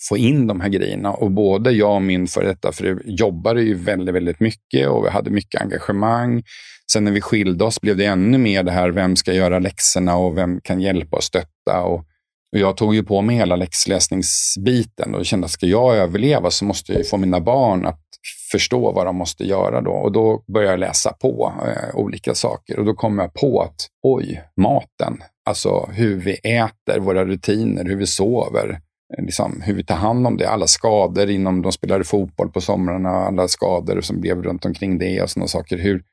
få 0.10 0.18
in 0.18 0.48
de 0.48 0.62
här 0.62 0.70
grejerna. 0.70 1.12
Och 1.12 1.32
både 1.32 1.72
jag 1.72 1.96
och 1.96 2.02
min 2.02 2.28
före 2.28 2.48
detta 2.48 2.72
fru 2.72 3.02
jobbade 3.06 3.62
ju 3.62 3.74
väldigt, 3.74 4.16
väldigt 4.16 4.40
mycket 4.40 4.88
och 4.90 5.06
vi 5.06 5.10
hade 5.10 5.30
mycket 5.30 5.62
engagemang. 5.62 6.44
Sen 6.92 7.04
när 7.04 7.12
vi 7.12 7.22
skilde 7.22 7.64
oss 7.64 7.82
blev 7.82 7.98
det 7.98 8.06
ännu 8.06 8.38
mer 8.38 8.64
det 8.64 8.72
här, 8.72 8.90
vem 8.90 9.16
ska 9.16 9.34
göra 9.34 9.60
läxorna 9.60 10.16
och 10.16 10.38
vem 10.38 10.62
kan 10.62 10.82
hjälpa 10.82 11.18
och 11.18 11.24
stötta? 11.24 11.82
Och, 11.84 12.00
och 12.54 12.60
jag 12.60 12.78
tog 12.78 12.96
ju 12.96 13.04
på 13.04 13.22
mig 13.22 13.36
hela 13.36 13.56
läxläsningsbiten 13.56 15.16
och 15.16 15.26
kände 15.26 15.46
att 15.46 15.52
ska 15.52 15.66
jag 15.66 15.98
överleva 15.98 16.52
så 16.52 16.66
måste 16.66 16.94
jag 16.94 17.08
få 17.08 17.18
mina 17.18 17.40
barn 17.40 17.86
att 17.86 18.01
förstå 18.52 18.92
vad 18.92 19.06
de 19.06 19.16
måste 19.16 19.44
göra 19.44 19.82
då. 19.82 19.92
Och 19.92 20.12
då 20.12 20.44
började 20.54 20.74
jag 20.74 20.80
läsa 20.80 21.14
på 21.14 21.54
eh, 21.68 21.96
olika 21.96 22.36
saker 22.36 22.80
och 22.80 22.86
då 22.86 22.94
kom 22.94 23.20
jag 23.20 23.34
på 23.34 23.62
att 23.62 23.88
oj, 24.04 24.44
maten, 24.62 25.24
alltså 25.46 25.90
hur 25.94 26.16
vi 26.16 26.34
äter, 26.34 27.00
våra 27.00 27.26
rutiner, 27.26 27.86
hur 27.86 27.96
vi 27.96 28.08
sover, 28.08 28.80
liksom, 29.18 29.62
hur 29.66 29.74
vi 29.74 29.84
tar 29.84 29.96
hand 29.96 30.28
om 30.28 30.38
det. 30.38 30.50
Alla 30.50 30.68
skador 30.68 31.30
inom, 31.30 31.62
de 31.62 31.72
spelade 31.72 32.04
fotboll 32.04 32.52
på 32.52 32.62
somrarna, 32.62 33.10
alla 33.10 33.48
skador 33.48 34.02
som 34.02 34.22
blev 34.22 34.44
runt 34.44 34.66
omkring 34.66 34.98
det 34.98 35.22
och 35.22 35.30
sådana 35.30 35.48
saker. 35.48 35.78
Hur, 35.78 36.04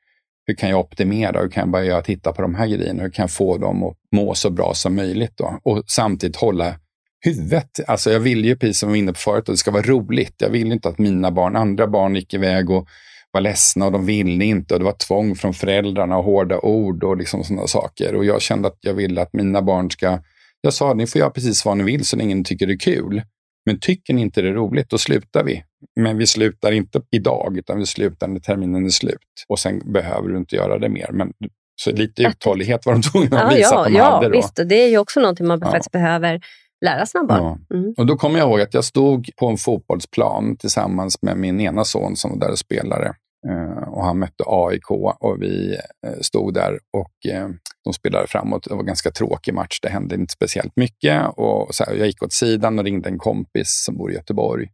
hur 0.45 0.55
kan 0.55 0.69
jag 0.69 0.79
optimera? 0.79 1.41
Hur 1.41 1.49
kan 1.49 1.61
jag 1.61 1.71
börja 1.71 2.01
titta 2.01 2.31
på 2.31 2.41
de 2.41 2.55
här 2.55 2.67
grejerna? 2.67 3.03
Hur 3.03 3.09
kan 3.09 3.23
jag 3.23 3.31
få 3.31 3.57
dem 3.57 3.83
att 3.83 3.95
må 4.15 4.33
så 4.33 4.49
bra 4.49 4.73
som 4.73 4.95
möjligt? 4.95 5.37
Då? 5.37 5.59
Och 5.63 5.83
samtidigt 5.87 6.35
hålla 6.35 6.75
huvudet. 7.21 7.79
Alltså 7.87 8.11
jag 8.11 8.19
vill 8.19 8.45
ju, 8.45 8.55
precis 8.55 8.79
som 8.79 8.89
vi 8.89 8.93
var 8.93 8.97
inne 8.97 9.13
på 9.13 9.19
förut, 9.19 9.39
att 9.39 9.45
det 9.45 9.57
ska 9.57 9.71
vara 9.71 9.83
roligt. 9.83 10.35
Jag 10.37 10.49
vill 10.49 10.71
inte 10.71 10.89
att 10.89 10.97
mina 10.97 11.31
barn, 11.31 11.55
andra 11.55 11.87
barn 11.87 12.15
gick 12.15 12.33
iväg 12.33 12.69
och 12.69 12.87
var 13.31 13.41
ledsna 13.41 13.85
och 13.85 13.91
de 13.91 14.05
ville 14.05 14.45
inte 14.45 14.73
och 14.73 14.79
det 14.79 14.85
var 14.85 15.07
tvång 15.07 15.35
från 15.35 15.53
föräldrarna 15.53 16.17
och 16.17 16.23
hårda 16.23 16.59
ord 16.59 17.03
och 17.03 17.17
liksom 17.17 17.43
sådana 17.43 17.67
saker. 17.67 18.15
Och 18.15 18.25
jag 18.25 18.41
kände 18.41 18.67
att 18.67 18.77
jag 18.81 18.93
ville 18.93 19.21
att 19.21 19.33
mina 19.33 19.61
barn 19.61 19.91
ska, 19.91 20.19
jag 20.61 20.73
sa 20.73 20.93
ni 20.93 21.07
får 21.07 21.19
göra 21.19 21.29
precis 21.29 21.65
vad 21.65 21.77
ni 21.77 21.83
vill 21.83 22.05
så 22.05 22.17
länge 22.17 22.35
ni 22.35 22.43
tycker 22.43 22.67
det 22.67 22.73
är 22.73 22.79
kul. 22.79 23.21
Men 23.65 23.79
tycker 23.79 24.13
ni 24.13 24.21
inte 24.21 24.41
det 24.41 24.49
är 24.49 24.53
roligt, 24.53 24.89
då 24.89 24.97
slutar 24.97 25.43
vi. 25.43 25.63
Men 25.99 26.17
vi 26.17 26.27
slutar 26.27 26.71
inte 26.71 27.01
idag, 27.11 27.57
utan 27.57 27.79
vi 27.79 27.85
slutar 27.85 28.27
när 28.27 28.39
terminen 28.39 28.85
är 28.85 28.89
slut. 28.89 29.17
Och 29.47 29.59
sen 29.59 29.93
behöver 29.93 30.29
du 30.29 30.37
inte 30.37 30.55
göra 30.55 30.79
det 30.79 30.89
mer. 30.89 31.09
Men 31.11 31.31
så 31.75 31.91
lite 31.91 32.23
uthållighet 32.23 32.85
var 32.85 32.93
de 32.93 33.01
tvungna 33.01 33.41
att 33.41 33.57
visa 33.57 33.69
ja, 33.73 33.79
att 33.79 33.87
de 33.87 33.93
ja, 33.93 34.03
hade. 34.03 34.27
Då. 34.27 34.31
Visst, 34.31 34.59
och 34.59 34.67
det 34.67 34.75
är 34.75 34.89
ju 34.89 34.97
också 34.97 35.19
någonting 35.19 35.47
man 35.47 35.59
ja. 35.61 35.71
faktiskt 35.71 35.91
behöver 35.91 36.41
lära 36.85 37.05
sina 37.05 37.23
barn. 37.23 37.65
Ja. 37.69 37.75
Mm. 37.75 37.93
Och 37.97 38.05
då 38.05 38.15
kommer 38.15 38.39
jag 38.39 38.49
ihåg 38.49 38.61
att 38.61 38.73
jag 38.73 38.85
stod 38.85 39.29
på 39.37 39.47
en 39.47 39.57
fotbollsplan 39.57 40.57
tillsammans 40.57 41.21
med 41.21 41.37
min 41.37 41.59
ena 41.59 41.83
son 41.83 42.15
som 42.15 42.31
var 42.31 42.39
där 42.39 42.51
och 42.51 42.59
spelade. 42.59 43.13
Uh, 43.47 43.89
och 43.89 44.03
han 44.03 44.19
mötte 44.19 44.43
AIK 44.47 44.91
och 44.91 45.37
vi 45.41 45.77
uh, 46.07 46.21
stod 46.21 46.53
där 46.53 46.79
och 46.97 47.13
uh, 47.33 47.49
de 47.83 47.93
spelade 47.93 48.27
framåt. 48.27 48.63
Det 48.63 48.73
var 48.73 48.79
en 48.79 48.85
ganska 48.85 49.11
tråkig 49.11 49.53
match. 49.53 49.79
Det 49.81 49.89
hände 49.89 50.15
inte 50.15 50.33
speciellt 50.33 50.75
mycket. 50.75 51.27
Och 51.35 51.75
så 51.75 51.83
här, 51.83 51.93
jag 51.93 52.07
gick 52.07 52.23
åt 52.23 52.33
sidan 52.33 52.79
och 52.79 52.85
ringde 52.85 53.09
en 53.09 53.17
kompis 53.19 53.83
som 53.85 53.97
bor 53.97 54.11
i 54.11 54.15
Göteborg 54.15 54.67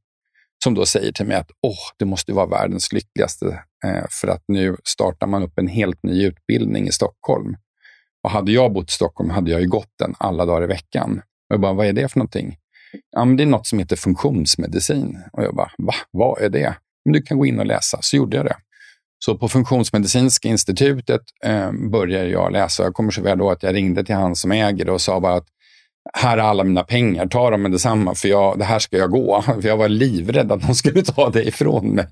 som 0.63 0.73
då 0.73 0.85
säger 0.85 1.11
till 1.11 1.25
mig 1.25 1.37
att 1.37 1.51
Åh, 1.61 1.77
det 1.97 2.05
måste 2.05 2.33
vara 2.33 2.45
världens 2.45 2.93
lyckligaste 2.93 3.63
för 4.21 4.27
att 4.27 4.43
nu 4.47 4.77
startar 4.83 5.27
man 5.27 5.43
upp 5.43 5.59
en 5.59 5.67
helt 5.67 6.03
ny 6.03 6.25
utbildning 6.25 6.87
i 6.87 6.91
Stockholm. 6.91 7.55
Och 8.23 8.31
hade 8.31 8.51
jag 8.51 8.73
bott 8.73 8.89
i 8.89 8.93
Stockholm 8.93 9.29
hade 9.29 9.51
jag 9.51 9.61
ju 9.61 9.67
gått 9.67 9.91
den 9.99 10.15
alla 10.17 10.45
dagar 10.45 10.63
i 10.63 10.67
veckan. 10.67 11.21
Och 11.49 11.53
jag 11.53 11.61
bara, 11.61 11.73
vad 11.73 11.87
är 11.87 11.93
det 11.93 12.11
för 12.11 12.19
någonting? 12.19 12.55
Ja, 13.11 13.25
men 13.25 13.37
det 13.37 13.43
är 13.43 13.47
något 13.47 13.67
som 13.67 13.79
heter 13.79 13.95
funktionsmedicin. 13.95 15.17
Och 15.33 15.43
jag 15.43 15.55
bara, 15.55 15.71
va? 15.77 15.93
Vad 16.11 16.41
är 16.41 16.49
det? 16.49 16.75
Men 17.05 17.13
du 17.13 17.21
kan 17.21 17.37
gå 17.37 17.45
in 17.45 17.59
och 17.59 17.65
läsa. 17.65 17.97
Så 18.01 18.15
gjorde 18.15 18.37
jag 18.37 18.45
det. 18.45 18.55
Så 19.25 19.37
på 19.37 19.49
Funktionsmedicinska 19.49 20.47
institutet 20.47 21.21
eh, 21.45 21.71
började 21.91 22.29
jag 22.29 22.51
läsa. 22.51 22.83
Jag 22.83 22.93
kommer 22.93 23.11
så 23.11 23.21
väl 23.21 23.37
då 23.37 23.51
att 23.51 23.63
jag 23.63 23.75
ringde 23.75 24.03
till 24.03 24.15
han 24.15 24.35
som 24.35 24.51
äger 24.51 24.85
det 24.85 24.91
och 24.91 25.01
sa 25.01 25.19
bara 25.19 25.33
att 25.33 25.47
här 26.13 26.37
är 26.37 26.41
alla 26.41 26.63
mina 26.63 26.83
pengar, 26.83 27.27
ta 27.27 27.49
dem 27.49 27.61
med 27.61 27.71
detsamma 27.71 28.15
för 28.15 28.27
jag, 28.27 28.59
det 28.59 28.65
här 28.65 28.79
ska 28.79 28.97
jag 28.97 29.11
gå. 29.11 29.41
För 29.61 29.67
jag 29.67 29.77
var 29.77 29.89
livrädd 29.89 30.51
att 30.51 30.67
de 30.67 30.75
skulle 30.75 31.01
ta 31.01 31.29
det 31.29 31.47
ifrån 31.47 31.87
mig. 31.89 32.07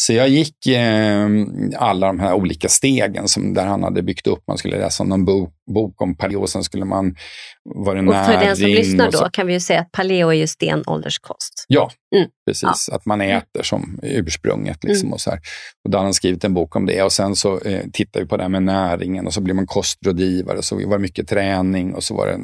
Så 0.00 0.12
jag 0.12 0.28
gick 0.28 0.66
eh, 0.66 1.28
alla 1.76 2.06
de 2.06 2.20
här 2.20 2.34
olika 2.34 2.68
stegen 2.68 3.28
som 3.28 3.54
där 3.54 3.66
han 3.66 3.82
hade 3.82 4.02
byggt 4.02 4.26
upp. 4.26 4.42
Man 4.48 4.58
skulle 4.58 4.78
läsa 4.78 5.04
någon 5.04 5.24
bok, 5.24 5.52
bok 5.74 6.02
om 6.02 6.16
paleo, 6.16 6.46
sen 6.46 6.62
skulle 6.62 6.84
man 6.84 7.16
vara 7.64 8.02
näring. 8.02 8.08
Och 8.08 8.26
för 8.26 8.46
den 8.46 8.56
som 8.56 8.66
lyssnar 8.66 9.10
då 9.10 9.28
kan 9.32 9.46
vi 9.46 9.52
ju 9.52 9.60
säga 9.60 9.80
att 9.80 9.92
paleo 9.92 10.28
är 10.28 10.34
ju 10.34 10.46
stenålderskost. 10.46 11.64
Ja, 11.68 11.90
mm. 12.16 12.28
precis. 12.48 12.88
Ja. 12.90 12.96
Att 12.96 13.06
man 13.06 13.20
mm. 13.20 13.36
äter 13.36 13.62
som 13.62 14.00
ursprunget. 14.02 14.84
Liksom, 14.84 15.06
mm. 15.06 15.12
och 15.12 15.20
så 15.20 15.30
här. 15.30 15.40
Och 15.84 15.90
då 15.90 15.98
hade 15.98 16.06
han 16.06 16.14
skrivit 16.14 16.44
en 16.44 16.54
bok 16.54 16.76
om 16.76 16.86
det 16.86 17.02
och 17.02 17.12
sen 17.12 17.36
så 17.36 17.60
eh, 17.60 17.82
tittade 17.92 18.24
vi 18.24 18.28
på 18.28 18.36
det 18.36 18.42
här 18.42 18.50
med 18.50 18.62
näringen 18.62 19.26
och 19.26 19.34
så 19.34 19.40
blev 19.40 19.56
man 19.56 19.66
kostrådgivare. 19.66 20.62
Så 20.62 20.76
var 20.76 20.98
det 20.98 21.02
mycket 21.02 21.28
träning 21.28 21.94
och 21.94 22.04
så 22.04 22.14
var 22.14 22.26
det 22.26 22.38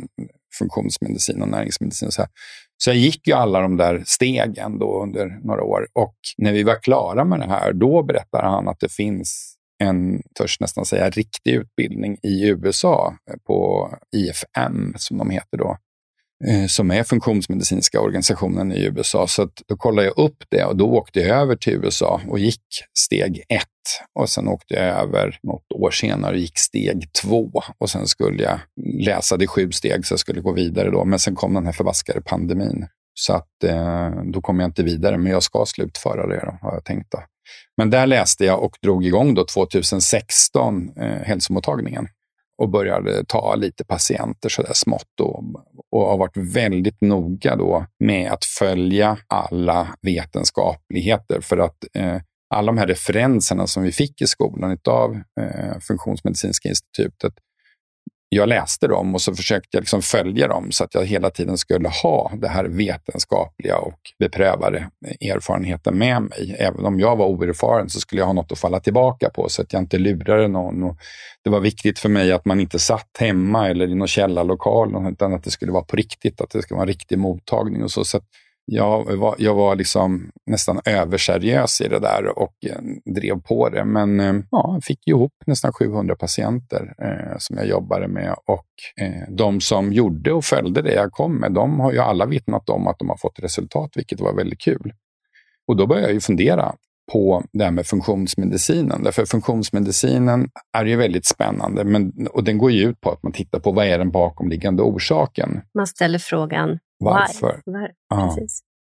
funktionsmedicin 0.58 1.42
och 1.42 1.48
näringsmedicin. 1.48 2.06
Och 2.06 2.14
så 2.14 2.22
här. 2.22 2.30
Så 2.76 2.90
jag 2.90 2.96
gick 2.96 3.28
ju 3.28 3.32
alla 3.32 3.60
de 3.60 3.76
där 3.76 4.02
stegen 4.06 4.78
då 4.78 5.02
under 5.02 5.40
några 5.42 5.62
år. 5.62 5.86
Och 5.92 6.16
när 6.38 6.52
vi 6.52 6.62
var 6.62 6.82
klara 6.82 7.24
med 7.24 7.40
det 7.40 7.46
här, 7.46 7.72
då 7.72 8.02
berättar 8.02 8.42
han 8.42 8.68
att 8.68 8.80
det 8.80 8.92
finns 8.92 9.54
en, 9.82 10.22
törs 10.38 10.60
nästan 10.60 10.84
säga, 10.84 11.10
riktig 11.10 11.54
utbildning 11.54 12.18
i 12.22 12.48
USA 12.48 13.14
eh, 13.30 13.36
på 13.46 13.88
IFM, 14.16 14.94
som 14.96 15.18
de 15.18 15.30
heter 15.30 15.58
då, 15.58 15.76
Eh, 16.48 16.66
som 16.66 16.90
är 16.90 17.02
funktionsmedicinska 17.02 18.00
organisationen 18.00 18.72
i 18.72 18.84
USA. 18.84 19.26
Så 19.26 19.48
då 19.66 19.76
kollade 19.76 20.06
jag 20.06 20.18
upp 20.18 20.44
det 20.50 20.64
och 20.64 20.76
då 20.76 20.86
åkte 20.86 21.20
jag 21.20 21.40
över 21.40 21.56
till 21.56 21.72
USA 21.72 22.20
och 22.28 22.38
gick 22.38 22.64
steg 22.98 23.44
ett. 23.48 23.68
Och 24.18 24.28
sen 24.28 24.48
åkte 24.48 24.74
jag 24.74 24.84
över 24.84 25.38
något 25.42 25.72
år 25.74 25.90
senare 25.90 26.32
och 26.32 26.38
gick 26.38 26.58
steg 26.58 27.12
två. 27.22 27.50
Och 27.78 27.90
sen 27.90 28.06
skulle 28.06 28.42
jag 28.42 28.60
läsa 29.04 29.36
det 29.36 29.46
sju 29.46 29.72
steg 29.72 30.06
så 30.06 30.12
jag 30.12 30.20
skulle 30.20 30.40
gå 30.40 30.52
vidare 30.52 30.90
då. 30.90 31.04
Men 31.04 31.18
sen 31.18 31.34
kom 31.34 31.54
den 31.54 31.66
här 31.66 31.72
förbaskade 31.72 32.20
pandemin. 32.20 32.86
Så 33.14 33.32
att 33.32 33.64
eh, 33.64 34.10
då 34.32 34.40
kom 34.40 34.60
jag 34.60 34.68
inte 34.68 34.82
vidare, 34.82 35.18
men 35.18 35.32
jag 35.32 35.42
ska 35.42 35.64
slutföra 35.66 36.26
det 36.26 36.40
då, 36.40 36.58
har 36.68 36.74
jag 36.74 36.84
tänkt. 36.84 37.12
Då. 37.12 37.18
Men 37.76 37.90
där 37.90 38.06
läste 38.06 38.44
jag 38.44 38.62
och 38.62 38.76
drog 38.82 39.06
igång 39.06 39.34
då 39.34 39.44
2016 39.44 40.90
eh, 40.98 41.06
hälsomottagningen 41.06 42.08
och 42.62 42.70
började 42.70 43.24
ta 43.24 43.54
lite 43.54 43.84
patienter 43.84 44.48
så 44.48 44.62
där 44.62 44.72
smått 44.74 45.20
och, 45.20 45.44
och 45.90 46.06
har 46.08 46.18
varit 46.18 46.36
väldigt 46.36 47.00
noga 47.00 47.56
då 47.56 47.86
med 48.04 48.32
att 48.32 48.44
följa 48.44 49.18
alla 49.26 49.88
vetenskapligheter. 50.02 51.40
För 51.40 51.58
att 51.58 51.84
eh, 51.94 52.20
alla 52.54 52.66
de 52.66 52.78
här 52.78 52.86
referenserna 52.86 53.66
som 53.66 53.82
vi 53.82 53.92
fick 53.92 54.22
i 54.22 54.26
skolan 54.26 54.78
av 54.88 55.14
eh, 55.40 55.78
Funktionsmedicinska 55.80 56.68
institutet 56.68 57.32
jag 58.28 58.48
läste 58.48 58.86
dem 58.86 59.14
och 59.14 59.20
så 59.20 59.34
försökte 59.34 59.68
jag 59.76 59.82
liksom 59.82 60.02
följa 60.02 60.48
dem 60.48 60.72
så 60.72 60.84
att 60.84 60.94
jag 60.94 61.06
hela 61.06 61.30
tiden 61.30 61.58
skulle 61.58 61.88
ha 61.88 62.32
det 62.36 62.48
här 62.48 62.64
vetenskapliga 62.64 63.78
och 63.78 63.98
beprövade 64.18 64.90
erfarenheten 65.20 65.98
med 65.98 66.22
mig. 66.22 66.56
Även 66.58 66.84
om 66.84 67.00
jag 67.00 67.16
var 67.16 67.26
oerfaren 67.26 67.88
så 67.88 68.00
skulle 68.00 68.20
jag 68.20 68.26
ha 68.26 68.32
något 68.32 68.52
att 68.52 68.58
falla 68.58 68.80
tillbaka 68.80 69.30
på 69.30 69.48
så 69.48 69.62
att 69.62 69.72
jag 69.72 69.82
inte 69.82 69.98
lurade 69.98 70.48
någon. 70.48 70.82
Och 70.82 70.96
det 71.44 71.50
var 71.50 71.60
viktigt 71.60 71.98
för 71.98 72.08
mig 72.08 72.32
att 72.32 72.44
man 72.44 72.60
inte 72.60 72.78
satt 72.78 73.10
hemma 73.18 73.68
eller 73.68 73.88
i 73.88 73.94
någon 73.94 74.08
källarlokal 74.08 75.08
utan 75.12 75.34
att 75.34 75.44
det 75.44 75.50
skulle 75.50 75.72
vara 75.72 75.84
på 75.84 75.96
riktigt, 75.96 76.40
att 76.40 76.50
det 76.50 76.62
skulle 76.62 76.76
vara 76.76 76.84
en 76.84 76.88
riktig 76.88 77.18
mottagning. 77.18 77.82
och 77.82 77.90
så. 77.90 78.04
så 78.04 78.20
jag 78.66 79.16
var, 79.16 79.34
jag 79.38 79.54
var 79.54 79.76
liksom 79.76 80.30
nästan 80.46 80.80
överseriös 80.84 81.80
i 81.80 81.88
det 81.88 81.98
där 81.98 82.38
och 82.38 82.54
eh, 82.66 83.12
drev 83.14 83.40
på 83.40 83.68
det. 83.68 83.84
Men 83.84 84.20
eh, 84.20 84.34
ja, 84.50 84.70
jag 84.74 84.84
fick 84.84 85.08
ihop 85.08 85.32
nästan 85.46 85.72
700 85.72 86.16
patienter 86.16 86.94
eh, 86.98 87.38
som 87.38 87.56
jag 87.56 87.66
jobbade 87.66 88.08
med. 88.08 88.34
Och 88.46 89.02
eh, 89.04 89.28
de 89.28 89.60
som 89.60 89.92
gjorde 89.92 90.32
och 90.32 90.44
följde 90.44 90.82
det 90.82 90.94
jag 90.94 91.12
kom 91.12 91.36
med, 91.36 91.52
de 91.52 91.80
har 91.80 91.92
ju 91.92 91.98
alla 91.98 92.26
vittnat 92.26 92.68
om 92.68 92.86
att 92.86 92.98
de 92.98 93.08
har 93.08 93.16
fått 93.16 93.38
resultat, 93.38 93.90
vilket 93.94 94.20
var 94.20 94.34
väldigt 94.34 94.60
kul. 94.60 94.92
Och 95.66 95.76
då 95.76 95.86
började 95.86 96.06
jag 96.06 96.14
ju 96.14 96.20
fundera 96.20 96.74
på 97.12 97.44
det 97.52 97.64
här 97.64 97.70
med 97.70 97.86
funktionsmedicinen. 97.86 99.02
Därför 99.02 99.26
funktionsmedicinen 99.26 100.48
är 100.76 100.84
ju 100.84 100.96
väldigt 100.96 101.26
spännande 101.26 101.84
men, 101.84 102.12
och 102.30 102.44
den 102.44 102.58
går 102.58 102.70
ju 102.70 102.88
ut 102.88 103.00
på 103.00 103.10
att 103.10 103.22
man 103.22 103.32
tittar 103.32 103.58
på 103.58 103.72
vad 103.72 103.86
är 103.86 103.98
den 103.98 104.10
bakomliggande 104.10 104.82
orsaken. 104.82 105.60
Man 105.74 105.86
ställer 105.86 106.18
frågan 106.18 106.78
varför. 107.04 107.60
Var? 107.64 107.90
Ja. 108.08 108.36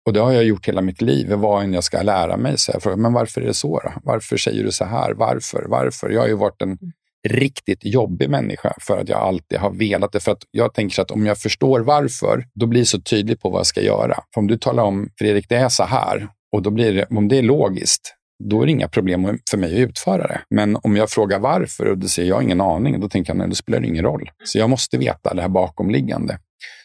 Och 0.06 0.14
det 0.14 0.20
har 0.20 0.32
jag 0.32 0.44
gjort 0.44 0.68
hela 0.68 0.82
mitt 0.82 1.02
liv. 1.02 1.34
Vad 1.34 1.64
än 1.64 1.74
jag 1.74 1.84
ska 1.84 2.02
lära 2.02 2.38
mig 2.38 2.58
så 2.58 2.72
jag 2.72 2.84
frågar, 2.84 2.98
men 2.98 3.14
varför 3.14 3.42
är 3.42 3.46
det 3.46 3.54
så? 3.54 3.80
Då? 3.80 3.92
Varför 4.04 4.38
säger 4.38 4.64
du 4.64 4.72
så 4.72 4.86
här? 4.86 5.14
Varför? 5.14 5.66
Varför? 5.68 6.10
Jag 6.10 6.22
har 6.22 6.28
ju 6.28 6.36
varit 6.36 6.62
en 6.62 6.70
mm. 6.70 6.92
riktigt 7.30 7.86
jobbig 7.86 8.30
människa 8.30 8.74
för 8.82 8.98
att 8.98 9.10
jag 9.10 9.20
alltid 9.20 9.60
har 9.60 9.72
velat 9.72 10.12
det. 10.12 10.20
För 10.20 10.32
att 10.32 10.44
jag 10.52 10.74
tänker 10.74 11.02
att 11.02 11.12
om 11.12 11.26
jag 11.26 11.38
förstår 11.38 11.80
varför, 11.80 12.48
då 12.54 12.66
blir 12.66 12.80
det 12.80 12.86
så 12.86 13.02
tydligt 13.02 13.42
på 13.42 13.50
vad 13.50 13.60
jag 13.60 13.66
ska 13.66 13.82
göra. 13.82 14.20
För 14.34 14.42
om 14.42 14.48
du 14.48 14.58
talar 14.58 14.84
om, 14.84 15.10
Fredrik, 15.20 15.50
det 15.50 15.56
är 15.56 15.70
så 15.70 15.84
här 15.84 16.28
och 16.52 16.62
då 16.62 16.70
blir 16.70 16.94
det, 16.94 17.06
om 17.10 17.28
det 17.28 17.38
är 17.38 17.44
logiskt, 17.44 18.16
då 18.44 18.62
är 18.62 18.66
det 18.66 18.72
inga 18.72 18.88
problem 18.88 19.40
för 19.52 19.58
mig 19.58 19.74
att 19.74 19.90
utföra 19.90 20.28
det. 20.28 20.42
Men 20.50 20.78
om 20.84 20.96
jag 20.96 21.10
frågar 21.10 21.40
varför 21.40 21.86
och 21.86 21.98
du 21.98 22.08
säger 22.08 22.30
jag 22.30 22.36
har 22.36 22.42
ingen 22.42 22.62
aning, 22.62 23.00
då 23.00 23.10
tänker 23.10 23.30
jag 23.30 23.38
nej, 23.38 23.50
då 23.50 23.56
spelar 23.56 23.80
det 23.80 23.88
ingen 23.88 24.04
roll. 24.04 24.30
Så 24.44 24.58
jag 24.58 24.70
måste 24.70 24.98
veta 24.98 25.34
det 25.34 25.42
här 25.42 25.50
bakomliggande. 25.50 26.40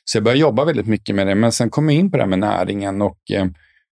Så 0.04 0.16
jag 0.16 0.24
började 0.24 0.40
jobba 0.40 0.64
väldigt 0.64 0.86
mycket 0.86 1.14
med 1.14 1.26
det, 1.26 1.34
men 1.34 1.52
sen 1.52 1.70
kom 1.70 1.90
jag 1.90 1.98
in 1.98 2.10
på 2.10 2.16
det 2.16 2.22
här 2.22 2.28
med 2.28 2.38
näringen 2.38 3.02
och 3.02 3.18
eh, 3.32 3.46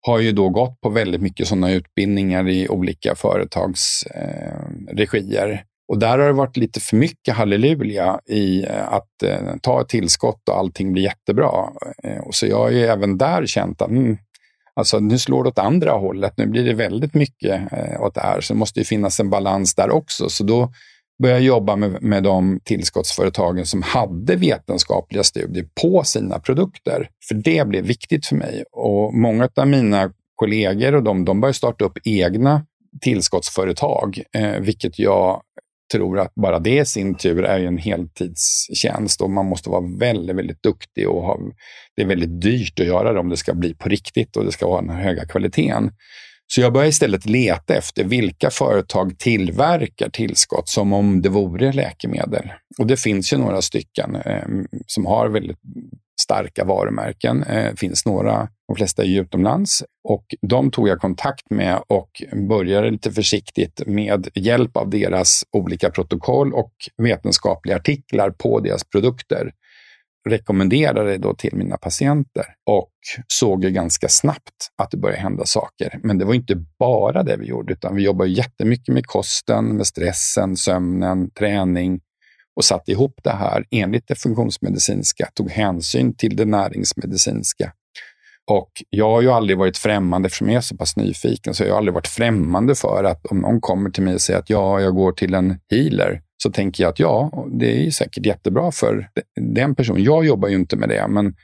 har 0.06 0.18
ju 0.18 0.32
då 0.32 0.48
gått 0.48 0.80
på 0.80 0.88
väldigt 0.88 1.20
mycket 1.20 1.48
sådana 1.48 1.72
utbildningar 1.72 2.48
i 2.48 2.68
olika 2.68 3.14
företags 3.14 4.02
eh, 4.06 4.94
regier. 4.96 5.64
Och 5.88 5.98
där 5.98 6.18
har 6.18 6.26
det 6.26 6.32
varit 6.32 6.56
lite 6.56 6.80
för 6.80 6.96
mycket 6.96 7.34
halleluja 7.34 8.20
i 8.26 8.64
eh, 8.64 8.92
att 8.92 9.22
eh, 9.22 9.56
ta 9.62 9.80
ett 9.80 9.88
tillskott 9.88 10.48
och 10.48 10.58
allting 10.58 10.92
blir 10.92 11.02
jättebra. 11.02 11.70
Eh, 12.04 12.18
och 12.18 12.34
så 12.34 12.46
jag 12.46 12.58
har 12.58 12.70
ju 12.70 12.82
även 12.82 13.18
där 13.18 13.46
känt 13.46 13.82
att 13.82 13.88
mm, 13.88 14.16
alltså, 14.76 15.00
nu 15.00 15.18
slår 15.18 15.42
det 15.42 15.48
åt 15.48 15.58
andra 15.58 15.92
hållet. 15.92 16.32
Nu 16.36 16.46
blir 16.46 16.64
det 16.64 16.74
väldigt 16.74 17.14
mycket 17.14 17.72
eh, 17.72 18.02
åt 18.02 18.14
det 18.14 18.20
här. 18.20 18.40
Så 18.40 18.52
det 18.52 18.58
måste 18.58 18.80
ju 18.80 18.84
finnas 18.84 19.20
en 19.20 19.30
balans 19.30 19.74
där 19.74 19.90
också. 19.90 20.28
Så 20.28 20.44
då 20.44 20.72
började 21.22 21.44
jobba 21.44 21.76
med, 21.76 22.02
med 22.02 22.22
de 22.22 22.60
tillskottsföretagen 22.64 23.66
som 23.66 23.82
hade 23.82 24.36
vetenskapliga 24.36 25.22
studier 25.22 25.66
på 25.82 26.02
sina 26.04 26.38
produkter. 26.38 27.08
För 27.28 27.34
det 27.34 27.68
blev 27.68 27.84
viktigt 27.84 28.26
för 28.26 28.36
mig. 28.36 28.64
Och 28.72 29.14
många 29.14 29.48
av 29.56 29.68
mina 29.68 30.12
kollegor 30.34 30.94
och 30.94 31.02
de, 31.02 31.24
de 31.24 31.40
började 31.40 31.54
starta 31.54 31.84
upp 31.84 31.98
egna 32.04 32.66
tillskottsföretag, 33.00 34.22
eh, 34.36 34.60
vilket 34.60 34.98
jag 34.98 35.42
tror 35.92 36.18
att 36.18 36.34
bara 36.34 36.58
det 36.58 36.80
i 36.80 36.84
sin 36.84 37.14
tur 37.14 37.44
är 37.44 37.60
en 37.60 37.78
heltidstjänst 37.78 39.20
och 39.20 39.30
man 39.30 39.46
måste 39.46 39.70
vara 39.70 39.96
väldigt, 39.98 40.36
väldigt 40.36 40.62
duktig 40.62 41.08
och 41.08 41.22
ha, 41.22 41.38
det 41.96 42.02
är 42.02 42.06
väldigt 42.06 42.40
dyrt 42.40 42.80
att 42.80 42.86
göra 42.86 43.12
det 43.12 43.20
om 43.20 43.28
det 43.28 43.36
ska 43.36 43.54
bli 43.54 43.74
på 43.74 43.88
riktigt 43.88 44.36
och 44.36 44.44
det 44.44 44.52
ska 44.52 44.66
ha 44.66 44.80
den 44.80 44.90
höga 44.90 45.24
kvaliteten. 45.24 45.90
Så 46.46 46.60
jag 46.60 46.72
började 46.72 46.88
istället 46.88 47.26
leta 47.26 47.74
efter 47.74 48.04
vilka 48.04 48.50
företag 48.50 49.18
tillverkar 49.18 50.08
tillskott 50.08 50.68
som 50.68 50.92
om 50.92 51.22
det 51.22 51.28
vore 51.28 51.72
läkemedel. 51.72 52.52
Och 52.78 52.86
det 52.86 52.96
finns 52.96 53.32
ju 53.32 53.36
några 53.36 53.62
stycken 53.62 54.16
eh, 54.16 54.42
som 54.86 55.06
har 55.06 55.28
väldigt 55.28 55.58
starka 56.20 56.64
varumärken. 56.64 57.42
Eh, 57.42 57.74
finns 57.74 58.06
några, 58.06 58.48
de 58.68 58.76
flesta 58.76 59.02
är 59.02 59.20
utomlands. 59.20 59.84
Och 60.08 60.24
de 60.48 60.70
tog 60.70 60.88
jag 60.88 61.00
kontakt 61.00 61.50
med 61.50 61.82
och 61.88 62.10
började 62.48 62.90
lite 62.90 63.12
försiktigt 63.12 63.82
med 63.86 64.28
hjälp 64.34 64.76
av 64.76 64.90
deras 64.90 65.44
olika 65.52 65.90
protokoll 65.90 66.54
och 66.54 66.72
vetenskapliga 67.02 67.76
artiklar 67.76 68.30
på 68.30 68.60
deras 68.60 68.84
produkter 68.84 69.52
rekommenderade 70.28 71.10
det 71.10 71.18
då 71.18 71.34
till 71.34 71.56
mina 71.56 71.76
patienter 71.76 72.44
och 72.70 72.90
såg 73.26 73.64
ju 73.64 73.70
ganska 73.70 74.08
snabbt 74.08 74.70
att 74.82 74.90
det 74.90 74.96
började 74.96 75.20
hända 75.20 75.44
saker. 75.44 76.00
Men 76.02 76.18
det 76.18 76.24
var 76.24 76.34
inte 76.34 76.64
bara 76.78 77.22
det 77.22 77.36
vi 77.36 77.46
gjorde, 77.46 77.72
utan 77.72 77.96
vi 77.96 78.02
jobbade 78.02 78.30
jättemycket 78.30 78.94
med 78.94 79.06
kosten, 79.06 79.76
med 79.76 79.86
stressen, 79.86 80.56
sömnen, 80.56 81.30
träning 81.30 82.00
och 82.56 82.64
satte 82.64 82.92
ihop 82.92 83.20
det 83.24 83.30
här 83.30 83.64
enligt 83.70 84.08
det 84.08 84.14
funktionsmedicinska, 84.14 85.28
tog 85.34 85.50
hänsyn 85.50 86.16
till 86.16 86.36
det 86.36 86.44
näringsmedicinska. 86.44 87.72
Och 88.50 88.70
jag 88.90 89.10
har 89.10 89.22
ju 89.22 89.30
aldrig 89.30 89.58
varit 89.58 89.78
främmande, 89.78 90.26
eftersom 90.26 90.48
jag 90.48 90.56
är 90.56 90.60
så 90.60 90.76
pass 90.76 90.96
nyfiken, 90.96 91.54
så 91.54 91.64
jag 91.64 91.70
har 91.70 91.78
aldrig 91.78 91.94
varit 91.94 92.08
främmande 92.08 92.74
för 92.74 93.04
att 93.04 93.26
om 93.26 93.38
någon 93.38 93.60
kommer 93.60 93.90
till 93.90 94.02
mig 94.02 94.14
och 94.14 94.20
säger 94.20 94.38
att 94.38 94.50
ja, 94.50 94.80
jag 94.80 94.94
går 94.94 95.12
till 95.12 95.34
en 95.34 95.58
healer, 95.70 96.22
så 96.44 96.50
tänker 96.50 96.82
jag 96.82 96.90
att 96.90 96.98
ja, 96.98 97.46
det 97.52 97.86
är 97.86 97.90
säkert 97.90 98.26
jättebra 98.26 98.72
för 98.72 99.08
den 99.40 99.74
personen. 99.74 100.04
Jag 100.04 100.24
jobbar 100.24 100.48
ju 100.48 100.54
inte 100.54 100.76
med 100.76 100.88
det, 100.88 101.08
men 101.08 101.34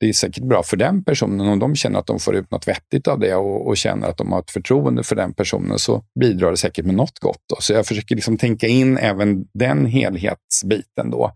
det 0.00 0.08
är 0.08 0.12
säkert 0.12 0.44
bra 0.44 0.62
för 0.62 0.76
den 0.76 1.04
personen. 1.04 1.48
Om 1.48 1.58
de 1.58 1.76
känner 1.76 1.98
att 1.98 2.06
de 2.06 2.18
får 2.18 2.36
ut 2.36 2.50
något 2.50 2.68
vettigt 2.68 3.08
av 3.08 3.18
det 3.20 3.34
och, 3.34 3.68
och 3.68 3.76
känner 3.76 4.08
att 4.08 4.16
de 4.16 4.32
har 4.32 4.40
ett 4.40 4.50
förtroende 4.50 5.02
för 5.02 5.16
den 5.16 5.34
personen 5.34 5.78
så 5.78 6.04
bidrar 6.20 6.50
det 6.50 6.56
säkert 6.56 6.84
med 6.84 6.94
något 6.94 7.18
gott. 7.18 7.42
Då. 7.48 7.56
Så 7.60 7.72
jag 7.72 7.86
försöker 7.86 8.14
liksom 8.14 8.38
tänka 8.38 8.66
in 8.66 8.98
även 8.98 9.44
den 9.54 9.86
helhetsbiten. 9.86 11.10
Då. 11.10 11.32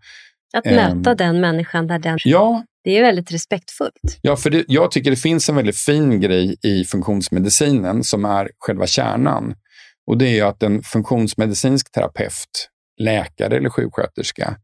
Att 0.53 0.65
möta 0.65 1.11
um, 1.11 1.17
den 1.17 1.39
människan 1.41 1.87
där 1.87 1.99
den... 1.99 2.17
Ja. 2.23 2.63
Det 2.83 2.97
är 2.97 3.01
väldigt 3.01 3.31
respektfullt. 3.31 4.19
Ja, 4.21 4.35
för 4.35 4.49
det, 4.49 4.65
jag 4.67 4.91
tycker 4.91 5.09
det 5.09 5.17
finns 5.17 5.49
en 5.49 5.55
väldigt 5.55 5.77
fin 5.77 6.21
grej 6.21 6.55
i 6.63 6.83
funktionsmedicinen 6.83 8.03
som 8.03 8.25
är 8.25 8.49
själva 8.59 8.87
kärnan. 8.87 9.55
Och 10.07 10.17
det 10.17 10.39
är 10.39 10.45
att 10.45 10.63
en 10.63 10.83
funktionsmedicinsk 10.83 11.91
terapeut 11.91 12.69
läkare 12.97 13.57
eller 13.57 13.69
sjuksköterska 13.69 14.57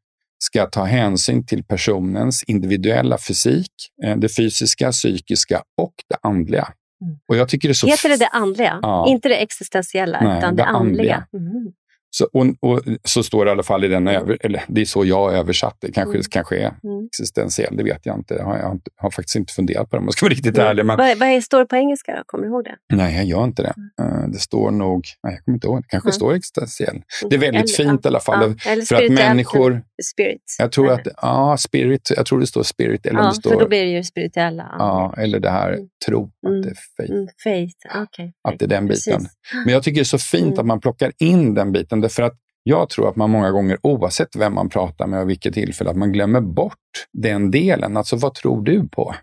ska 0.44 0.66
ta 0.66 0.84
hänsyn 0.84 1.46
till 1.46 1.64
personens 1.64 2.44
individuella 2.44 3.18
fysik, 3.18 3.72
eh, 4.04 4.18
det 4.18 4.30
fysiska, 4.30 4.92
psykiska 4.92 5.64
och 5.82 5.94
det 6.10 6.18
andliga. 6.22 6.74
Mm. 7.02 7.18
Och 7.28 7.36
jag 7.36 7.50
tycker 7.50 7.68
det 7.68 7.74
så 7.74 7.88
Heter 7.88 8.10
det 8.10 8.18
det 8.18 8.28
andliga? 8.28 8.80
Ja. 8.82 9.08
Inte 9.08 9.30
det 9.30 9.36
existentiella, 9.36 10.22
Nej, 10.22 10.38
utan 10.38 10.56
det, 10.56 10.64
det 10.64 10.68
andliga? 10.68 11.16
andliga. 11.16 11.52
Mm. 11.52 11.72
Så, 12.14 12.28
och, 12.34 12.46
och, 12.60 12.82
så 13.04 13.24
står 13.24 13.46
det 13.46 13.50
i 13.50 13.52
alla 13.52 13.64
fall 13.64 13.84
i 13.84 13.88
den, 13.88 14.08
över, 14.08 14.38
eller 14.42 14.64
det 14.68 14.82
är 14.82 14.86
så 14.86 15.06
jag 15.06 15.34
översatt 15.34 15.78
det. 15.80 15.92
Kanske, 15.92 16.18
mm. 16.18 16.24
kanske 16.32 16.56
är 16.56 16.74
mm. 16.84 17.06
existentiell, 17.06 17.78
det 17.78 17.84
vet 17.84 18.06
jag 18.06 18.18
inte. 18.18 18.34
Jag 18.34 18.46
har, 18.46 18.58
jag 18.58 18.80
har 18.98 19.12
faktiskt 19.12 19.36
inte 19.36 19.54
funderat 19.54 19.90
på 19.90 19.96
det 19.96 20.00
om 20.00 20.06
jag 20.06 20.14
ska 20.14 20.26
vara 20.26 20.34
riktigt 20.34 20.58
mm. 20.58 20.68
ärlig. 20.68 20.86
Men... 20.86 20.98
Vad, 20.98 21.18
vad 21.18 21.44
står 21.44 21.60
det 21.60 21.66
på 21.66 21.76
engelska 21.76 22.16
då? 22.16 22.24
Kommer 22.26 22.44
du 22.44 22.50
ihåg 22.50 22.64
det? 22.64 22.96
Nej, 22.96 23.16
jag 23.16 23.26
gör 23.26 23.44
inte 23.44 23.64
det. 23.64 24.04
Uh, 24.04 24.28
det 24.28 24.40
står 24.40 24.72
nog, 24.72 25.06
nej 25.24 25.34
jag 25.34 25.46
kommer 25.46 25.56
inte 25.56 25.68
ihåg, 25.68 25.82
det 25.82 25.88
kanske 25.88 26.12
står 26.12 26.34
existentiell. 26.34 27.02
Det 27.30 27.36
är 27.36 27.40
väldigt 27.40 27.80
eller, 27.80 27.90
fint 27.90 28.06
i 28.06 28.08
alla 28.08 28.20
fall. 28.20 28.56
Ja, 28.66 28.72
eller 28.72 28.84
för 28.84 28.96
att 28.96 29.12
människor... 29.12 29.84
Spirit. 30.04 30.56
Jag 30.60 30.72
tror 30.72 30.92
att, 30.92 31.08
ja, 31.22 31.58
spirit, 31.60 32.12
jag 32.16 32.26
tror 32.26 32.40
det 32.40 32.48
står 32.48 32.64
spirit. 32.64 33.06
Eller 33.06 33.20
ja, 33.20 33.26
det 33.26 33.34
står, 33.34 33.52
för 33.52 33.60
då 33.60 33.68
blir 33.68 33.86
det 33.86 33.92
ju 33.92 34.04
spirituella. 34.04 34.76
Ja, 34.80 35.14
eller 35.18 35.40
det 35.40 35.50
här 35.50 35.74
mm. 35.74 35.88
tro, 36.08 36.32
att 36.46 36.50
mm. 36.50 36.62
det 36.62 36.70
är 36.70 36.76
faith. 36.98 37.14
Mm, 37.14 37.28
faith. 37.44 38.02
Okay, 38.04 38.32
att 38.48 38.60
det 38.60 38.66
är 38.66 38.70
den 38.70 38.88
biten. 38.88 39.18
Precis. 39.18 39.38
Men 39.66 39.74
jag 39.74 39.84
tycker 39.84 39.96
det 39.96 40.02
är 40.02 40.04
så 40.04 40.18
fint 40.18 40.60
att 40.60 40.66
man 40.66 40.80
plockar 40.80 41.12
in 41.20 41.54
den 41.54 41.72
biten, 41.72 42.01
därför 42.02 42.24
att 42.24 42.38
jag 42.64 42.90
tror 42.90 43.10
att 43.10 43.16
man 43.16 43.30
många 43.30 43.52
gånger, 43.52 43.78
oavsett 43.84 44.36
vem 44.36 44.54
man 44.54 44.70
pratar 44.70 45.08
med 45.08 45.22
och 45.22 45.30
vilket 45.30 45.54
tillfälle, 45.54 45.90
att 45.90 45.98
man 45.98 46.12
glömmer 46.12 46.42
bort 46.42 47.08
den 47.14 47.52
delen. 47.52 47.98
Alltså, 47.98 48.16
vad 48.16 48.34
tror 48.34 48.62
du 48.62 48.90
på? 48.90 49.16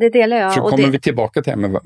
Det 0.00 0.08
delar 0.08 0.36
jag. 0.36 0.52
Så 0.52 0.60
kommer 0.60 0.84
det... 0.84 0.90
vi 0.90 1.00
tillbaka 1.00 1.42
till 1.42 1.52
det 1.52 1.60
här 1.60 1.68
med, 1.68 1.80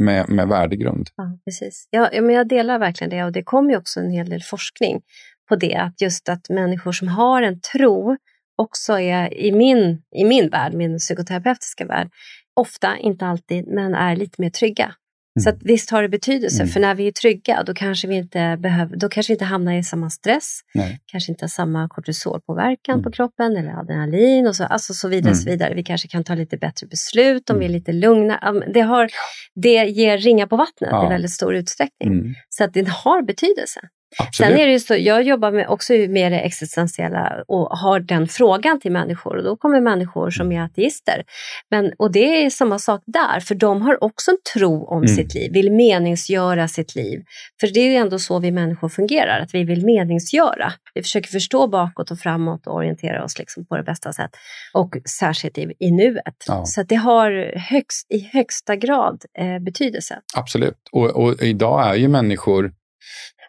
med, 0.00 0.28
med 0.28 0.48
värdegrund. 0.48 1.08
Ja, 1.16 1.38
precis. 1.44 1.88
Ja, 1.90 2.10
men 2.12 2.30
jag 2.30 2.48
delar 2.48 2.78
verkligen 2.78 3.10
det 3.10 3.24
och 3.24 3.32
det 3.32 3.42
kommer 3.42 3.76
också 3.76 4.00
en 4.00 4.10
hel 4.10 4.30
del 4.30 4.42
forskning 4.42 5.00
på 5.48 5.56
det. 5.56 5.74
Att 5.74 6.00
just 6.00 6.28
att 6.28 6.48
människor 6.48 6.92
som 6.92 7.08
har 7.08 7.42
en 7.42 7.60
tro 7.60 8.16
också 8.56 9.00
är 9.00 9.34
i 9.34 9.52
min, 9.52 10.02
i 10.16 10.24
min 10.24 10.48
värld, 10.48 10.74
min 10.74 10.98
psykoterapeutiska 10.98 11.86
värld, 11.86 12.10
ofta, 12.54 12.96
inte 12.96 13.26
alltid, 13.26 13.68
men 13.68 13.94
är 13.94 14.16
lite 14.16 14.40
mer 14.40 14.50
trygga. 14.50 14.94
Så 15.40 15.50
att 15.50 15.58
visst 15.60 15.90
har 15.90 16.02
det 16.02 16.08
betydelse, 16.08 16.62
mm. 16.62 16.72
för 16.72 16.80
när 16.80 16.94
vi 16.94 17.06
är 17.06 17.12
trygga 17.12 17.62
då 17.62 17.74
kanske 17.74 18.08
vi 18.08 18.14
inte, 18.14 18.56
behöver, 18.60 18.96
då 18.96 19.08
kanske 19.08 19.32
inte 19.32 19.44
hamnar 19.44 19.72
i 19.72 19.82
samma 19.82 20.10
stress, 20.10 20.60
Nej. 20.74 21.00
kanske 21.06 21.32
inte 21.32 21.44
har 21.44 21.48
samma 21.48 21.88
kortisolpåverkan 21.88 22.92
mm. 22.92 23.04
på 23.04 23.10
kroppen 23.12 23.56
eller 23.56 23.80
adrenalin 23.80 24.46
och 24.46 24.56
så, 24.56 24.64
alltså 24.64 24.94
så 24.94 25.08
vidare. 25.08 25.32
Mm. 25.32 25.42
Så 25.42 25.50
vidare. 25.50 25.74
Vi 25.74 25.84
kanske 25.84 26.08
kan 26.08 26.24
ta 26.24 26.34
lite 26.34 26.56
bättre 26.56 26.86
beslut 26.86 27.50
om 27.50 27.58
vi 27.58 27.64
är 27.64 27.68
mm. 27.68 27.78
lite 27.78 27.92
lugna. 27.92 28.62
Det, 28.74 28.80
har, 28.80 29.08
det 29.54 29.84
ger 29.84 30.18
ringar 30.18 30.46
på 30.46 30.56
vattnet 30.56 30.90
ja. 30.92 31.06
i 31.06 31.08
väldigt 31.08 31.32
stor 31.32 31.54
utsträckning. 31.54 32.12
Mm. 32.12 32.34
Så 32.48 32.64
att 32.64 32.74
det 32.74 32.88
har 32.88 33.22
betydelse. 33.22 33.80
Absolut. 34.18 34.50
Sen 34.50 34.60
är 34.60 34.66
det 34.66 34.72
ju 34.72 34.80
så, 34.80 34.94
jag 34.94 35.22
jobbar 35.22 35.50
med, 35.50 35.68
också 35.68 35.92
med 35.92 36.32
det 36.32 36.40
existentiella 36.40 37.44
och 37.48 37.78
har 37.78 38.00
den 38.00 38.28
frågan 38.28 38.80
till 38.80 38.92
människor 38.92 39.36
och 39.36 39.44
då 39.44 39.56
kommer 39.56 39.80
människor 39.80 40.30
som 40.30 40.52
är 40.52 40.60
ateister. 40.60 41.24
Men, 41.70 41.92
och 41.98 42.12
det 42.12 42.44
är 42.44 42.50
samma 42.50 42.78
sak 42.78 43.02
där, 43.06 43.40
för 43.40 43.54
de 43.54 43.82
har 43.82 44.04
också 44.04 44.30
en 44.30 44.36
tro 44.54 44.86
om 44.86 45.02
mm. 45.02 45.16
sitt 45.16 45.34
liv, 45.34 45.52
vill 45.52 45.72
meningsgöra 45.72 46.68
sitt 46.68 46.94
liv. 46.94 47.22
För 47.60 47.66
det 47.66 47.80
är 47.80 47.90
ju 47.90 47.96
ändå 47.96 48.18
så 48.18 48.38
vi 48.38 48.50
människor 48.50 48.88
fungerar, 48.88 49.40
att 49.40 49.54
vi 49.54 49.64
vill 49.64 49.84
meningsgöra. 49.84 50.72
Vi 50.94 51.02
försöker 51.02 51.30
förstå 51.30 51.66
bakåt 51.66 52.10
och 52.10 52.18
framåt 52.18 52.66
och 52.66 52.74
orientera 52.74 53.24
oss 53.24 53.38
liksom 53.38 53.66
på 53.66 53.76
det 53.76 53.82
bästa 53.82 54.12
sätt. 54.12 54.30
Och 54.74 54.96
särskilt 55.18 55.58
i, 55.58 55.72
i 55.78 55.90
nuet. 55.90 56.44
Ja. 56.46 56.64
Så 56.64 56.82
det 56.82 56.94
har 56.94 57.58
högst, 57.58 58.06
i 58.10 58.30
högsta 58.32 58.76
grad 58.76 59.22
eh, 59.38 59.58
betydelse. 59.58 60.20
Absolut, 60.36 60.78
och, 60.92 61.06
och 61.06 61.42
idag 61.42 61.88
är 61.88 61.94
ju 61.94 62.08
människor 62.08 62.72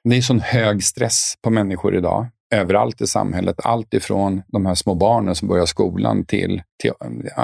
det 0.09 0.17
är 0.17 0.21
sån 0.21 0.39
hög 0.39 0.83
stress 0.83 1.33
på 1.41 1.49
människor 1.49 1.95
idag, 1.95 2.27
överallt 2.53 3.01
i 3.01 3.07
samhället. 3.07 3.55
Allt 3.63 3.93
ifrån 3.93 4.41
de 4.47 4.65
här 4.65 4.75
små 4.75 4.95
barnen 4.95 5.35
som 5.35 5.47
börjar 5.47 5.65
skolan 5.65 6.25
till, 6.25 6.61
till 6.81 6.91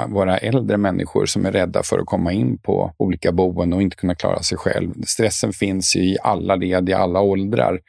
våra 0.08 0.38
äldre 0.38 0.76
människor 0.76 1.26
som 1.26 1.46
är 1.46 1.52
rädda 1.52 1.82
för 1.82 1.98
att 1.98 2.06
komma 2.06 2.32
in 2.32 2.58
på 2.58 2.94
olika 2.98 3.32
boenden 3.32 3.72
och 3.72 3.82
inte 3.82 3.96
kunna 3.96 4.14
klara 4.14 4.42
sig 4.42 4.58
själv. 4.58 5.02
Stressen 5.06 5.52
finns 5.52 5.96
i 5.96 6.16
alla 6.22 6.56
led, 6.56 6.88
i 6.88 6.92
alla 6.92 7.20
åldrar. 7.20 7.80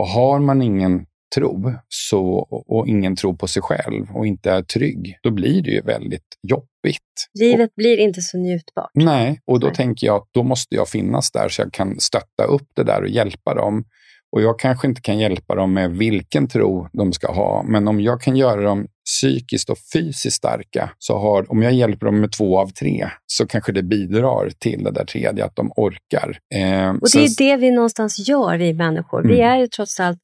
Och 0.00 0.06
har 0.06 0.38
man 0.38 0.62
ingen 0.62 1.06
tro 1.34 1.72
så, 1.88 2.24
och 2.68 2.88
ingen 2.88 3.16
tro 3.16 3.36
på 3.36 3.46
sig 3.46 3.62
själv 3.62 4.10
och 4.14 4.26
inte 4.26 4.50
är 4.50 4.62
trygg, 4.62 5.18
då 5.22 5.30
blir 5.30 5.62
det 5.62 5.70
ju 5.70 5.80
väldigt 5.80 6.38
jobbigt. 6.48 7.28
Livet 7.40 7.70
och, 7.70 7.74
blir 7.76 7.98
inte 7.98 8.22
så 8.22 8.38
njutbart. 8.38 8.90
Nej, 8.94 9.40
och 9.44 9.60
då 9.60 9.66
nej. 9.66 9.76
tänker 9.76 10.06
jag 10.06 10.16
att 10.16 10.28
då 10.30 10.42
måste 10.42 10.74
jag 10.74 10.88
finnas 10.88 11.30
där 11.30 11.48
så 11.48 11.62
jag 11.62 11.72
kan 11.72 12.00
stötta 12.00 12.44
upp 12.44 12.68
det 12.74 12.84
där 12.84 13.02
och 13.02 13.08
hjälpa 13.08 13.54
dem. 13.54 13.84
Och 14.32 14.42
jag 14.42 14.58
kanske 14.58 14.86
inte 14.86 15.00
kan 15.00 15.18
hjälpa 15.18 15.54
dem 15.54 15.72
med 15.74 15.90
vilken 15.90 16.48
tro 16.48 16.88
de 16.92 17.12
ska 17.12 17.32
ha, 17.32 17.62
men 17.62 17.88
om 17.88 18.00
jag 18.00 18.20
kan 18.20 18.36
göra 18.36 18.62
dem 18.62 18.86
psykiskt 19.04 19.70
och 19.70 19.78
fysiskt 19.92 20.36
starka, 20.36 20.90
så 20.98 21.18
har, 21.18 21.52
om 21.52 21.62
jag 21.62 21.72
hjälper 21.72 22.06
dem 22.06 22.20
med 22.20 22.32
två 22.32 22.58
av 22.58 22.66
tre, 22.66 23.08
så 23.26 23.46
kanske 23.46 23.72
det 23.72 23.82
bidrar 23.82 24.50
till 24.58 24.84
det 24.84 24.90
där 24.90 25.04
tredje, 25.04 25.44
att 25.44 25.56
de 25.56 25.72
orkar. 25.76 26.38
Eh, 26.54 26.90
och 26.90 27.08
det 27.12 27.24
är 27.24 27.38
det 27.38 27.56
vi 27.56 27.70
någonstans 27.70 28.28
gör, 28.28 28.58
vi 28.58 28.74
människor. 28.74 29.20
Mm. 29.20 29.36
Vi 29.36 29.40
är 29.42 29.56
ju 29.56 29.66
trots 29.66 30.00
allt 30.00 30.18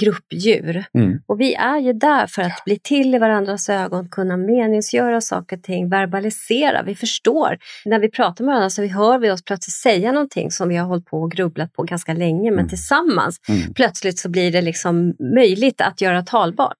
gruppdjur. 0.00 0.84
Mm. 0.94 1.18
Och 1.26 1.40
vi 1.40 1.54
är 1.54 1.78
ju 1.78 1.92
där 1.92 2.26
för 2.26 2.42
att 2.42 2.62
bli 2.64 2.78
till 2.78 3.14
i 3.14 3.18
varandras 3.18 3.68
ögon, 3.68 4.08
kunna 4.08 4.36
meningsgöra 4.36 5.20
saker 5.20 5.56
och 5.56 5.62
ting, 5.62 5.88
verbalisera. 5.88 6.82
Vi 6.82 6.94
förstår. 6.94 7.58
När 7.84 7.98
vi 7.98 8.10
pratar 8.10 8.44
med 8.44 8.52
varandra 8.52 8.70
så 8.70 8.82
vi 8.82 8.88
hör 8.88 9.18
vi 9.18 9.30
oss 9.30 9.44
plötsligt 9.44 9.74
säga 9.74 10.12
någonting 10.12 10.50
som 10.50 10.68
vi 10.68 10.76
har 10.76 10.86
hållit 10.86 11.06
på 11.06 11.22
och 11.22 11.30
grubblat 11.32 11.72
på 11.72 11.82
ganska 11.82 12.12
länge, 12.12 12.50
men 12.50 12.58
Mm. 12.58 12.68
tillsammans 12.68 13.36
Mm. 13.48 13.74
plötsligt 13.74 14.18
så 14.18 14.28
blir 14.28 14.52
det 14.52 14.62
liksom 14.62 15.14
möjligt 15.34 15.80
att 15.80 16.00
göra 16.00 16.22
talbart. 16.22 16.76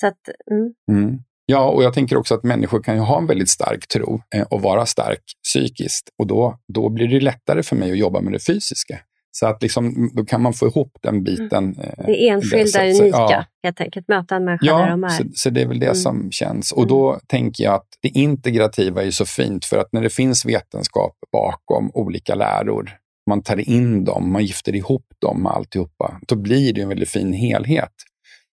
Så 0.00 0.06
att, 0.06 0.18
mm, 0.50 0.72
Mm. 0.98 1.18
Ja, 1.46 1.70
och 1.70 1.82
jag 1.82 1.94
tänker 1.94 2.16
också 2.16 2.34
att 2.34 2.42
människor 2.44 2.82
kan 2.82 2.94
ju 2.94 3.00
ha 3.00 3.18
en 3.18 3.26
väldigt 3.26 3.48
stark 3.48 3.88
tro 3.88 4.22
eh, 4.34 4.42
och 4.42 4.62
vara 4.62 4.86
stark 4.86 5.22
psykiskt. 5.44 6.08
Och 6.18 6.26
då, 6.26 6.58
då 6.74 6.88
blir 6.88 7.08
det 7.08 7.20
lättare 7.20 7.62
för 7.62 7.76
mig 7.76 7.90
att 7.92 7.98
jobba 7.98 8.20
med 8.20 8.32
det 8.32 8.46
fysiska. 8.46 8.98
Så 9.34 9.46
att 9.46 9.62
liksom, 9.62 10.10
då 10.14 10.24
kan 10.24 10.42
man 10.42 10.52
få 10.54 10.66
ihop 10.66 10.96
den 11.02 11.24
biten. 11.24 11.76
eh, 11.80 12.06
det 12.06 12.28
enskilda, 12.28 12.66
så- 12.66 12.94
så- 12.94 13.02
unika, 13.02 13.16
ja. 13.18 13.44
helt 13.62 13.80
enkelt. 13.80 14.08
Möta 14.08 14.36
en 14.36 14.44
människa 14.44 14.78
där 14.78 14.90
de 14.90 15.02
Ja, 15.02 15.08
är. 15.08 15.12
så, 15.12 15.24
så 15.34 15.50
det 15.50 15.62
är 15.62 15.66
väl 15.66 15.78
det 15.80 15.86
Mm. 15.86 15.96
som 15.96 16.30
känns. 16.30 16.72
Och 16.72 16.86
då 16.86 17.20
tänker 17.26 17.64
jag 17.64 17.74
att 17.74 17.86
det 18.02 18.08
integrativa 18.08 19.02
är 19.02 19.10
så 19.10 19.26
fint 19.26 19.64
för 19.64 19.78
att 19.78 19.88
när 19.92 20.02
det 20.02 20.10
finns 20.10 20.44
vetenskap 20.44 21.12
bakom 21.32 21.90
olika 21.94 22.34
läror, 22.34 22.90
man 23.30 23.42
tar 23.42 23.68
in 23.70 24.04
dem, 24.04 24.32
man 24.32 24.44
gifter 24.44 24.74
ihop 24.76 25.06
dem 25.20 25.42
med 25.42 25.52
alltihopa, 25.52 26.20
då 26.28 26.36
blir 26.36 26.72
det 26.72 26.80
en 26.82 26.88
väldigt 26.88 27.08
fin 27.10 27.32
helhet. 27.32 27.92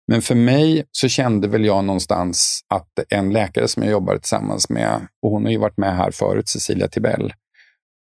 Men 0.07 0.21
för 0.21 0.36
mig 0.36 0.84
så 0.91 1.07
kände 1.07 1.47
väl 1.47 1.65
jag 1.65 1.84
någonstans 1.86 2.61
att 2.73 2.89
en 3.09 3.34
läkare 3.34 3.67
som 3.67 3.84
jag 3.84 3.91
jobbar 3.91 4.17
tillsammans 4.17 4.69
med, 4.69 5.07
och 5.21 5.32
hon 5.32 5.43
har 5.45 5.51
ju 5.51 5.57
varit 5.57 5.78
med 5.78 5.95
här 5.97 6.11
förut, 6.11 6.49
Cecilia 6.49 6.88
Tibell, 6.88 7.34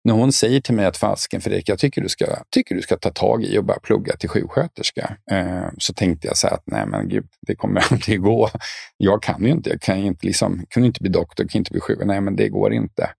när 0.05 0.13
hon 0.13 0.31
säger 0.31 0.61
till 0.61 0.75
mig 0.75 0.85
att 0.85 0.97
fasken 0.97 1.41
Fredrik, 1.41 1.69
jag 1.69 1.79
tycker 1.79 2.01
du 2.01 2.09
ska, 2.09 2.25
tycker 2.49 2.75
du 2.75 2.81
ska 2.81 2.97
ta 2.97 3.09
tag 3.09 3.43
i 3.43 3.57
och 3.57 3.63
börja 3.63 3.79
plugga 3.79 4.15
till 4.15 4.29
sjuksköterska. 4.29 5.17
Eh, 5.31 5.67
så 5.77 5.93
tänkte 5.93 6.27
jag 6.27 6.37
så 6.37 6.47
här 6.47 6.53
att 6.53 6.63
nej 6.65 6.85
men 6.87 7.09
gud, 7.09 7.27
det 7.47 7.55
kommer 7.55 7.83
aldrig 7.91 8.21
gå. 8.21 8.49
Jag 8.97 9.23
kan 9.23 9.43
ju 9.43 9.51
inte, 9.51 9.69
jag 9.69 9.81
kan 9.81 10.01
ju 10.01 10.07
inte, 10.07 10.25
liksom, 10.25 10.65
kan 10.69 10.85
inte 10.85 11.01
bli 11.01 11.09
doktor, 11.09 11.47
kan 11.47 11.59
inte 11.59 11.71
bli 11.71 11.81
sjuksköterska. 11.81 12.05
Nej 12.05 12.21
men 12.21 12.35
det 12.35 12.49
går 12.49 12.73
inte. 12.73 13.09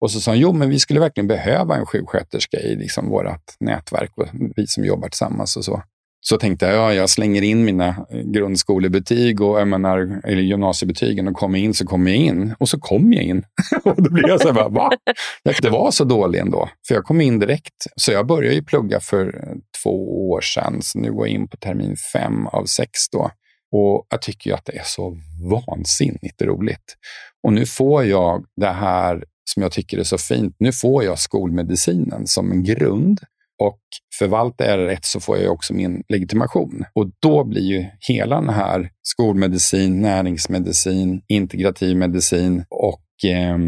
Och 0.00 0.10
så 0.10 0.20
sa 0.20 0.30
hon, 0.30 0.40
jo 0.40 0.52
men 0.52 0.70
vi 0.70 0.78
skulle 0.78 1.00
verkligen 1.00 1.28
behöva 1.28 1.76
en 1.76 1.86
sjuksköterska 1.86 2.60
i 2.60 2.76
liksom 2.76 3.08
vårt 3.08 3.60
nätverk, 3.60 4.10
vi 4.56 4.66
som 4.66 4.84
jobbar 4.84 5.08
tillsammans 5.08 5.56
och 5.56 5.64
så. 5.64 5.82
Så 6.24 6.38
tänkte 6.38 6.66
jag, 6.66 6.74
ja, 6.74 6.94
jag 6.94 7.10
slänger 7.10 7.42
in 7.42 7.64
mina 7.64 8.06
grundskolebetyg 8.24 9.40
och 9.40 9.60
jag 9.60 9.68
menar, 9.68 10.20
eller 10.24 10.42
gymnasiebetygen 10.42 11.28
och 11.28 11.34
kommer 11.34 11.58
in 11.58 11.74
så 11.74 11.86
kommer 11.86 12.10
jag 12.10 12.20
in. 12.20 12.54
Och 12.58 12.68
så 12.68 12.80
kom 12.80 13.12
jag 13.12 13.22
in. 13.22 13.44
och 13.84 14.02
då 14.02 14.10
blev 14.10 14.28
jag 14.28 14.40
så 14.40 14.52
här, 14.52 14.54
bara, 14.54 14.68
va? 14.68 14.90
Det 15.62 15.70
var 15.70 15.90
så 15.90 16.04
dålig 16.04 16.38
ändå, 16.38 16.68
för 16.88 16.94
jag 16.94 17.04
kom 17.04 17.20
in 17.20 17.38
direkt. 17.38 17.74
Så 17.96 18.12
jag 18.12 18.26
började 18.26 18.54
ju 18.54 18.62
plugga 18.62 19.00
för 19.00 19.26
eh, 19.26 19.54
två 19.82 20.28
år 20.30 20.40
sedan, 20.40 20.82
så 20.82 20.98
nu 20.98 21.12
går 21.12 21.26
jag 21.26 21.34
in 21.34 21.48
på 21.48 21.56
termin 21.56 21.96
fem 22.12 22.46
av 22.46 22.64
sex 22.64 22.90
då. 23.12 23.30
Och 23.72 24.06
jag 24.10 24.22
tycker 24.22 24.50
ju 24.50 24.56
att 24.56 24.64
det 24.64 24.78
är 24.78 24.84
så 24.84 25.16
vansinnigt 25.50 26.42
roligt. 26.42 26.96
Och 27.42 27.52
nu 27.52 27.66
får 27.66 28.04
jag 28.04 28.44
det 28.56 28.72
här 28.72 29.24
som 29.50 29.62
jag 29.62 29.72
tycker 29.72 29.98
är 29.98 30.04
så 30.04 30.18
fint. 30.18 30.56
Nu 30.58 30.72
får 30.72 31.04
jag 31.04 31.18
skolmedicinen 31.18 32.26
som 32.26 32.52
en 32.52 32.64
grund 32.64 33.20
och 33.62 33.80
förvaltar 34.18 34.64
jag 34.64 34.78
det 34.78 34.86
rätt 34.86 35.04
så 35.04 35.20
får 35.20 35.38
jag 35.38 35.52
också 35.52 35.74
min 35.74 36.02
legitimation. 36.08 36.84
Och 36.94 37.10
då 37.22 37.44
blir 37.44 37.62
ju 37.62 37.86
hela 38.08 38.40
den 38.40 38.48
här 38.48 38.90
skolmedicin, 39.02 40.02
näringsmedicin, 40.02 41.22
integrativ 41.28 41.96
medicin 41.96 42.64
och 42.70 43.30
eh, 43.30 43.58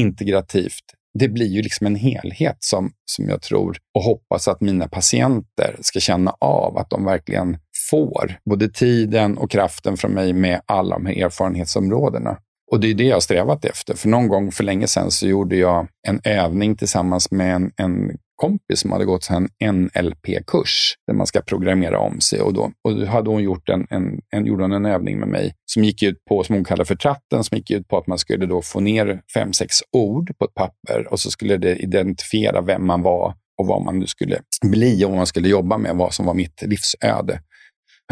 integrativt 0.00 0.84
det 1.18 1.28
blir 1.28 1.46
ju 1.46 1.62
liksom 1.62 1.86
en 1.86 1.96
helhet 1.96 2.56
som, 2.58 2.90
som 3.04 3.28
jag 3.28 3.42
tror 3.42 3.76
och 3.94 4.02
hoppas 4.02 4.48
att 4.48 4.60
mina 4.60 4.88
patienter 4.88 5.76
ska 5.80 6.00
känna 6.00 6.34
av 6.40 6.78
att 6.78 6.90
de 6.90 7.04
verkligen 7.04 7.58
får 7.90 8.38
både 8.50 8.68
tiden 8.68 9.38
och 9.38 9.50
kraften 9.50 9.96
från 9.96 10.12
mig 10.12 10.32
med 10.32 10.60
alla 10.66 10.96
de 10.96 11.06
här 11.06 11.24
erfarenhetsområdena. 11.24 12.38
Och 12.72 12.80
det 12.80 12.90
är 12.90 12.94
det 12.94 13.04
jag 13.04 13.16
har 13.16 13.20
strävat 13.20 13.64
efter. 13.64 13.94
För 13.94 14.08
någon 14.08 14.28
gång 14.28 14.52
för 14.52 14.64
länge 14.64 14.86
sedan 14.86 15.10
så 15.10 15.26
gjorde 15.26 15.56
jag 15.56 15.88
en 16.08 16.20
övning 16.24 16.76
tillsammans 16.76 17.30
med 17.30 17.54
en, 17.54 17.72
en 17.76 18.10
kompis 18.36 18.80
som 18.80 18.92
hade 18.92 19.04
gått 19.04 19.28
en 19.30 19.48
NLP-kurs 19.72 20.94
där 21.06 21.14
man 21.14 21.26
ska 21.26 21.40
programmera 21.40 21.98
om 21.98 22.20
sig. 22.20 22.40
Och 22.40 22.54
då, 22.54 22.72
och 22.84 22.96
då 22.96 23.06
hade 23.06 23.30
hon 23.30 23.42
gjort 23.42 23.68
en, 23.68 23.86
en, 23.90 24.20
en, 24.30 24.46
gjorde 24.46 24.64
hon 24.64 24.72
en 24.72 24.86
övning 24.86 25.18
med 25.18 25.28
mig 25.28 25.54
som 25.66 25.84
gick 25.84 26.02
ut 26.02 26.24
på, 26.24 26.44
som 26.44 26.54
hon 26.54 26.64
kallar 26.64 26.84
för 26.84 26.96
tratten, 26.96 27.44
som 27.44 27.56
gick 27.56 27.70
ut 27.70 27.88
på 27.88 27.98
att 27.98 28.06
man 28.06 28.18
skulle 28.18 28.46
då 28.46 28.62
få 28.62 28.80
ner 28.80 29.20
fem, 29.34 29.52
sex 29.52 29.76
ord 29.92 30.38
på 30.38 30.44
ett 30.44 30.54
papper 30.54 31.06
och 31.10 31.20
så 31.20 31.30
skulle 31.30 31.56
det 31.56 31.76
identifiera 31.76 32.60
vem 32.60 32.86
man 32.86 33.02
var 33.02 33.34
och 33.58 33.66
vad 33.66 33.82
man 33.82 33.98
nu 33.98 34.06
skulle 34.06 34.40
bli 34.62 35.04
och 35.04 35.08
vad 35.08 35.16
man 35.16 35.26
skulle 35.26 35.48
jobba 35.48 35.78
med, 35.78 35.96
vad 35.96 36.14
som 36.14 36.26
var 36.26 36.34
mitt 36.34 36.62
livsöde. 36.62 37.40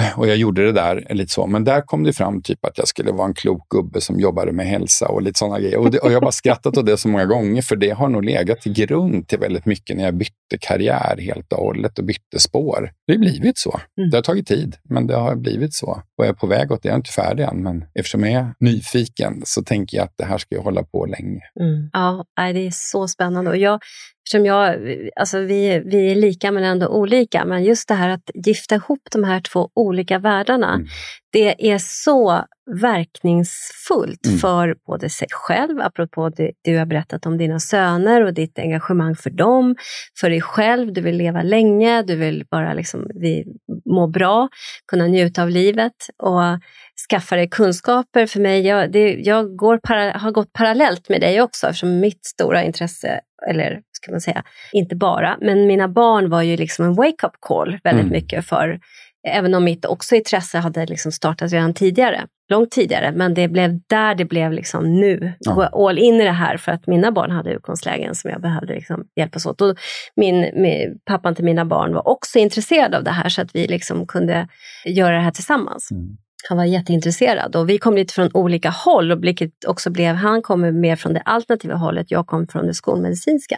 Och 0.17 0.29
jag 0.29 0.37
gjorde 0.37 0.65
det 0.65 0.73
där 0.73 1.07
lite 1.11 1.33
så. 1.33 1.47
Men 1.47 1.65
där 1.65 1.81
kom 1.81 2.03
det 2.03 2.13
fram 2.13 2.43
typ 2.43 2.65
att 2.65 2.79
jag 2.79 2.89
skulle 2.89 3.13
vara 3.13 3.27
en 3.27 3.35
klok 3.35 3.69
gubbe 3.69 4.01
som 4.01 4.21
jobbade 4.21 4.53
med 4.53 4.67
hälsa 4.67 5.09
och 5.09 5.23
lite 5.23 5.39
sådana 5.39 5.61
grejer. 5.61 5.79
Och, 5.79 5.91
det, 5.91 5.99
och 5.99 6.11
jag 6.11 6.17
har 6.17 6.21
bara 6.21 6.33
skrattat 6.33 6.77
åt 6.77 6.87
det 6.87 6.97
så 6.97 7.09
många 7.09 7.27
gånger, 7.27 7.63
för 7.63 7.77
det 7.77 7.91
har 7.91 8.09
nog 8.09 8.25
legat 8.25 8.61
till 8.61 8.73
grund 8.73 9.29
till 9.29 9.39
väldigt 9.39 9.67
mycket 9.67 9.97
när 9.97 10.05
jag 10.05 10.15
bytte 10.15 10.59
karriär 10.61 11.17
helt 11.21 11.53
och 11.53 11.59
hållet 11.59 11.99
och 11.99 12.05
bytte 12.05 12.39
spår. 12.39 12.93
Det 13.07 13.13
har 13.13 13.19
blivit 13.19 13.59
så. 13.59 13.81
Mm. 13.99 14.11
Det 14.11 14.17
har 14.17 14.23
tagit 14.23 14.47
tid, 14.47 14.77
men 14.83 15.07
det 15.07 15.17
har 15.17 15.37
blivit 15.37 15.75
så. 15.75 16.03
Och 16.19 16.25
jag 16.25 16.29
är 16.29 16.33
på 16.33 16.47
väg 16.47 16.73
åt 16.73 16.83
det. 16.83 16.89
Jag 16.89 16.95
är 16.95 16.97
inte 16.97 17.13
färdig 17.13 17.45
än, 17.45 17.63
men 17.63 17.85
eftersom 17.95 18.25
jag 18.25 18.33
är 18.33 18.55
nyfiken 18.61 19.43
så 19.45 19.63
tänker 19.63 19.97
jag 19.97 20.05
att 20.05 20.15
det 20.17 20.25
här 20.25 20.39
ska 20.39 20.55
jag 20.55 20.63
hålla 20.63 20.83
på 20.83 21.07
länge. 21.07 21.41
Mm. 21.61 21.91
Ja, 21.93 22.25
det 22.37 22.67
är 22.67 22.71
så 22.73 23.09
spännande. 23.09 23.51
Och 23.51 23.57
jag, 23.57 23.81
eftersom 24.25 24.47
jag, 24.47 24.77
alltså 25.17 25.39
vi, 25.39 25.83
vi 25.87 26.11
är 26.11 26.15
lika 26.15 26.51
men 26.53 26.65
ändå 26.65 26.89
olika, 26.89 27.45
men 27.45 27.65
just 27.65 27.89
det 27.89 27.95
här 27.95 28.09
att 28.09 28.31
gifta 28.35 28.75
ihop 28.75 29.01
de 29.13 29.25
här 29.25 29.41
två 29.41 29.71
olika 29.75 30.19
världarna, 30.19 30.75
Mm. 30.75 30.87
det 31.33 31.71
är 31.73 31.79
så 31.79 32.45
verkningsfullt 32.81 34.27
Mm. 34.27 34.39
för 34.39 34.77
både 34.87 35.09
sig 35.09 35.29
själv, 35.31 35.81
apropå 35.81 36.29
det 36.29 36.53
du 36.65 36.79
har 36.79 36.87
berättat 36.87 37.27
om 37.27 37.39
dina 37.39 37.61
söner 37.61 38.25
och 38.25 38.35
ditt 38.35 38.59
engagemang 38.59 39.17
för 39.17 39.31
dem, 39.31 39.77
för 40.21 40.31
dig 40.31 40.41
själv, 40.41 40.93
du 40.93 41.01
vill 41.01 41.17
leva 41.17 41.43
länge, 41.43 42.03
du 42.03 42.17
vill 42.17 42.45
bara 42.51 42.75
liksom, 42.75 43.07
vi, 43.15 43.45
må 43.85 44.07
bra, 44.07 44.49
kunna 44.87 45.07
njuta 45.07 45.43
av 45.43 45.51
livet 45.51 45.93
och 46.23 46.41
skaffa 47.13 47.37
dig 47.37 47.49
kunskaper. 47.49 48.27
För 48.27 48.41
mig, 48.41 48.67
jag, 48.67 48.93
det, 48.93 49.15
jag 49.15 49.57
går 49.57 49.79
para, 49.79 50.19
har 50.19 50.31
gått 50.31 50.53
parallellt 50.53 51.09
med 51.09 51.21
dig 51.21 51.43
också 51.43 51.67
eftersom 51.67 52.01
mitt 52.01 52.25
stora 52.25 52.63
intresse, 52.63 53.21
eller 53.51 53.81
ska 53.93 54.11
man 54.11 54.21
säga, 54.21 54.43
inte 54.73 54.97
bara, 54.97 55.39
men 55.41 55.67
mina 55.67 55.89
barn 55.89 56.31
var 56.31 56.43
ju 56.43 56.57
liksom 56.57 56.85
en 56.85 56.95
wake-up 56.95 57.33
call 57.41 57.79
väldigt 57.85 58.03
Mm. 58.05 58.13
mycket 58.13 58.47
för 58.47 58.79
Även 59.29 59.55
om 59.55 59.65
mitt 59.65 59.85
också 59.85 60.15
intresse 60.15 60.59
hade 60.59 60.87
liksom 60.87 61.13
startat 61.13 61.53
redan 61.53 61.75
tidigare, 61.75 62.27
långt 62.49 62.71
tidigare, 62.71 63.13
men 63.13 63.35
det 63.35 63.49
blev 63.49 63.81
där 63.87 64.15
det 64.15 64.25
blev 64.25 64.53
liksom 64.53 65.01
nu. 65.01 65.33
Ja. 65.39 65.53
Gå 65.53 65.89
all 65.89 65.99
in 65.99 66.15
i 66.15 66.25
det 66.25 66.31
här 66.31 66.57
för 66.57 66.73
att 66.73 66.87
mina 66.87 67.13
barn 67.13 67.31
hade 67.31 67.53
utgångslägen 67.53 68.15
som 68.15 68.31
jag 68.31 68.41
behövde 68.41 68.75
liksom 68.75 69.05
hjälpas 69.17 69.47
åt. 69.47 69.61
Och 69.61 69.77
min, 70.17 70.51
min, 70.55 70.99
pappan 71.05 71.35
till 71.35 71.45
mina 71.45 71.65
barn 71.65 71.95
var 71.95 72.09
också 72.09 72.39
intresserad 72.39 72.95
av 72.95 73.05
det 73.05 73.11
här 73.11 73.29
så 73.29 73.43
att 73.43 73.55
vi 73.55 73.67
liksom 73.67 74.07
kunde 74.07 74.49
göra 74.85 75.17
det 75.17 75.23
här 75.23 75.31
tillsammans. 75.31 75.91
Mm. 75.91 76.17
Han 76.49 76.59
var 76.59 76.65
jätteintresserad 76.65 77.57
och 77.57 77.69
vi 77.69 77.79
kom 77.79 77.95
lite 77.95 78.15
från 78.15 78.31
olika 78.35 78.71
håll, 78.71 79.13
och 79.13 79.25
vilket 79.25 79.65
också 79.67 79.91
blev, 79.91 80.15
han 80.15 80.43
kom 80.43 80.81
mer 80.81 80.97
från 80.97 81.15
det 81.15 81.21
alternativa 81.21 81.75
hållet, 81.75 82.11
jag 82.11 82.27
kom 82.27 82.47
från 82.47 82.67
det 82.67 82.75
skolmedicinska. 82.75 83.57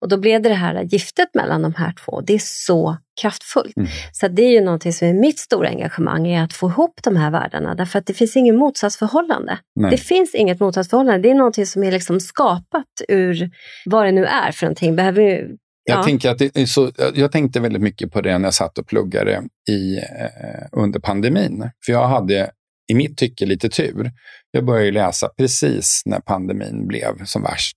Och 0.00 0.08
då 0.08 0.16
blev 0.16 0.42
det 0.42 0.48
det 0.48 0.54
här 0.54 0.82
giftet 0.82 1.34
mellan 1.34 1.62
de 1.62 1.74
här 1.74 1.94
två, 2.04 2.20
det 2.20 2.34
är 2.34 2.40
så 2.42 2.96
kraftfullt. 3.20 3.76
Mm. 3.76 3.88
Så 4.12 4.28
det 4.28 4.42
är 4.42 4.50
ju 4.50 4.60
någonting 4.60 4.92
som 4.92 5.08
är 5.08 5.14
mitt 5.14 5.38
stora 5.38 5.68
engagemang, 5.68 6.26
är 6.26 6.44
att 6.44 6.52
få 6.52 6.68
ihop 6.68 7.00
de 7.02 7.16
här 7.16 7.30
världarna, 7.30 7.74
därför 7.74 7.98
att 7.98 8.06
det 8.06 8.14
finns 8.14 8.36
inget 8.36 8.54
motsatsförhållande. 8.54 9.58
Nej. 9.74 9.90
Det 9.90 9.96
finns 9.96 10.34
inget 10.34 10.60
motsatsförhållande, 10.60 11.22
det 11.22 11.30
är 11.30 11.34
någonting 11.34 11.66
som 11.66 11.82
är 11.82 11.92
liksom 11.92 12.20
skapat 12.20 12.86
ur 13.08 13.50
vad 13.84 14.06
det 14.06 14.12
nu 14.12 14.24
är 14.24 14.52
för 14.52 14.66
någonting. 14.66 14.96
Behöver 14.96 15.48
Jag, 15.84 15.98
ja. 15.98 16.02
tänker 16.02 16.30
att 16.30 16.38
det 16.38 16.66
så, 16.68 16.90
jag- 17.14 17.32
tänkte 17.32 17.60
väldigt 17.60 17.82
mycket 17.82 18.12
på 18.12 18.20
det 18.20 18.38
när 18.38 18.46
jag 18.46 18.54
satt 18.54 18.78
och 18.78 18.86
pluggade 18.86 19.42
i, 19.70 19.96
eh, 19.96 20.66
under 20.72 21.00
pandemin. 21.00 21.70
För 21.86 21.92
jag 21.92 22.08
hade 22.08 22.50
i 22.92 22.94
mitt 22.94 23.16
tycke 23.18 23.46
lite 23.46 23.68
tur. 23.68 24.12
Jag 24.50 24.64
började 24.64 24.90
läsa 24.90 25.28
precis 25.38 26.02
när 26.06 26.20
pandemin 26.20 26.86
blev 26.86 27.24
som 27.24 27.42
värst. 27.42 27.76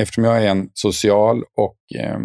Eftersom 0.00 0.24
jag 0.24 0.44
är 0.44 0.48
en 0.48 0.68
social 0.74 1.42
och 1.56 1.76
eh, 2.00 2.18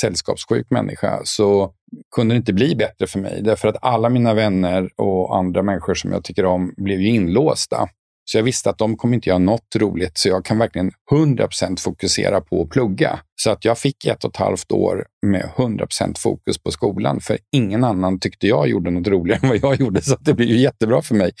sällskapssjuk 0.00 0.66
människa 0.70 1.20
så 1.24 1.72
kunde 2.14 2.34
det 2.34 2.36
inte 2.36 2.52
bli 2.52 2.76
bättre 2.76 3.06
för 3.06 3.18
mig. 3.18 3.40
Därför 3.42 3.68
att 3.68 3.76
alla 3.82 4.08
mina 4.08 4.34
vänner 4.34 4.88
och 4.96 5.36
andra 5.36 5.62
människor 5.62 5.94
som 5.94 6.12
jag 6.12 6.24
tycker 6.24 6.44
om 6.44 6.74
blev 6.76 7.00
ju 7.00 7.08
inlåsta. 7.08 7.88
Så 8.28 8.38
jag 8.38 8.42
visste 8.42 8.70
att 8.70 8.78
de 8.78 8.96
kommer 8.96 9.14
inte 9.14 9.28
göra 9.28 9.38
något 9.38 9.76
roligt, 9.76 10.18
så 10.18 10.28
jag 10.28 10.44
kan 10.44 10.58
verkligen 10.58 10.90
100% 11.10 11.80
fokusera 11.80 12.40
på 12.40 12.62
att 12.62 12.70
plugga. 12.70 13.20
Så 13.36 13.50
att 13.50 13.64
jag 13.64 13.78
fick 13.78 14.04
ett 14.04 14.24
och 14.24 14.30
ett 14.30 14.36
halvt 14.36 14.72
år 14.72 15.04
med 15.26 15.50
100% 15.56 16.18
fokus 16.18 16.58
på 16.62 16.70
skolan, 16.70 17.20
för 17.20 17.38
ingen 17.52 17.84
annan 17.84 18.20
tyckte 18.20 18.46
jag 18.46 18.68
gjorde 18.68 18.90
något 18.90 19.08
roligare 19.08 19.40
än 19.42 19.48
vad 19.48 19.58
jag 19.62 19.80
gjorde, 19.80 20.02
så 20.02 20.14
att 20.14 20.24
det 20.24 20.34
blev 20.34 20.48
ju 20.48 20.56
jättebra 20.56 21.02
för 21.02 21.14
mig. 21.14 21.32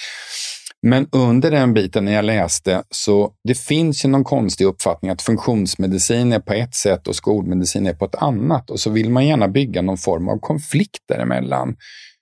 Men 0.82 1.08
under 1.12 1.50
den 1.50 1.74
biten 1.74 2.04
när 2.04 2.12
jag 2.12 2.24
läste, 2.24 2.82
så 2.90 3.32
det 3.44 3.54
finns 3.54 4.04
ju 4.04 4.08
någon 4.08 4.24
konstig 4.24 4.64
uppfattning 4.64 5.10
att 5.10 5.22
funktionsmedicin 5.22 6.32
är 6.32 6.40
på 6.40 6.52
ett 6.52 6.74
sätt 6.74 7.08
och 7.08 7.16
skolmedicin 7.16 7.86
är 7.86 7.94
på 7.94 8.04
ett 8.04 8.14
annat. 8.14 8.70
Och 8.70 8.80
så 8.80 8.90
vill 8.90 9.10
man 9.10 9.26
gärna 9.26 9.48
bygga 9.48 9.82
någon 9.82 9.98
form 9.98 10.28
av 10.28 10.38
konflikt 10.38 11.02
däremellan. 11.08 11.76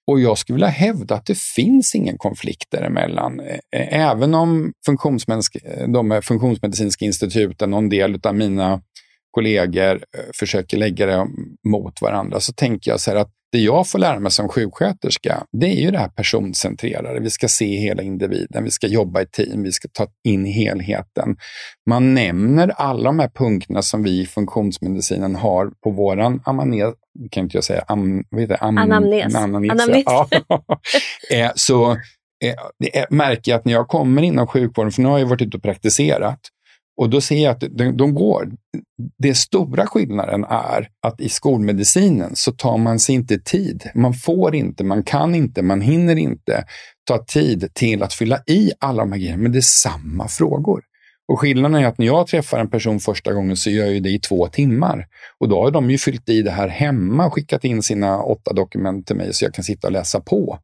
Och 0.07 0.20
jag 0.20 0.38
skulle 0.38 0.55
vilja 0.55 0.68
hävda 0.68 1.14
att 1.14 1.26
det 1.26 1.38
finns 1.38 1.94
ingen 1.94 2.18
konflikt 2.18 2.70
däremellan. 2.70 3.40
Även 3.90 4.34
om 4.34 4.72
de 5.88 6.22
funktionsmedicinska 6.22 7.05
instituten 7.05 7.74
och 7.74 7.78
en 7.78 7.88
del 7.88 8.20
av 8.22 8.34
mina 8.34 8.82
kollegor 9.30 10.05
försöker 10.38 10.76
lägga 10.76 11.07
det 11.07 11.26
mot 11.68 12.02
varandra, 12.02 12.40
så 12.40 12.52
tänker 12.52 12.90
jag 12.90 13.00
så 13.00 13.11
här 13.11 13.18
att 13.18 13.34
det 13.55 13.61
jag 13.61 13.88
får 13.88 13.98
lära 13.98 14.20
mig 14.20 14.30
som 14.30 14.48
sjuksköterska, 14.48 15.44
det 15.52 15.66
är 15.66 15.80
ju 15.80 15.90
det 15.90 15.98
här 15.98 16.09
personcentrerade. 16.09 17.20
Vi 17.20 17.30
ska 17.30 17.48
se 17.48 17.76
hela 17.76 18.02
individen, 18.02 18.64
vi 18.64 18.70
ska 18.70 18.86
jobba 18.86 19.22
i 19.22 19.26
team, 19.26 19.62
vi 19.62 19.72
ska 19.72 19.88
ta 19.92 20.07
in 20.24 20.44
helheten. 20.44 21.36
Man 21.90 22.14
nämner 22.14 22.68
alla 22.68 23.05
de 23.05 23.18
här 23.18 23.28
punkterna 23.28 23.82
som 23.82 24.02
vi 24.02 24.20
i 24.20 24.26
funktionsmedicinen 24.26 25.34
har 25.34 25.70
på 25.84 25.90
våran 25.90 26.42
amanes, 26.44 26.94
kan 27.30 27.44
inte 27.44 27.57
jag 27.57 27.64
säga, 27.64 27.84
am, 27.88 28.24
vad 28.30 28.40
heter 28.40 28.59
am, 28.61 28.78
anamnes. 28.78 29.34
anamnes. 29.34 29.70
anamnes. 29.70 30.02
Ja. 30.07 30.28
Eh, 31.30 31.50
så 31.55 31.90
eh, 31.92 33.05
märker 33.11 33.50
jag 33.52 33.59
att 33.59 33.64
när 33.64 33.72
jag 33.72 33.88
kommer 33.88 34.22
inom 34.22 34.46
sjukvården, 34.46 34.92
för 34.92 35.02
nu 35.02 35.09
har 35.09 35.18
jag 35.18 35.26
varit 35.26 35.42
ute 35.42 35.57
och 35.57 35.62
praktiserat, 35.62 36.40
och 36.97 37.11
då 37.11 37.20
ser 37.20 37.42
jag 37.45 37.51
att 37.51 37.64
de, 37.70 37.97
de 37.97 38.14
går. 38.14 38.53
Den 39.18 39.34
stora 39.34 39.86
skillnaden 39.86 40.45
är 40.45 40.88
att 41.07 41.20
i 41.20 41.28
skolmedicinen 41.28 42.30
så 42.36 42.53
tar 42.53 42.78
man 42.78 42.99
sig 42.99 43.14
inte 43.14 43.38
tid. 43.38 43.90
Man 43.95 44.14
får 44.14 44.55
inte, 44.55 44.84
man 44.84 45.03
kan 45.03 45.34
inte, 45.34 45.62
man 45.62 45.80
hinner 45.80 46.16
inte 46.16 46.64
ta 47.05 47.24
tid 47.24 47.74
till 47.74 48.03
att 48.03 48.12
fylla 48.12 48.40
i 48.47 48.72
alla 48.78 49.03
de 49.03 49.12
här 49.12 49.18
grejerna. 49.18 49.42
Men 49.42 49.53
det 49.53 49.59
är 49.59 49.61
samma 49.61 50.28
frågor. 50.28 50.82
Och 51.28 51.40
skillnaden 51.40 51.82
är 51.82 51.86
att 51.86 51.99
när 51.99 52.07
jag 52.07 52.26
träffar 52.26 52.59
en 52.59 52.70
person 52.70 53.01
första 53.01 53.32
gången 53.32 53.57
så 53.57 53.70
gör 53.70 53.86
jag 53.86 54.03
det 54.03 54.11
i 54.11 54.18
två 54.18 54.49
timmar. 54.49 55.07
Och 55.38 55.49
då 55.49 55.62
har 55.62 55.70
de 55.70 55.90
ju 55.90 55.99
fyllt 55.99 56.28
i 56.28 56.42
det 56.42 56.51
här 56.51 56.68
hemma 56.68 57.26
och 57.26 57.34
skickat 57.34 57.64
in 57.64 57.82
sina 57.82 58.22
åtta 58.22 58.53
dokument 58.53 59.07
till 59.07 59.16
mig 59.16 59.34
så 59.34 59.45
jag 59.45 59.55
kan 59.55 59.64
sitta 59.64 59.88
och 59.88 59.92
läsa 59.92 60.20
på. 60.20 60.59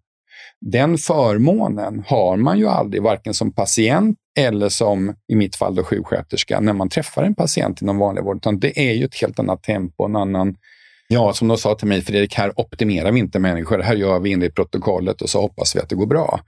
Den 0.61 0.99
förmånen 0.99 2.05
har 2.07 2.37
man 2.37 2.59
ju 2.59 2.69
aldrig, 2.69 3.03
varken 3.03 3.35
som 3.35 3.53
patient 3.53 4.17
eller 4.39 4.69
som 4.69 5.15
i 5.33 5.35
mitt 5.35 5.57
fall 5.57 5.75
då 5.75 5.85
sjuksköterska, 5.85 6.61
när 6.61 6.73
man 6.73 6.89
träffar 6.89 7.23
en 7.23 7.35
patient 7.35 7.83
inom 7.83 7.99
vanlig 7.99 8.25
vård. 8.25 8.37
Utan 8.37 8.59
det 8.59 8.91
är 8.91 8.93
ju 8.93 9.05
ett 9.05 9.21
helt 9.21 9.39
annat 9.39 9.63
tempo, 9.63 10.05
en 10.05 10.17
annan 10.17 10.55
Ja, 11.13 11.33
som 11.33 11.49
de 11.49 11.57
sa 11.57 11.75
till 11.75 11.89
mig, 11.89 12.03
Fredrik, 12.03 12.35
här 12.35 12.61
optimerar 12.61 13.13
vi 13.13 13.19
inte 13.19 13.39
människor. 13.39 13.79
Här 13.79 13.95
gör 13.95 14.21
vi 14.21 14.33
enligt 14.33 14.55
protokollet 14.55 15.23
och 15.23 15.31
så 15.31 15.41
hoppas 15.41 15.77
vi 15.77 15.81
att 15.81 15.89
det 15.89 15.95
går 15.95 16.07
bra. 16.07 16.41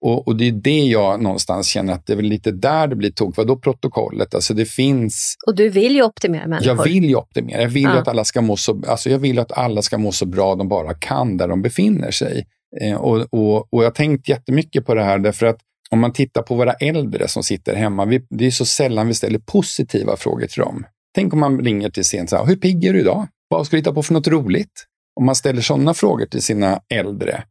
Och, 0.00 0.28
och 0.28 0.36
det 0.36 0.48
är 0.48 0.52
det 0.52 0.80
jag 0.80 1.22
någonstans 1.22 1.66
känner 1.66 1.92
att 1.92 2.06
det 2.06 2.12
är 2.12 2.16
väl 2.16 2.26
lite 2.26 2.50
där 2.50 2.86
det 2.86 2.96
blir 2.96 3.10
tok. 3.10 3.36
Vadå 3.36 3.56
protokollet? 3.56 4.34
Alltså 4.34 4.54
det 4.54 4.64
finns... 4.64 5.34
Och 5.46 5.56
du 5.56 5.68
vill 5.68 5.94
ju 5.94 6.02
optimera 6.02 6.46
människor. 6.46 6.66
Jag 6.66 6.84
vill 6.84 7.04
ju 7.04 7.14
optimera. 7.14 7.62
Jag 7.62 7.68
vill 7.68 7.82
ja. 7.82 7.98
att 7.98 8.08
alla 8.08 8.24
ska 8.24 8.40
må 8.40 8.56
så, 8.56 8.82
alltså 8.88 9.10
jag 9.10 9.18
vill 9.18 9.38
att 9.38 9.52
alla 9.52 9.82
ska 9.82 9.98
må 9.98 10.12
så 10.12 10.26
bra 10.26 10.54
de 10.54 10.68
bara 10.68 10.94
kan 10.94 11.36
där 11.36 11.48
de 11.48 11.62
befinner 11.62 12.10
sig. 12.10 12.46
Eh, 12.80 12.96
och, 12.96 13.26
och, 13.30 13.56
och 13.74 13.82
jag 13.82 13.86
har 13.86 13.90
tänkt 13.90 14.28
jättemycket 14.28 14.86
på 14.86 14.94
det 14.94 15.04
här 15.04 15.18
därför 15.18 15.46
att 15.46 15.58
om 15.90 16.00
man 16.00 16.12
tittar 16.12 16.42
på 16.42 16.54
våra 16.54 16.72
äldre 16.72 17.28
som 17.28 17.42
sitter 17.42 17.74
hemma, 17.74 18.04
vi, 18.04 18.26
det 18.30 18.46
är 18.46 18.50
så 18.50 18.64
sällan 18.64 19.06
vi 19.06 19.14
ställer 19.14 19.38
positiva 19.38 20.16
frågor 20.16 20.46
till 20.46 20.62
dem. 20.62 20.86
Tänk 21.14 21.32
om 21.32 21.40
man 21.40 21.60
ringer 21.60 21.90
till 21.90 22.04
sin, 22.04 22.28
så 22.28 22.36
här, 22.36 22.46
hur 22.46 22.56
pigg 22.56 22.84
är 22.84 22.92
du 22.92 23.00
idag? 23.00 23.26
Vad 23.48 23.66
ska 23.66 23.76
du 23.76 23.80
hitta 23.80 23.92
på 23.92 24.02
för 24.02 24.14
något 24.14 24.28
roligt? 24.28 24.86
Om 25.20 25.26
man 25.26 25.34
ställer 25.34 25.60
sådana 25.62 25.94
frågor 25.94 26.26
till 26.26 26.42
sina 26.42 26.80
äldre, 26.94 27.44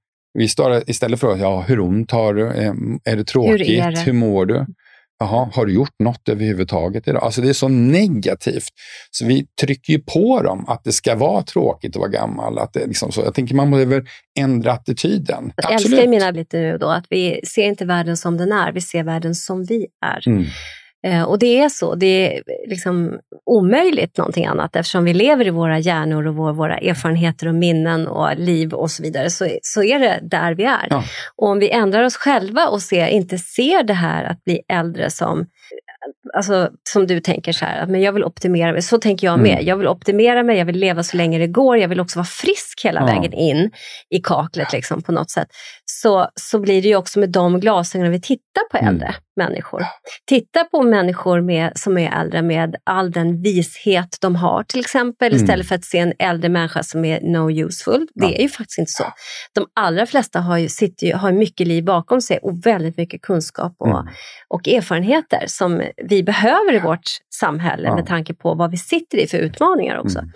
istället 0.87 1.19
för 1.19 1.33
att 1.33 1.39
ja, 1.39 1.61
hur 1.61 1.79
ont 1.79 2.11
har 2.11 2.33
du? 2.33 2.47
Eh, 2.47 2.73
är 3.03 3.15
det 3.15 3.23
tråkigt? 3.23 3.69
Hur, 3.69 3.79
är 3.79 3.91
det? 3.91 3.99
hur 3.99 4.13
mår 4.13 4.45
du? 4.45 4.65
Jaha, 5.19 5.49
har 5.53 5.65
du 5.65 5.73
gjort 5.73 5.95
något 6.03 6.29
överhuvudtaget 6.29 7.07
idag? 7.07 7.23
Alltså 7.23 7.41
det 7.41 7.49
är 7.49 7.53
så 7.53 7.67
negativt. 7.67 8.69
Så 9.11 9.25
vi 9.25 9.47
trycker 9.61 9.93
ju 9.93 9.99
på 9.99 10.41
dem 10.41 10.65
att 10.67 10.83
det 10.83 10.91
ska 10.91 11.15
vara 11.15 11.43
tråkigt 11.43 11.95
att 11.95 11.99
vara 11.99 12.09
gammal. 12.09 12.59
Att 12.59 12.73
det 12.73 12.85
liksom 12.85 13.11
så. 13.11 13.21
Jag 13.21 13.33
tänker 13.33 13.55
man 13.55 13.71
behöver 13.71 14.03
ändra 14.39 14.71
attityden. 14.71 15.51
Jag 15.55 15.73
Absolut. 15.73 15.99
älskar 15.99 16.09
mina 16.09 16.31
lite 16.31 16.57
nu 16.57 16.77
då, 16.77 16.87
att 16.87 17.05
vi 17.09 17.41
ser 17.47 17.63
inte 17.63 17.85
världen 17.85 18.17
som 18.17 18.37
den 18.37 18.51
är, 18.51 18.71
vi 18.71 18.81
ser 18.81 19.03
världen 19.03 19.35
som 19.35 19.63
vi 19.65 19.87
är. 20.05 20.27
Mm. 20.27 20.45
Eh, 21.07 21.23
och 21.23 21.39
det 21.39 21.59
är 21.59 21.69
så, 21.69 21.95
det 21.95 22.37
är 22.37 22.43
liksom 22.67 23.19
omöjligt 23.45 24.17
någonting 24.17 24.45
annat 24.45 24.75
eftersom 24.75 25.03
vi 25.03 25.13
lever 25.13 25.47
i 25.47 25.49
våra 25.49 25.79
hjärnor 25.79 26.27
och 26.27 26.35
vår, 26.35 26.53
våra 26.53 26.77
erfarenheter 26.77 27.47
och 27.47 27.55
minnen 27.55 28.07
och 28.07 28.37
liv 28.37 28.73
och 28.73 28.91
så 28.91 29.03
vidare 29.03 29.29
så, 29.29 29.47
så 29.61 29.83
är 29.83 29.99
det 29.99 30.19
där 30.21 30.53
vi 30.53 30.63
är. 30.63 30.87
Ja. 30.89 31.03
Och 31.35 31.47
om 31.47 31.59
vi 31.59 31.69
ändrar 31.69 32.03
oss 32.03 32.15
själva 32.15 32.67
och 32.67 32.81
ser, 32.81 33.07
inte 33.07 33.37
ser 33.37 33.83
det 33.83 33.93
här 33.93 34.23
att 34.23 34.43
bli 34.43 34.61
äldre 34.67 35.09
som 35.09 35.45
alltså, 36.33 36.69
som 36.89 37.07
du 37.07 37.19
tänker 37.19 37.51
så 37.51 37.65
här, 37.65 37.85
men 37.87 38.01
jag 38.01 38.13
vill 38.13 38.23
optimera 38.23 38.71
mig. 38.71 38.81
Så 38.81 38.97
tänker 38.97 39.27
jag 39.27 39.39
med. 39.39 39.53
Mm. 39.53 39.65
Jag 39.65 39.77
vill 39.77 39.87
optimera 39.87 40.43
mig, 40.43 40.57
jag 40.57 40.65
vill 40.65 40.79
leva 40.79 41.03
så 41.03 41.17
länge 41.17 41.39
det 41.39 41.47
går, 41.47 41.77
jag 41.77 41.87
vill 41.87 41.99
också 41.99 42.19
vara 42.19 42.25
frisk 42.25 42.81
hela 42.83 42.99
ja. 42.99 43.05
vägen 43.05 43.33
in 43.33 43.71
i 44.09 44.19
kaklet 44.19 44.73
liksom, 44.73 45.01
på 45.01 45.11
något 45.11 45.31
sätt. 45.31 45.47
Så, 45.85 46.27
så 46.35 46.59
blir 46.59 46.81
det 46.81 46.87
ju 46.87 46.95
också 46.95 47.19
med 47.19 47.29
de 47.29 47.59
glasögonen 47.59 48.11
vi 48.11 48.21
tittar 48.21 48.69
på 48.71 48.77
mm. 48.77 48.89
äldre 48.89 49.07
mm. 49.07 49.21
människor. 49.35 49.85
Titta 50.27 50.63
på 50.63 50.83
människor 50.83 51.41
med, 51.41 51.71
som 51.75 51.97
är 51.97 52.21
äldre 52.21 52.41
med 52.41 52.75
all 52.83 53.11
den 53.11 53.41
vishet 53.41 54.17
de 54.21 54.35
har 54.35 54.63
till 54.63 54.79
exempel, 54.79 55.27
mm. 55.33 55.43
istället 55.43 55.67
för 55.67 55.75
att 55.75 55.85
se 55.85 55.97
en 55.97 56.13
äldre 56.19 56.49
människa 56.49 56.83
som 56.83 57.05
är 57.05 57.21
no 57.21 57.51
useful. 57.51 58.07
Det 58.15 58.25
ja. 58.25 58.31
är 58.31 58.41
ju 58.41 58.49
faktiskt 58.49 58.79
inte 58.79 58.91
så. 58.91 59.05
De 59.55 59.65
allra 59.75 60.05
flesta 60.05 60.39
har, 60.39 60.57
ju, 60.57 60.69
sitter 60.69 61.07
ju, 61.07 61.13
har 61.13 61.31
mycket 61.31 61.67
liv 61.67 61.83
bakom 61.83 62.21
sig 62.21 62.37
och 62.37 62.65
väldigt 62.65 62.97
mycket 62.97 63.21
kunskap 63.21 63.75
och, 63.79 63.87
mm. 63.87 64.07
och 64.47 64.67
erfarenheter 64.67 65.43
som 65.47 65.81
vi 66.03 66.18
behöver 66.23 66.73
i 66.73 66.79
vårt 66.79 67.09
samhälle 67.39 67.87
ja. 67.87 67.95
med 67.95 68.05
tanke 68.05 68.33
på 68.33 68.53
vad 68.53 68.71
vi 68.71 68.77
sitter 68.77 69.17
i 69.17 69.27
för 69.27 69.37
utmaningar 69.37 69.97
också. 69.97 70.19
Mm. 70.19 70.31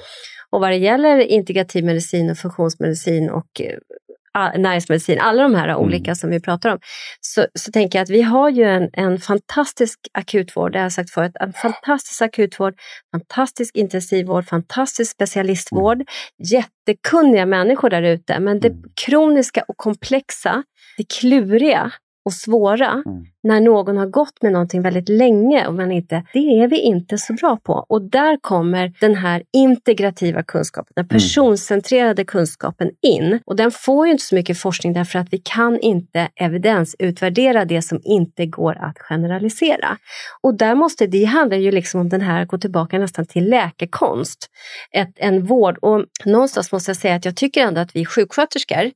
Och 0.49 0.59
vad 0.59 0.69
det 0.69 0.77
gäller 0.77 1.17
integrativ 1.17 1.85
medicin 1.85 2.29
och 2.29 2.37
funktionsmedicin 2.37 3.29
och 3.29 3.61
uh, 3.61 4.61
näringsmedicin, 4.61 5.19
alla 5.19 5.43
de 5.43 5.55
här 5.55 5.67
mm. 5.67 5.81
olika 5.81 6.15
som 6.15 6.29
vi 6.29 6.39
pratar 6.39 6.69
om, 6.69 6.79
så, 7.21 7.45
så 7.59 7.71
tänker 7.71 7.99
jag 7.99 8.03
att 8.03 8.09
vi 8.09 8.21
har 8.21 8.49
ju 8.49 8.63
en, 8.63 8.89
en 8.93 9.19
fantastisk 9.19 9.99
akutvård, 10.13 10.71
det 10.71 10.79
har 10.79 10.83
jag 10.83 10.91
sagt 10.91 11.09
förut, 11.09 11.31
en 11.39 11.53
fantastisk 11.53 12.21
akutvård, 12.21 12.73
fantastisk 13.11 13.75
intensivvård, 13.75 14.45
fantastisk 14.45 15.11
specialistvård, 15.11 15.95
mm. 15.95 16.05
jättekunniga 16.37 17.45
människor 17.45 17.89
där 17.89 18.01
ute, 18.01 18.39
men 18.39 18.59
det 18.59 18.67
mm. 18.67 18.83
kroniska 19.05 19.63
och 19.67 19.77
komplexa, 19.77 20.63
det 20.97 21.05
kluriga, 21.19 21.91
och 22.25 22.33
svåra 22.33 22.91
mm. 23.05 23.25
när 23.43 23.61
någon 23.61 23.97
har 23.97 24.05
gått 24.05 24.41
med 24.41 24.51
någonting 24.51 24.81
väldigt 24.81 25.09
länge 25.09 25.67
och 25.67 25.73
man 25.73 25.91
inte, 25.91 26.23
det 26.33 26.39
är 26.39 26.67
vi 26.67 26.79
inte 26.79 27.17
så 27.17 27.33
bra 27.33 27.57
på. 27.63 27.85
Och 27.89 28.01
där 28.01 28.37
kommer 28.41 28.93
den 28.99 29.15
här 29.15 29.43
integrativa 29.53 30.43
kunskapen, 30.43 30.93
den 30.95 31.05
mm. 31.05 31.09
personcentrerade 31.09 32.25
kunskapen 32.25 32.89
in. 33.01 33.39
Och 33.45 33.55
den 33.55 33.71
får 33.71 34.05
ju 34.05 34.11
inte 34.11 34.23
så 34.23 34.35
mycket 34.35 34.57
forskning 34.57 34.93
därför 34.93 35.19
att 35.19 35.27
vi 35.31 35.37
kan 35.37 35.79
inte 35.79 36.29
evidensutvärdera 36.35 37.65
det 37.65 37.81
som 37.81 37.99
inte 38.03 38.45
går 38.45 38.77
att 38.79 38.99
generalisera. 38.99 39.97
Och 40.41 40.57
där 40.57 40.75
måste, 40.75 41.07
det 41.07 41.23
handlar 41.23 41.57
ju 41.57 41.71
liksom 41.71 42.01
om 42.01 42.09
den 42.09 42.21
här, 42.21 42.45
gå 42.45 42.57
tillbaka 42.57 42.99
nästan 42.99 43.25
till 43.25 43.49
läkekonst, 43.49 44.49
ett, 44.91 45.13
en 45.15 45.45
vård. 45.45 45.77
Och 45.81 46.05
någonstans 46.25 46.71
måste 46.71 46.89
jag 46.89 46.97
säga 46.97 47.15
att 47.15 47.25
jag 47.25 47.35
tycker 47.35 47.61
ändå 47.61 47.81
att 47.81 47.95
vi 47.95 48.05
sjuksköterskor 48.05 48.91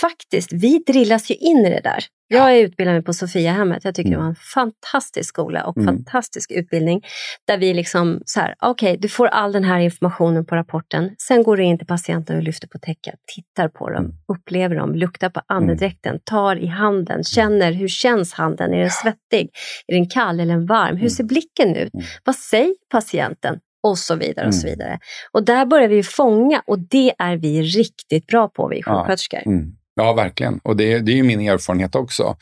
faktiskt, 0.00 0.52
vi 0.52 0.78
drillas 0.78 1.30
ju 1.30 1.34
in 1.34 1.66
i 1.66 1.70
det 1.70 1.80
där. 1.80 2.04
Jag 2.28 2.56
är 2.56 2.60
utbildad 2.60 2.94
mig 2.94 3.02
på 3.02 3.12
Sofiahemmet. 3.12 3.84
Jag 3.84 3.94
tycker 3.94 4.08
mm. 4.08 4.18
det 4.18 4.22
var 4.22 4.30
en 4.30 4.34
fantastisk 4.34 5.28
skola 5.28 5.64
och 5.66 5.76
mm. 5.76 5.86
fantastisk 5.86 6.50
utbildning. 6.50 7.02
Där 7.46 7.58
vi 7.58 7.74
liksom 7.74 8.22
så 8.24 8.40
här, 8.40 8.54
okej, 8.60 8.90
okay, 8.90 9.00
du 9.00 9.08
får 9.08 9.26
all 9.26 9.52
den 9.52 9.64
här 9.64 9.80
informationen 9.80 10.46
på 10.46 10.56
rapporten. 10.56 11.10
Sen 11.18 11.42
går 11.42 11.56
du 11.56 11.62
in 11.62 11.78
till 11.78 11.86
patienten 11.86 12.36
och 12.36 12.42
lyfter 12.42 12.68
på 12.68 12.78
täcket, 12.78 13.14
tittar 13.34 13.68
på 13.68 13.90
dem, 13.90 14.04
mm. 14.04 14.16
upplever 14.28 14.76
dem, 14.76 14.94
luktar 14.94 15.30
på 15.30 15.40
andedräkten, 15.46 16.20
tar 16.24 16.56
i 16.56 16.66
handen, 16.66 17.14
mm. 17.14 17.24
känner 17.24 17.72
hur 17.72 17.88
känns 17.88 18.32
handen? 18.32 18.74
Är 18.74 18.80
den 18.80 18.90
svettig? 18.90 19.50
Är 19.86 19.94
den 19.94 20.08
kall 20.08 20.40
eller 20.40 20.56
varm? 20.56 20.96
Hur 20.96 21.02
mm. 21.02 21.10
ser 21.10 21.24
blicken 21.24 21.76
ut? 21.76 21.94
Mm. 21.94 22.06
Vad 22.24 22.36
säger 22.36 22.74
patienten? 22.90 23.60
Och 23.82 23.98
så 23.98 24.14
vidare. 24.14 24.46
och 24.46 24.54
så 24.54 24.66
vidare. 24.66 24.98
Och 25.32 25.44
där 25.44 25.66
börjar 25.66 25.88
vi 25.88 26.02
fånga 26.02 26.62
och 26.66 26.78
det 26.78 27.12
är 27.18 27.36
vi 27.36 27.62
riktigt 27.62 28.26
bra 28.26 28.48
på, 28.48 28.68
vi 28.68 28.82
sjuksköterskor. 28.82 29.40
Ja. 29.44 29.50
Mm. 29.50 29.72
Ja, 29.94 30.12
verkligen. 30.12 30.60
Och 30.62 30.76
det, 30.76 30.98
det 30.98 31.12
är 31.12 31.16
ju 31.16 31.22
min 31.22 31.40
erfarenhet 31.40 31.94
också. 31.94 32.36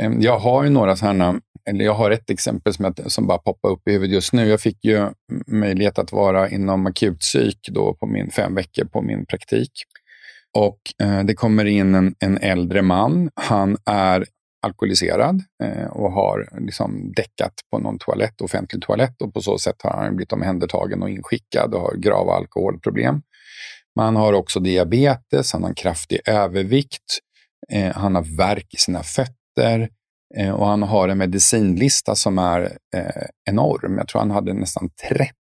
Ehm, 0.00 0.20
jag 0.20 0.38
har 0.38 0.64
ju 0.64 0.70
några 0.70 0.96
sådana, 0.96 1.40
eller 1.68 1.84
jag 1.84 1.94
har 1.94 2.10
ett 2.10 2.30
exempel 2.30 2.74
som, 2.74 2.84
jag, 2.84 3.12
som 3.12 3.26
bara 3.26 3.38
poppar 3.38 3.68
upp 3.68 3.88
i 3.88 3.92
huvudet 3.92 4.14
just 4.14 4.32
nu. 4.32 4.48
Jag 4.48 4.60
fick 4.60 4.84
ju 4.84 5.08
möjlighet 5.46 5.98
att 5.98 6.12
vara 6.12 6.48
inom 6.48 6.86
akutpsyk 6.86 7.68
då 7.70 7.94
på 7.94 8.06
min 8.06 8.30
fem 8.30 8.54
veckor 8.54 8.84
på 8.84 9.02
min 9.02 9.26
praktik. 9.26 9.72
Och 10.56 10.80
eh, 11.02 11.24
det 11.24 11.34
kommer 11.34 11.64
in 11.64 11.94
en, 11.94 12.14
en 12.18 12.38
äldre 12.38 12.82
man. 12.82 13.30
Han 13.34 13.76
är 13.86 14.24
alkoholiserad 14.62 15.42
eh, 15.62 15.86
och 15.86 16.12
har 16.12 16.48
liksom 16.60 17.12
däckat 17.16 17.52
på 17.70 17.78
någon 17.78 17.98
toalett, 17.98 18.40
offentlig 18.40 18.82
toalett 18.82 19.22
och 19.22 19.34
på 19.34 19.40
så 19.40 19.58
sätt 19.58 19.76
har 19.82 19.90
han 19.90 20.16
blivit 20.16 20.32
omhändertagen 20.32 21.02
och 21.02 21.10
inskickad 21.10 21.74
och 21.74 21.80
har 21.80 21.96
grava 21.96 22.32
alkoholproblem. 22.32 23.22
Man 23.96 24.16
har 24.16 24.32
också 24.32 24.60
diabetes, 24.60 25.52
han 25.52 25.62
har 25.62 25.68
en 25.68 25.74
kraftig 25.74 26.20
övervikt, 26.26 27.18
eh, 27.72 27.92
han 27.94 28.14
har 28.14 28.36
värk 28.36 28.74
i 28.74 28.76
sina 28.76 29.02
fötter 29.02 29.88
eh, 30.36 30.50
och 30.50 30.66
han 30.66 30.82
har 30.82 31.08
en 31.08 31.18
medicinlista 31.18 32.14
som 32.14 32.38
är 32.38 32.76
enorm. 33.50 33.98
Jag 33.98 34.08
tror 34.08 34.20
han 34.20 34.30
hade 34.30 34.52
nästan 34.52 34.90
30 35.08 35.32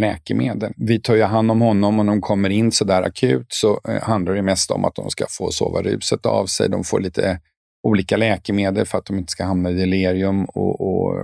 läkemedel. 0.00 0.72
Vi 0.76 1.00
tar 1.00 1.14
ju 1.14 1.22
hand 1.22 1.50
om 1.50 1.60
honom 1.60 1.98
och 1.98 2.06
när 2.06 2.12
de 2.12 2.20
kommer 2.20 2.50
in 2.50 2.72
så 2.72 2.84
där 2.84 3.02
akut 3.02 3.46
så 3.48 3.80
handlar 4.02 4.34
det 4.34 4.42
mest 4.42 4.70
om 4.70 4.84
att 4.84 4.94
de 4.94 5.10
ska 5.10 5.26
få 5.28 5.50
sova 5.50 5.82
ruset 5.82 6.26
av 6.26 6.46
sig. 6.46 6.68
De 6.68 6.84
får 6.84 7.00
lite 7.00 7.40
olika 7.82 8.16
läkemedel 8.16 8.86
för 8.86 8.98
att 8.98 9.06
de 9.06 9.18
inte 9.18 9.32
ska 9.32 9.44
hamna 9.44 9.70
i 9.70 9.74
delirium. 9.74 10.44
Och, 10.44 10.80
och, 10.80 11.14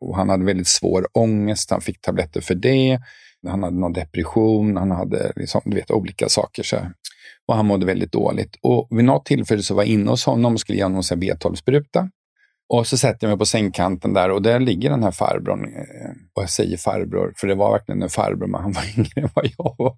och 0.00 0.16
han 0.16 0.28
hade 0.28 0.44
väldigt 0.44 0.66
svår 0.66 1.06
ångest. 1.12 1.70
Han 1.70 1.80
fick 1.80 2.00
tabletter 2.00 2.40
för 2.40 2.54
det. 2.54 3.00
Han 3.46 3.62
hade 3.62 3.76
någon 3.76 3.92
depression. 3.92 4.76
Han 4.76 4.90
hade 4.90 5.32
liksom, 5.36 5.60
du 5.64 5.76
vet, 5.76 5.90
olika 5.90 6.28
saker. 6.28 6.62
Så. 6.62 6.76
Och 7.48 7.56
han 7.56 7.66
mådde 7.66 7.86
väldigt 7.86 8.12
dåligt. 8.12 8.56
Och 8.62 8.88
vid 8.90 9.04
något 9.04 9.24
tillfälle 9.24 9.62
så 9.62 9.74
var 9.74 9.82
jag 9.82 9.90
inne 9.90 10.10
hos 10.10 10.26
honom 10.26 10.54
och 10.54 10.60
skulle 10.60 10.78
ge 10.78 10.84
honom 10.84 11.02
en 11.12 11.22
B12-spruta. 11.22 12.10
Och 12.68 12.86
så 12.86 12.96
sätter 12.96 13.26
jag 13.26 13.30
mig 13.30 13.38
på 13.38 13.46
sängkanten 13.46 14.12
där 14.12 14.30
och 14.30 14.42
där 14.42 14.60
ligger 14.60 14.90
den 14.90 15.02
här 15.02 15.10
farbrorn. 15.10 15.64
Eh, 15.64 16.10
och 16.34 16.42
jag 16.42 16.50
säger 16.50 16.76
farbror, 16.76 17.32
för 17.36 17.46
det 17.46 17.54
var 17.54 17.72
verkligen 17.72 18.02
en 18.02 18.08
farbror, 18.08 18.46
men 18.46 18.60
han 18.62 18.72
var 18.72 18.82
yngre 18.98 19.20
än 19.20 19.28
vad 19.34 19.46
jag 19.58 19.74
var. 19.78 19.96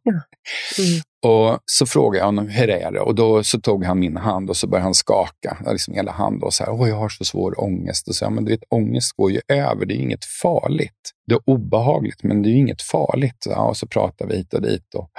Mm. 0.78 1.00
Och 1.26 1.58
så 1.64 1.86
frågade 1.86 2.18
jag 2.18 2.26
honom, 2.26 2.48
hur 2.48 2.70
är 2.70 2.92
det? 2.92 3.00
Och 3.00 3.14
då 3.14 3.42
så 3.44 3.60
tog 3.60 3.84
han 3.84 3.98
min 3.98 4.16
hand 4.16 4.50
och 4.50 4.56
så 4.56 4.66
började 4.66 4.84
han 4.84 4.94
skaka, 4.94 5.56
liksom 5.72 5.94
hela 5.94 6.12
handen 6.12 6.42
och 6.42 6.54
så 6.54 6.64
här, 6.64 6.72
åh, 6.72 6.88
jag 6.88 6.96
har 6.96 7.08
så 7.08 7.24
svår 7.24 7.60
ångest. 7.60 8.08
Och 8.08 8.14
så, 8.14 8.24
ja, 8.24 8.30
men 8.30 8.44
du 8.44 8.50
vet, 8.50 8.64
ångest 8.70 9.12
går 9.16 9.30
ju 9.30 9.40
över, 9.48 9.86
det 9.86 9.94
är 9.94 9.98
inget 9.98 10.24
farligt. 10.42 11.12
Det 11.26 11.34
är 11.34 11.40
obehagligt, 11.46 12.22
men 12.22 12.42
det 12.42 12.48
är 12.48 12.54
inget 12.56 12.82
farligt. 12.82 13.46
Ja, 13.48 13.68
och 13.68 13.76
så 13.76 13.86
pratade 13.86 14.30
vi 14.30 14.36
hit 14.36 14.54
och 14.54 14.62
dit. 14.62 14.94
Och, 14.94 15.10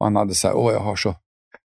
och 0.00 0.06
han 0.06 0.16
hade 0.16 0.34
så 0.34 0.48
här, 0.48 0.56
åh, 0.56 0.72
jag 0.72 0.80
har 0.80 0.96
så 0.96 1.14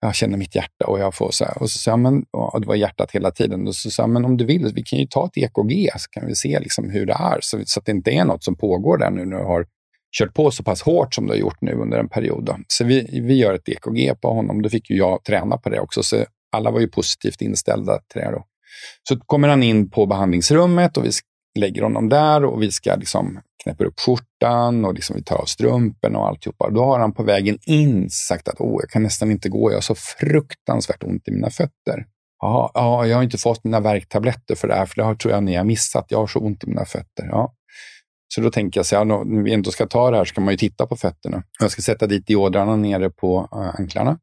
jag 0.00 0.14
känner 0.14 0.38
mitt 0.38 0.54
hjärta 0.54 0.86
och 0.86 0.98
jag 0.98 1.14
får 1.14 1.30
så 1.30 1.44
här. 1.44 1.62
Och 1.62 1.70
så 1.70 1.78
sa 1.78 1.96
men, 1.96 2.24
och 2.30 2.60
det 2.60 2.66
var 2.66 2.74
hjärtat 2.74 3.10
hela 3.10 3.30
tiden. 3.30 3.66
Och 3.66 3.74
så 3.74 3.90
sa 3.90 4.06
men 4.06 4.24
om 4.24 4.36
du 4.36 4.44
vill, 4.44 4.72
vi 4.74 4.82
kan 4.82 4.98
ju 4.98 5.06
ta 5.06 5.26
ett 5.26 5.36
EKG 5.36 5.90
så 5.96 6.10
kan 6.10 6.26
vi 6.26 6.34
se 6.34 6.60
liksom 6.60 6.90
hur 6.90 7.06
det 7.06 7.12
är. 7.12 7.38
Så, 7.40 7.60
så 7.64 7.80
att 7.80 7.86
det 7.86 7.92
inte 7.92 8.10
är 8.10 8.24
något 8.24 8.44
som 8.44 8.56
pågår 8.56 8.98
där 8.98 9.10
nu 9.10 9.24
när 9.24 9.38
du 9.38 9.44
har 9.44 9.66
kört 10.18 10.34
på 10.34 10.50
så 10.50 10.62
pass 10.62 10.82
hårt 10.82 11.14
som 11.14 11.26
du 11.26 11.32
har 11.32 11.38
gjort 11.38 11.60
nu 11.60 11.72
under 11.72 11.98
en 11.98 12.08
period. 12.08 12.44
Då. 12.44 12.58
Så 12.68 12.84
vi, 12.84 13.20
vi 13.22 13.34
gör 13.34 13.54
ett 13.54 13.68
EKG 13.68 14.20
på 14.20 14.32
honom. 14.32 14.62
Då 14.62 14.68
fick 14.68 14.90
ju 14.90 14.96
jag 14.96 15.24
träna 15.24 15.56
på 15.58 15.70
det 15.70 15.80
också. 15.80 16.02
Så 16.02 16.24
alla 16.52 16.70
var 16.70 16.80
ju 16.80 16.88
positivt 16.88 17.40
inställda 17.40 17.98
till 18.12 18.20
det. 18.20 18.30
Då. 18.30 18.44
Så 19.08 19.18
kommer 19.18 19.48
han 19.48 19.62
in 19.62 19.90
på 19.90 20.06
behandlingsrummet 20.06 20.96
och 20.96 21.04
vi 21.04 21.10
lägger 21.58 21.82
honom 21.82 22.08
där 22.08 22.44
och 22.44 22.62
vi 22.62 22.72
ska 22.72 22.94
liksom 22.94 23.40
knäpper 23.62 23.84
upp 23.84 24.00
skjortan 24.00 24.84
och 24.84 24.94
liksom 24.94 25.16
vi 25.16 25.22
tar 25.22 25.36
av 25.36 25.44
strumporna 25.44 26.18
och 26.18 26.28
alltihopa. 26.28 26.70
Då 26.70 26.84
har 26.84 26.98
han 26.98 27.12
på 27.12 27.22
vägen 27.22 27.58
in 27.66 28.10
sagt 28.10 28.48
att 28.48 28.56
Åh, 28.58 28.76
jag 28.80 28.90
kan 28.90 29.02
nästan 29.02 29.30
inte 29.30 29.48
gå, 29.48 29.70
jag 29.70 29.76
har 29.76 29.80
så 29.80 29.94
fruktansvärt 29.94 31.04
ont 31.04 31.28
i 31.28 31.30
mina 31.30 31.50
fötter. 31.50 32.06
Ja, 32.40 33.06
jag 33.06 33.16
har 33.16 33.22
inte 33.22 33.38
fått 33.38 33.64
mina 33.64 33.80
värktabletter 33.80 34.54
för 34.54 34.68
det 34.68 34.74
här, 34.74 34.86
för 34.86 35.02
det 35.02 35.16
tror 35.16 35.34
jag 35.34 35.42
ni 35.42 35.54
har 35.54 35.64
missat. 35.64 36.06
Jag 36.08 36.18
har 36.18 36.26
så 36.26 36.38
ont 36.38 36.64
i 36.64 36.66
mina 36.66 36.84
fötter. 36.84 37.28
Ja. 37.30 37.54
Så 38.34 38.40
då 38.40 38.50
tänker 38.50 38.78
jag, 38.78 38.86
så, 38.86 38.94
ja, 38.94 39.04
när 39.04 39.42
vi 39.42 39.54
ändå 39.54 39.70
ska 39.70 39.86
ta 39.86 40.10
det 40.10 40.16
här, 40.16 40.24
så 40.24 40.34
kan 40.34 40.44
man 40.44 40.54
ju 40.54 40.58
titta 40.58 40.86
på 40.86 40.96
fötterna. 40.96 41.42
Jag 41.60 41.70
ska 41.70 41.82
sätta 41.82 42.06
dit 42.06 42.26
diodrarna 42.26 42.76
nere 42.76 43.10
på 43.10 43.48
eh, 43.52 43.80
anklarna 43.80 44.18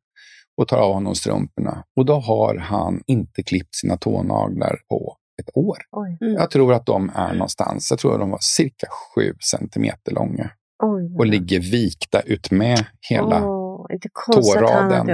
och 0.57 0.67
tar 0.67 0.77
av 0.77 0.93
honom 0.93 1.15
strumporna. 1.15 1.83
Och 1.95 2.05
då 2.05 2.13
har 2.13 2.57
han 2.57 3.01
inte 3.07 3.43
klippt 3.43 3.75
sina 3.75 3.97
tånaglar 3.97 4.79
på 4.89 5.17
ett 5.41 5.49
år. 5.53 5.77
Mm. 6.21 6.33
Jag 6.33 6.51
tror 6.51 6.73
att 6.73 6.85
de 6.85 7.11
är 7.15 7.33
någonstans, 7.33 7.91
jag 7.91 7.99
tror 7.99 8.13
att 8.13 8.19
de 8.19 8.29
var 8.29 8.39
cirka 8.41 8.87
sju 8.89 9.33
centimeter 9.51 10.11
långa. 10.11 10.49
Oj. 10.83 11.15
Och 11.17 11.25
ligger 11.25 11.59
vikta 11.59 12.21
ut 12.21 12.51
med 12.51 12.85
hela 13.09 13.45
oh, 13.45 13.87
tåraden. 14.33 15.07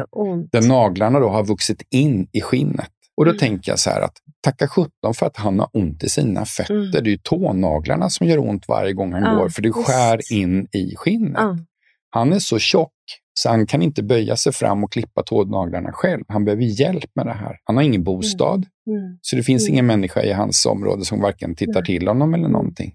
Där 0.51 0.67
naglarna 0.67 1.19
då 1.19 1.29
har 1.29 1.43
vuxit 1.43 1.81
in 1.89 2.27
i 2.31 2.41
skinnet. 2.41 2.91
Och 3.17 3.25
då 3.25 3.31
mm. 3.31 3.39
tänker 3.39 3.71
jag 3.71 3.79
så 3.79 3.89
här 3.89 4.01
att 4.01 4.17
tacka 4.43 4.67
sjutton 4.67 5.13
för 5.13 5.25
att 5.25 5.37
han 5.37 5.59
har 5.59 5.69
ont 5.73 6.03
i 6.03 6.09
sina 6.09 6.45
fötter. 6.45 6.73
Mm. 6.73 6.91
Det 6.91 6.97
är 6.97 7.03
ju 7.03 7.17
tånaglarna 7.17 8.09
som 8.09 8.27
gör 8.27 8.37
ont 8.37 8.67
varje 8.67 8.93
gång 8.93 9.13
han 9.13 9.23
ja, 9.23 9.33
går, 9.33 9.49
för 9.49 9.61
det 9.61 9.71
skär 9.71 10.15
just. 10.15 10.31
in 10.31 10.67
i 10.71 10.95
skinnet. 10.95 11.41
Ja. 11.41 11.57
Han 12.09 12.33
är 12.33 12.39
så 12.39 12.59
tjock 12.59 12.93
så 13.41 13.49
han 13.49 13.67
kan 13.67 13.81
inte 13.81 14.03
böja 14.03 14.35
sig 14.35 14.53
fram 14.53 14.83
och 14.83 14.91
klippa 14.91 15.23
tånaglarna 15.23 15.91
själv. 15.91 16.23
Han 16.27 16.45
behöver 16.45 16.63
hjälp 16.63 17.11
med 17.15 17.25
det 17.25 17.33
här. 17.33 17.57
Han 17.63 17.75
har 17.75 17.83
ingen 17.83 18.03
bostad, 18.03 18.65
mm. 18.87 18.99
Mm. 18.99 19.17
så 19.21 19.35
det 19.35 19.43
finns 19.43 19.63
mm. 19.63 19.73
ingen 19.73 19.85
människa 19.85 20.21
i 20.21 20.31
hans 20.31 20.65
område 20.65 21.05
som 21.05 21.21
varken 21.21 21.55
tittar 21.55 21.81
till 21.81 22.07
honom 22.07 22.33
eller 22.33 22.47
någonting. 22.47 22.93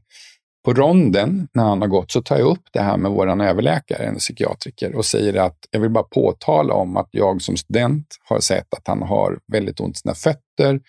På 0.65 0.73
ronden, 0.73 1.49
när 1.55 1.65
han 1.65 1.81
har 1.81 1.89
gått, 1.89 2.11
så 2.11 2.23
tar 2.23 2.39
jag 2.39 2.49
upp 2.49 2.63
det 2.73 2.81
här 2.81 2.97
med 2.97 3.11
vår 3.11 3.43
överläkare, 3.43 4.05
en 4.05 4.17
psykiatriker, 4.17 4.95
och 4.95 5.05
säger 5.05 5.35
att 5.35 5.59
jag 5.71 5.81
vill 5.81 5.91
bara 5.91 6.05
påtala 6.05 6.75
om 6.75 6.97
att 6.97 7.09
jag 7.11 7.43
som 7.43 7.57
student 7.57 8.07
har 8.29 8.41
sett 8.41 8.75
att 8.75 8.89
han 8.89 9.03
har 9.03 9.39
väldigt 9.53 9.81
ont 9.81 9.97
i 9.97 10.01
sina 10.01 10.15
fötter. 10.15 10.81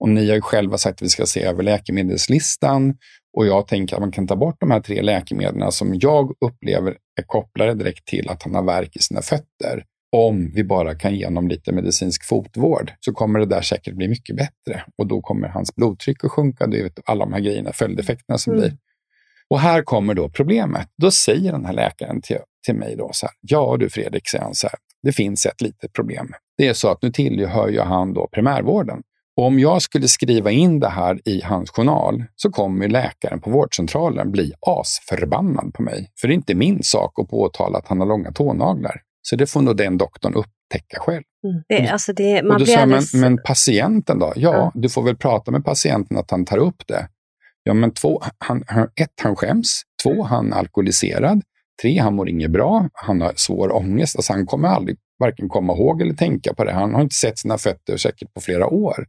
Och 0.00 0.08
ni 0.08 0.28
har 0.28 0.34
ju 0.34 0.40
själva 0.40 0.78
sagt 0.78 0.98
att 0.98 1.02
vi 1.02 1.08
ska 1.08 1.26
se 1.26 1.42
över 1.42 1.62
läkemedelslistan. 1.62 2.94
Och 3.36 3.46
jag 3.46 3.66
tänker 3.66 3.96
att 3.96 4.00
man 4.00 4.12
kan 4.12 4.26
ta 4.26 4.36
bort 4.36 4.56
de 4.60 4.70
här 4.70 4.80
tre 4.80 5.02
läkemedlen 5.02 5.72
som 5.72 5.94
jag 5.94 6.32
upplever 6.40 6.96
är 7.20 7.22
kopplade 7.22 7.74
direkt 7.74 8.06
till 8.06 8.28
att 8.28 8.42
han 8.42 8.54
har 8.54 8.62
värk 8.62 8.96
i 8.96 8.98
sina 8.98 9.22
fötter. 9.22 9.84
Om 10.12 10.50
vi 10.54 10.64
bara 10.64 10.94
kan 10.94 11.14
ge 11.14 11.24
honom 11.24 11.48
lite 11.48 11.72
medicinsk 11.72 12.24
fotvård 12.24 12.92
så 13.00 13.12
kommer 13.12 13.38
det 13.38 13.46
där 13.46 13.60
säkert 13.60 13.94
bli 13.94 14.08
mycket 14.08 14.36
bättre. 14.36 14.84
Och 14.98 15.06
då 15.06 15.20
kommer 15.20 15.48
hans 15.48 15.74
blodtryck 15.74 16.24
att 16.24 16.30
sjunka. 16.30 16.66
Det 16.66 16.80
är 16.80 16.90
alla 17.04 17.24
de 17.24 17.32
här 17.32 17.40
grejerna, 17.40 17.72
följdeffekterna 17.72 18.38
som 18.38 18.52
mm. 18.52 18.62
blir. 18.62 18.76
Och 19.50 19.60
här 19.60 19.82
kommer 19.82 20.14
då 20.14 20.28
problemet. 20.28 20.88
Då 21.02 21.10
säger 21.10 21.52
den 21.52 21.64
här 21.64 21.72
läkaren 21.72 22.20
till, 22.20 22.38
till 22.66 22.74
mig 22.74 22.96
då 22.96 23.10
så 23.12 23.26
här. 23.26 23.34
Ja 23.40 23.76
du 23.80 23.90
Fredrik, 23.90 24.28
säger 24.28 24.44
han 24.44 24.54
så 24.54 24.66
här. 24.66 24.78
Det 25.02 25.12
finns 25.12 25.46
ett 25.46 25.60
litet 25.60 25.92
problem. 25.92 26.32
Det 26.58 26.68
är 26.68 26.72
så 26.72 26.88
att 26.88 27.02
nu 27.02 27.10
tillhör 27.10 27.68
ju 27.68 27.80
han 27.80 28.14
då 28.14 28.28
primärvården. 28.32 29.02
Om 29.40 29.58
jag 29.58 29.82
skulle 29.82 30.08
skriva 30.08 30.50
in 30.50 30.80
det 30.80 30.88
här 30.88 31.28
i 31.28 31.42
hans 31.42 31.70
journal 31.70 32.24
så 32.36 32.50
kommer 32.50 32.88
läkaren 32.88 33.40
på 33.40 33.50
vårdcentralen 33.50 34.32
bli 34.32 34.52
asförbannad 34.60 35.74
på 35.74 35.82
mig. 35.82 36.10
För 36.20 36.28
det 36.28 36.34
är 36.34 36.36
inte 36.36 36.54
min 36.54 36.82
sak 36.82 37.18
att 37.20 37.28
påtala 37.28 37.78
att 37.78 37.88
han 37.88 38.00
har 38.00 38.06
långa 38.06 38.32
tånaglar. 38.32 39.00
Så 39.22 39.36
det 39.36 39.46
får 39.46 39.62
nog 39.62 39.76
den 39.76 39.98
doktorn 39.98 40.34
upptäcka 40.34 40.98
själv. 41.00 41.22
Mm. 41.44 41.62
Det, 41.68 41.88
alltså 41.88 42.12
det, 42.12 42.42
man 42.42 42.52
och 42.52 42.58
då 42.60 42.66
sa 42.66 42.86
men, 42.86 43.02
men 43.14 43.38
patienten 43.44 44.18
då? 44.18 44.32
Ja, 44.36 44.52
ja, 44.54 44.72
du 44.74 44.88
får 44.88 45.02
väl 45.02 45.16
prata 45.16 45.50
med 45.50 45.64
patienten 45.64 46.16
att 46.16 46.30
han 46.30 46.44
tar 46.44 46.58
upp 46.58 46.82
det. 46.86 47.08
Ja, 47.62 47.74
men 47.74 47.90
två, 47.90 48.22
han, 48.38 48.64
ett, 49.00 49.20
han 49.22 49.36
skäms. 49.36 49.82
Två, 50.02 50.22
han 50.22 50.52
är 50.52 50.56
alkoholiserad. 50.56 51.42
Tre, 51.82 51.98
han 51.98 52.14
mår 52.14 52.28
inget 52.28 52.50
bra. 52.50 52.88
Han 52.92 53.20
har 53.20 53.32
svår 53.36 53.76
ångest. 53.76 54.16
Alltså 54.16 54.32
han 54.32 54.46
kommer 54.46 54.68
aldrig 54.68 54.96
varken 55.18 55.48
komma 55.48 55.72
ihåg 55.72 56.02
eller 56.02 56.14
tänka 56.14 56.54
på 56.54 56.64
det. 56.64 56.72
Han 56.72 56.94
har 56.94 57.02
inte 57.02 57.14
sett 57.14 57.38
sina 57.38 57.58
fötter 57.58 57.96
säkert 57.96 58.34
på 58.34 58.40
flera 58.40 58.66
år. 58.66 59.06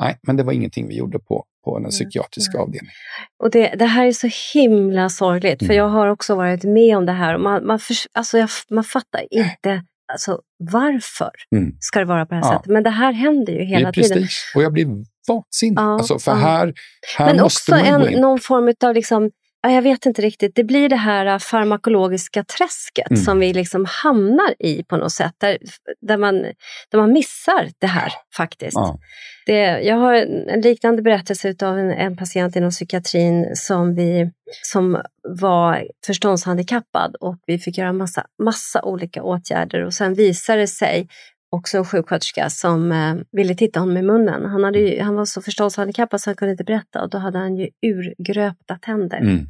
Nej, 0.00 0.18
men 0.22 0.36
det 0.36 0.42
var 0.42 0.52
ingenting 0.52 0.88
vi 0.88 0.96
gjorde 0.96 1.18
på, 1.18 1.44
på 1.64 1.78
den 1.78 1.90
psykiatriska 1.90 2.58
mm. 2.58 2.62
avdelningen. 2.62 2.94
Och 3.42 3.50
det, 3.50 3.74
det, 3.78 3.86
här 3.86 4.06
är 4.06 4.12
så 4.12 4.28
himla 4.54 5.08
sorgligt, 5.08 5.62
mm. 5.62 5.68
för 5.68 5.74
jag 5.74 5.88
har 5.88 6.08
också 6.08 6.34
varit 6.34 6.64
med 6.64 6.96
om 6.96 7.06
det 7.06 7.12
här. 7.12 7.38
Man, 7.38 7.66
man, 7.66 7.78
för, 7.78 7.96
alltså 8.12 8.38
jag, 8.38 8.48
man 8.70 8.84
fattar 8.84 9.24
inte 9.30 9.82
alltså, 10.12 10.40
varför 10.58 11.30
mm. 11.56 11.72
ska 11.80 11.98
det 11.98 12.04
vara 12.04 12.26
på 12.26 12.34
det 12.34 12.40
här 12.40 12.52
ja. 12.52 12.58
sättet. 12.58 12.72
Men 12.72 12.82
det 12.82 12.90
här 12.90 13.12
händer 13.12 13.52
ju 13.52 13.64
hela 13.64 13.92
tiden. 13.92 14.10
Prestige. 14.10 14.52
Och 14.54 14.62
jag 14.62 14.72
blir 14.72 14.86
vansinnig. 15.28 15.78
Ja, 15.78 15.94
alltså, 15.94 16.18
för 16.18 16.30
ja. 16.30 16.36
här, 16.36 16.74
här 17.18 17.26
Men 17.26 17.42
måste 17.42 17.72
också 17.72 17.84
man 17.84 18.02
en, 18.02 18.20
någon 18.20 18.38
form 18.38 18.74
av 18.84 18.94
liksom, 18.94 19.30
jag 19.62 19.82
vet 19.82 20.06
inte 20.06 20.22
riktigt, 20.22 20.54
det 20.54 20.64
blir 20.64 20.88
det 20.88 20.96
här 20.96 21.26
äh, 21.26 21.38
farmakologiska 21.38 22.44
träsket 22.44 23.10
mm. 23.10 23.22
som 23.22 23.38
vi 23.38 23.52
liksom 23.52 23.84
hamnar 23.84 24.54
i 24.58 24.84
på 24.84 24.96
något 24.96 25.12
sätt, 25.12 25.34
där, 25.38 25.58
där, 26.00 26.16
man, 26.16 26.42
där 26.90 26.98
man 26.98 27.12
missar 27.12 27.70
det 27.78 27.86
här 27.86 28.12
faktiskt. 28.36 28.74
Ja. 28.74 28.98
Det, 29.46 29.80
jag 29.80 29.96
har 29.96 30.14
en 30.14 30.60
liknande 30.60 31.02
berättelse 31.02 31.54
av 31.62 31.78
en, 31.78 31.90
en, 31.90 32.16
patient 32.16 32.56
inom 32.56 32.70
psykiatrin 32.70 33.56
som, 33.56 33.94
vi, 33.94 34.30
som 34.62 35.02
var 35.22 35.86
förståndshandikappad 36.06 37.16
och 37.20 37.36
vi 37.46 37.58
fick 37.58 37.78
göra 37.78 37.92
massa, 37.92 38.26
massa 38.42 38.82
olika 38.82 39.22
åtgärder 39.22 39.84
och 39.84 39.94
sen 39.94 40.14
visade 40.14 40.60
det 40.60 40.66
sig 40.66 41.08
också 41.50 41.78
en 41.78 41.84
sjuksköterska 41.84 42.50
som 42.50 42.92
eh, 42.92 43.14
ville 43.32 43.54
titta 43.54 43.80
honom 43.80 43.96
i 43.96 44.02
munnen. 44.02 44.44
Han, 44.44 44.64
hade 44.64 44.78
ju, 44.78 45.02
han 45.02 45.14
var 45.14 45.24
så 45.24 45.42
förståndshandikappad 45.42 46.20
så 46.20 46.30
han 46.30 46.36
kunde 46.36 46.52
inte 46.52 46.64
berätta 46.64 47.02
och 47.02 47.10
då 47.10 47.18
hade 47.18 47.38
han 47.38 47.56
ju 47.56 47.68
urgröpta 47.82 48.78
tänder. 48.82 49.18
Mm. 49.18 49.46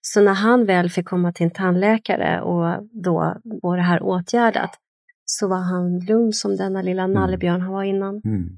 Så 0.00 0.20
när 0.20 0.34
han 0.34 0.66
väl 0.66 0.90
fick 0.90 1.06
komma 1.06 1.32
till 1.32 1.44
en 1.44 1.50
tandläkare 1.50 2.40
och 2.40 2.88
då 3.02 3.34
var 3.62 3.76
det 3.76 3.82
här 3.82 4.02
åtgärdat 4.02 4.70
så 5.26 5.48
var 5.48 5.56
han 5.56 5.98
lugn 5.98 6.32
som 6.32 6.56
denna 6.56 6.82
lilla 6.82 7.02
mm. 7.02 7.14
nallebjörn 7.14 7.60
han 7.60 7.72
var 7.72 7.82
innan. 7.82 8.20
Mm. 8.24 8.48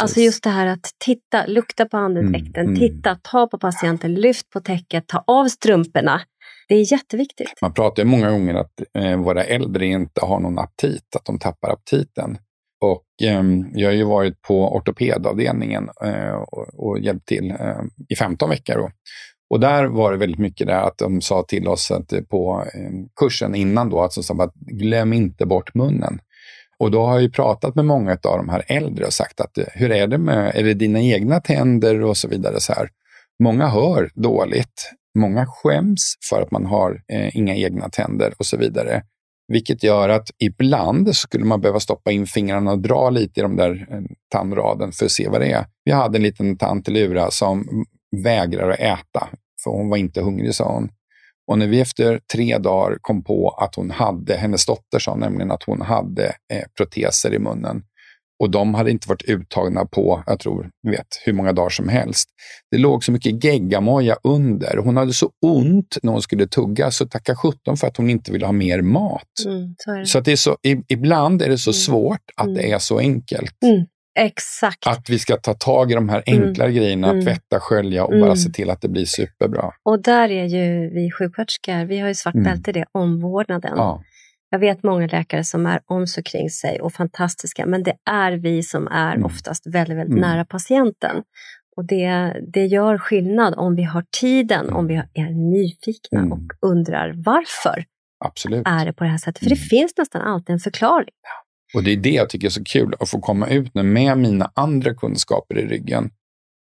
Alltså 0.00 0.20
just 0.20 0.44
det 0.44 0.50
här 0.50 0.66
att 0.66 0.94
titta, 0.98 1.46
lukta 1.46 1.86
på 1.86 1.96
andedräkten, 1.96 2.66
mm. 2.66 2.76
mm. 2.76 2.78
titta, 2.78 3.18
ta 3.22 3.46
på 3.46 3.58
patienten, 3.58 4.14
lyft 4.14 4.50
på 4.50 4.60
täcket, 4.60 5.06
ta 5.06 5.24
av 5.26 5.48
strumporna. 5.48 6.20
Det 6.68 6.74
är 6.74 6.92
jätteviktigt. 6.92 7.52
Man 7.62 7.72
pratar 7.72 8.02
ju 8.02 8.08
många 8.08 8.30
gånger 8.30 8.54
att 8.54 8.82
eh, 8.98 9.16
våra 9.16 9.44
äldre 9.44 9.86
inte 9.86 10.20
har 10.24 10.40
någon 10.40 10.58
aptit, 10.58 11.16
att 11.16 11.24
de 11.24 11.38
tappar 11.38 11.72
aptiten. 11.72 12.38
Och 12.80 13.28
eh, 13.28 13.42
jag 13.72 13.88
har 13.88 13.94
ju 13.94 14.04
varit 14.04 14.42
på 14.42 14.76
ortopedavdelningen 14.76 15.88
eh, 16.04 16.34
och, 16.34 16.88
och 16.88 16.98
hjälpt 16.98 17.26
till 17.26 17.50
eh, 17.50 17.82
i 18.08 18.16
15 18.16 18.50
veckor. 18.50 18.74
Då. 18.74 18.90
Och 19.50 19.60
där 19.60 19.84
var 19.84 20.12
det 20.12 20.18
väldigt 20.18 20.38
mycket 20.38 20.66
där 20.66 20.82
att 20.82 20.98
de 20.98 21.20
sa 21.20 21.42
till 21.42 21.68
oss 21.68 21.90
att 21.90 22.12
eh, 22.12 22.20
på 22.20 22.64
eh, 22.74 22.90
kursen 23.20 23.54
innan 23.54 23.90
då, 23.90 24.00
alltså, 24.00 24.42
att 24.42 24.54
glöm 24.54 25.12
inte 25.12 25.46
bort 25.46 25.74
munnen. 25.74 26.20
Och 26.78 26.90
då 26.90 27.06
har 27.06 27.20
jag 27.20 27.32
pratat 27.32 27.74
med 27.74 27.84
många 27.84 28.12
av 28.12 28.36
de 28.38 28.48
här 28.48 28.64
äldre 28.66 29.04
och 29.04 29.12
sagt 29.12 29.40
att 29.40 29.58
eh, 29.58 29.64
hur 29.72 29.90
är 29.90 30.06
det 30.06 30.18
med, 30.18 30.52
är 30.54 30.64
det 30.64 30.74
dina 30.74 31.00
egna 31.00 31.40
tänder 31.40 32.02
och 32.02 32.16
så 32.16 32.28
vidare. 32.28 32.60
så 32.60 32.72
här. 32.72 32.88
Många 33.42 33.68
hör 33.68 34.10
dåligt. 34.14 34.92
Många 35.18 35.46
skäms 35.46 36.14
för 36.30 36.42
att 36.42 36.50
man 36.50 36.66
har 36.66 37.02
eh, 37.12 37.36
inga 37.36 37.54
egna 37.54 37.88
tänder 37.88 38.34
och 38.38 38.46
så 38.46 38.56
vidare. 38.56 39.02
Vilket 39.52 39.82
gör 39.82 40.08
att 40.08 40.30
ibland 40.38 41.16
skulle 41.16 41.44
man 41.44 41.60
behöva 41.60 41.80
stoppa 41.80 42.10
in 42.10 42.26
fingrarna 42.26 42.72
och 42.72 42.78
dra 42.78 43.10
lite 43.10 43.40
i 43.40 43.42
de 43.42 43.56
där 43.56 43.86
eh, 43.90 44.00
tandraden 44.32 44.92
för 44.92 45.04
att 45.04 45.12
se 45.12 45.28
vad 45.28 45.40
det 45.40 45.52
är. 45.52 45.66
Vi 45.84 45.92
hade 45.92 46.18
en 46.18 46.22
liten 46.22 46.58
tant 46.58 46.88
i 46.88 46.90
Lura 46.90 47.30
som 47.30 47.84
vägrar 48.16 48.70
att 48.70 48.78
äta, 48.78 49.28
för 49.64 49.70
hon 49.70 49.88
var 49.88 49.96
inte 49.96 50.20
hungrig, 50.20 50.54
sa 50.54 50.72
hon. 50.72 50.90
Och 51.46 51.58
när 51.58 51.66
vi 51.66 51.80
efter 51.80 52.20
tre 52.32 52.58
dagar 52.58 52.98
kom 53.00 53.24
på 53.24 53.48
att 53.48 53.74
hon 53.74 53.90
hade, 53.90 54.36
hennes 54.36 54.66
dotter 54.66 54.98
sa 54.98 55.14
nämligen 55.14 55.50
att 55.50 55.62
hon 55.62 55.80
hade 55.80 56.26
eh, 56.26 56.64
proteser 56.76 57.34
i 57.34 57.38
munnen, 57.38 57.82
och 58.38 58.50
de 58.50 58.74
hade 58.74 58.90
inte 58.90 59.08
varit 59.08 59.22
uttagna 59.22 59.84
på, 59.84 60.22
jag 60.26 60.40
tror, 60.40 60.70
vet, 60.88 61.06
hur 61.24 61.32
många 61.32 61.52
dagar 61.52 61.68
som 61.68 61.88
helst. 61.88 62.28
Det 62.70 62.78
låg 62.78 63.04
så 63.04 63.12
mycket 63.12 63.44
geggamoja 63.44 64.16
under. 64.22 64.76
Hon 64.76 64.96
hade 64.96 65.12
så 65.12 65.30
ont 65.42 65.98
när 66.02 66.12
hon 66.12 66.22
skulle 66.22 66.46
tugga, 66.46 66.90
så 66.90 67.06
tacka 67.06 67.36
sjutton 67.36 67.76
för 67.76 67.86
att 67.86 67.96
hon 67.96 68.10
inte 68.10 68.32
ville 68.32 68.46
ha 68.46 68.52
mer 68.52 68.82
mat. 68.82 69.22
Mm, 69.46 69.74
så, 69.78 70.02
så, 70.04 70.18
att 70.18 70.24
det 70.24 70.32
är 70.32 70.36
så, 70.36 70.56
ibland 70.88 71.42
är 71.42 71.48
det 71.48 71.58
så 71.58 71.70
mm. 71.70 71.74
svårt 71.74 72.24
att 72.36 72.46
mm. 72.46 72.54
det 72.56 72.72
är 72.72 72.78
så 72.78 72.98
enkelt. 72.98 73.62
Mm. 73.64 73.86
Exakt. 74.18 74.86
Att 74.86 75.10
vi 75.10 75.18
ska 75.18 75.36
ta 75.36 75.54
tag 75.54 75.90
i 75.90 75.94
de 75.94 76.08
här 76.08 76.22
mm. 76.26 76.42
enklare 76.42 76.72
grejerna, 76.72 77.10
mm. 77.10 77.24
tvätta, 77.24 77.60
skölja 77.60 78.04
och 78.04 78.10
bara 78.10 78.24
mm. 78.24 78.36
se 78.36 78.50
till 78.50 78.70
att 78.70 78.80
det 78.80 78.88
blir 78.88 79.04
superbra. 79.04 79.72
Och 79.84 80.02
där 80.02 80.30
är 80.30 80.44
ju 80.44 80.90
vi 80.90 81.10
sjuksköterskor, 81.10 81.84
vi 81.84 81.98
har 81.98 82.08
ju 82.08 82.14
svart 82.14 82.34
bälte 82.34 82.70
i 82.70 82.72
det, 82.72 82.84
omvårdnaden. 82.92 83.72
Ja. 83.76 84.02
Jag 84.50 84.58
vet 84.58 84.82
många 84.82 85.06
läkare 85.06 85.44
som 85.44 85.66
är 85.66 85.80
om 85.86 86.06
så 86.06 86.22
kring 86.22 86.50
sig 86.50 86.80
och 86.80 86.92
fantastiska, 86.92 87.66
men 87.66 87.82
det 87.82 87.94
är 88.10 88.32
vi 88.32 88.62
som 88.62 88.88
är 88.88 89.12
mm. 89.12 89.24
oftast 89.24 89.66
väldigt, 89.66 89.98
väldigt 89.98 90.18
mm. 90.18 90.30
nära 90.30 90.44
patienten. 90.44 91.22
Och 91.76 91.84
det, 91.84 92.36
det 92.52 92.66
gör 92.66 92.98
skillnad 92.98 93.54
om 93.56 93.76
vi 93.76 93.82
har 93.82 94.04
tiden, 94.20 94.64
mm. 94.64 94.76
om 94.76 94.86
vi 94.86 94.94
är 94.94 95.50
nyfikna 95.50 96.18
mm. 96.18 96.32
och 96.32 96.40
undrar 96.60 97.14
varför 97.16 97.84
Absolut. 98.24 98.62
är 98.66 98.86
det 98.86 98.92
på 98.92 99.04
det 99.04 99.10
här 99.10 99.18
sättet. 99.18 99.38
För 99.38 99.50
det 99.50 99.56
mm. 99.56 99.68
finns 99.68 99.92
nästan 99.98 100.22
alltid 100.22 100.52
en 100.52 100.58
förklaring. 100.58 101.14
Och 101.74 101.84
det 101.84 101.92
är 101.92 101.96
det 101.96 102.10
jag 102.10 102.30
tycker 102.30 102.46
är 102.46 102.50
så 102.50 102.64
kul, 102.64 102.94
att 103.00 103.08
få 103.08 103.20
komma 103.20 103.48
ut 103.48 103.74
nu 103.74 103.82
med 103.82 104.18
mina 104.18 104.52
andra 104.54 104.94
kunskaper 104.94 105.58
i 105.58 105.66
ryggen. 105.66 106.10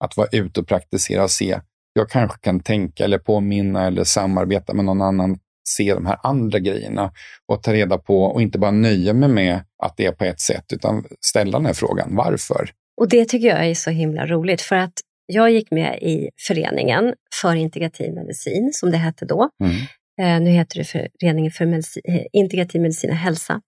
Att 0.05 0.17
vara 0.17 0.29
ute 0.33 0.61
och 0.61 0.69
praktisera 0.69 1.23
och 1.23 1.31
se. 1.31 1.61
Jag 1.93 2.11
kanske 2.11 2.39
kan 2.39 2.61
tänka 2.61 3.05
eller 3.05 3.19
påminna 3.19 3.87
eller 3.87 4.05
samarbeta 4.05 4.75
med 4.75 4.85
någon 4.85 5.03
annan 5.03 5.39
se 5.69 5.95
de 5.95 6.07
här 6.07 6.19
andra 6.23 6.59
grejerna 6.59 7.13
och 7.47 7.63
ta 7.63 7.73
reda 7.73 7.99
på 7.99 8.25
och 8.25 8.43
inte 8.43 8.59
bara 8.59 8.71
nöja 8.71 9.13
mig 9.13 9.29
med 9.29 9.65
att 9.83 9.97
det 9.97 10.07
är 10.07 10.13
på 10.13 10.25
ett 10.25 10.41
sätt, 10.41 10.65
utan 10.73 11.05
ställa 11.21 11.59
den 11.59 11.67
här 11.67 11.75
frågan, 11.75 12.17
varför? 12.17 12.71
Och 13.01 13.09
det 13.09 13.25
tycker 13.25 13.49
jag 13.49 13.67
är 13.67 13.75
så 13.75 13.91
himla 13.91 14.27
roligt, 14.27 14.63
för 14.63 14.77
att 14.77 14.93
jag 15.27 15.51
gick 15.51 15.71
med 15.71 15.99
i 16.03 16.31
föreningen 16.47 17.15
för 17.43 17.55
integrativ 17.55 18.15
medicin, 18.15 18.71
som 18.73 18.91
det 18.91 18.97
hette 18.97 19.25
då. 19.25 19.51
Mm. 19.65 19.77
Eh, 20.21 20.45
nu 20.45 20.51
heter 20.51 20.79
det 20.79 20.85
Föreningen 20.85 21.51
för 21.51 21.67
medicin, 21.67 22.03
eh, 22.09 22.23
integrativ 22.33 22.81
medicin 22.81 23.11
och 23.11 23.17
hälsa. 23.17 23.61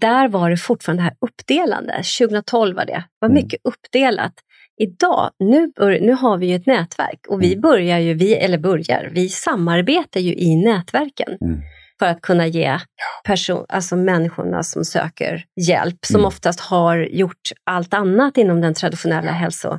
Där 0.00 0.28
var 0.28 0.50
det 0.50 0.56
fortfarande 0.56 1.02
det 1.02 1.04
här 1.04 1.16
uppdelande. 1.20 2.02
2012 2.18 2.76
var 2.76 2.84
det. 2.84 2.92
Det 2.92 3.04
var 3.20 3.28
mm. 3.28 3.34
mycket 3.34 3.60
uppdelat 3.64 4.32
idag, 4.76 5.30
nu, 5.38 5.72
bör, 5.76 6.00
nu 6.00 6.12
har 6.12 6.38
vi 6.38 6.46
ju 6.46 6.56
ett 6.56 6.66
nätverk 6.66 7.26
och 7.28 7.42
vi 7.42 7.52
mm. 7.52 7.60
börjar 7.60 7.98
ju, 7.98 8.14
vi, 8.14 8.34
eller 8.34 8.58
börjar, 8.58 9.10
vi 9.12 9.28
samarbetar 9.28 10.20
ju 10.20 10.34
i 10.34 10.56
nätverken. 10.56 11.38
Mm. 11.40 11.60
för 11.98 12.06
att 12.06 12.20
kunna 12.20 12.46
ge 12.46 12.78
person, 13.24 13.66
alltså 13.68 13.96
människorna 13.96 14.62
som 14.62 14.84
söker 14.84 15.44
hjälp, 15.68 16.06
som 16.06 16.16
mm. 16.16 16.26
oftast 16.26 16.60
har 16.60 16.96
gjort 16.96 17.50
allt 17.64 17.94
annat 17.94 18.36
inom 18.36 18.60
den 18.60 18.74
traditionella 18.74 19.30
hälso 19.30 19.78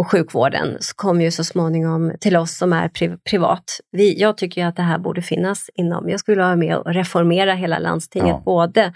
och 0.00 0.10
sjukvården, 0.10 0.76
så 0.80 0.94
kommer 0.94 1.24
ju 1.24 1.30
så 1.30 1.44
småningom 1.44 2.12
till 2.20 2.36
oss 2.36 2.56
som 2.56 2.72
är 2.72 2.88
pri 2.88 3.16
privat. 3.30 3.80
Vi, 3.92 4.20
jag 4.20 4.36
tycker 4.36 4.66
att 4.66 4.76
det 4.76 4.82
här 4.82 4.98
borde 4.98 5.22
finnas 5.22 5.70
inom, 5.74 6.08
jag 6.08 6.20
skulle 6.20 6.34
vilja 6.34 6.46
vara 6.46 6.56
med 6.56 6.76
och 6.76 6.94
reformera 6.94 7.54
hela 7.54 7.78
landstinget, 7.78 8.28
ja. 8.28 8.42
både 8.44 8.92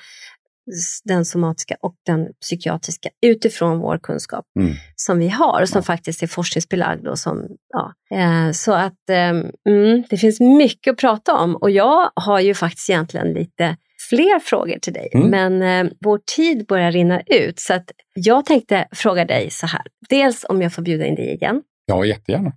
den 1.04 1.24
somatiska 1.24 1.76
och 1.80 1.94
den 2.06 2.28
psykiatriska 2.40 3.08
utifrån 3.26 3.78
vår 3.78 3.98
kunskap 3.98 4.44
mm. 4.60 4.72
som 4.96 5.18
vi 5.18 5.28
har, 5.28 5.64
som 5.66 5.78
ja. 5.78 5.82
faktiskt 5.82 6.22
är 6.22 6.26
forskningsbelagd. 6.26 7.06
Och 7.06 7.18
som, 7.18 7.48
ja. 7.68 7.92
Eh, 8.16 8.52
så 8.52 8.72
att 8.72 9.10
eh, 9.10 9.28
mm, 9.68 10.04
det 10.10 10.16
finns 10.16 10.40
mycket 10.40 10.92
att 10.92 10.98
prata 10.98 11.36
om 11.36 11.56
och 11.56 11.70
jag 11.70 12.10
har 12.14 12.40
ju 12.40 12.54
faktiskt 12.54 12.90
egentligen 12.90 13.32
lite 13.32 13.76
fler 14.08 14.40
frågor 14.40 14.78
till 14.78 14.92
dig, 14.92 15.10
mm. 15.14 15.30
men 15.30 15.62
eh, 15.62 15.92
vår 16.00 16.20
tid 16.36 16.66
börjar 16.66 16.92
rinna 16.92 17.20
ut. 17.26 17.60
Så 17.60 17.74
att 17.74 17.90
jag 18.14 18.46
tänkte 18.46 18.86
fråga 18.92 19.24
dig 19.24 19.50
så 19.50 19.66
här, 19.66 19.82
dels 20.08 20.46
om 20.48 20.62
jag 20.62 20.72
får 20.72 20.82
bjuda 20.82 21.06
in 21.06 21.14
dig 21.14 21.34
igen. 21.34 21.62
Ja, 21.86 22.04
jättegärna. 22.04 22.52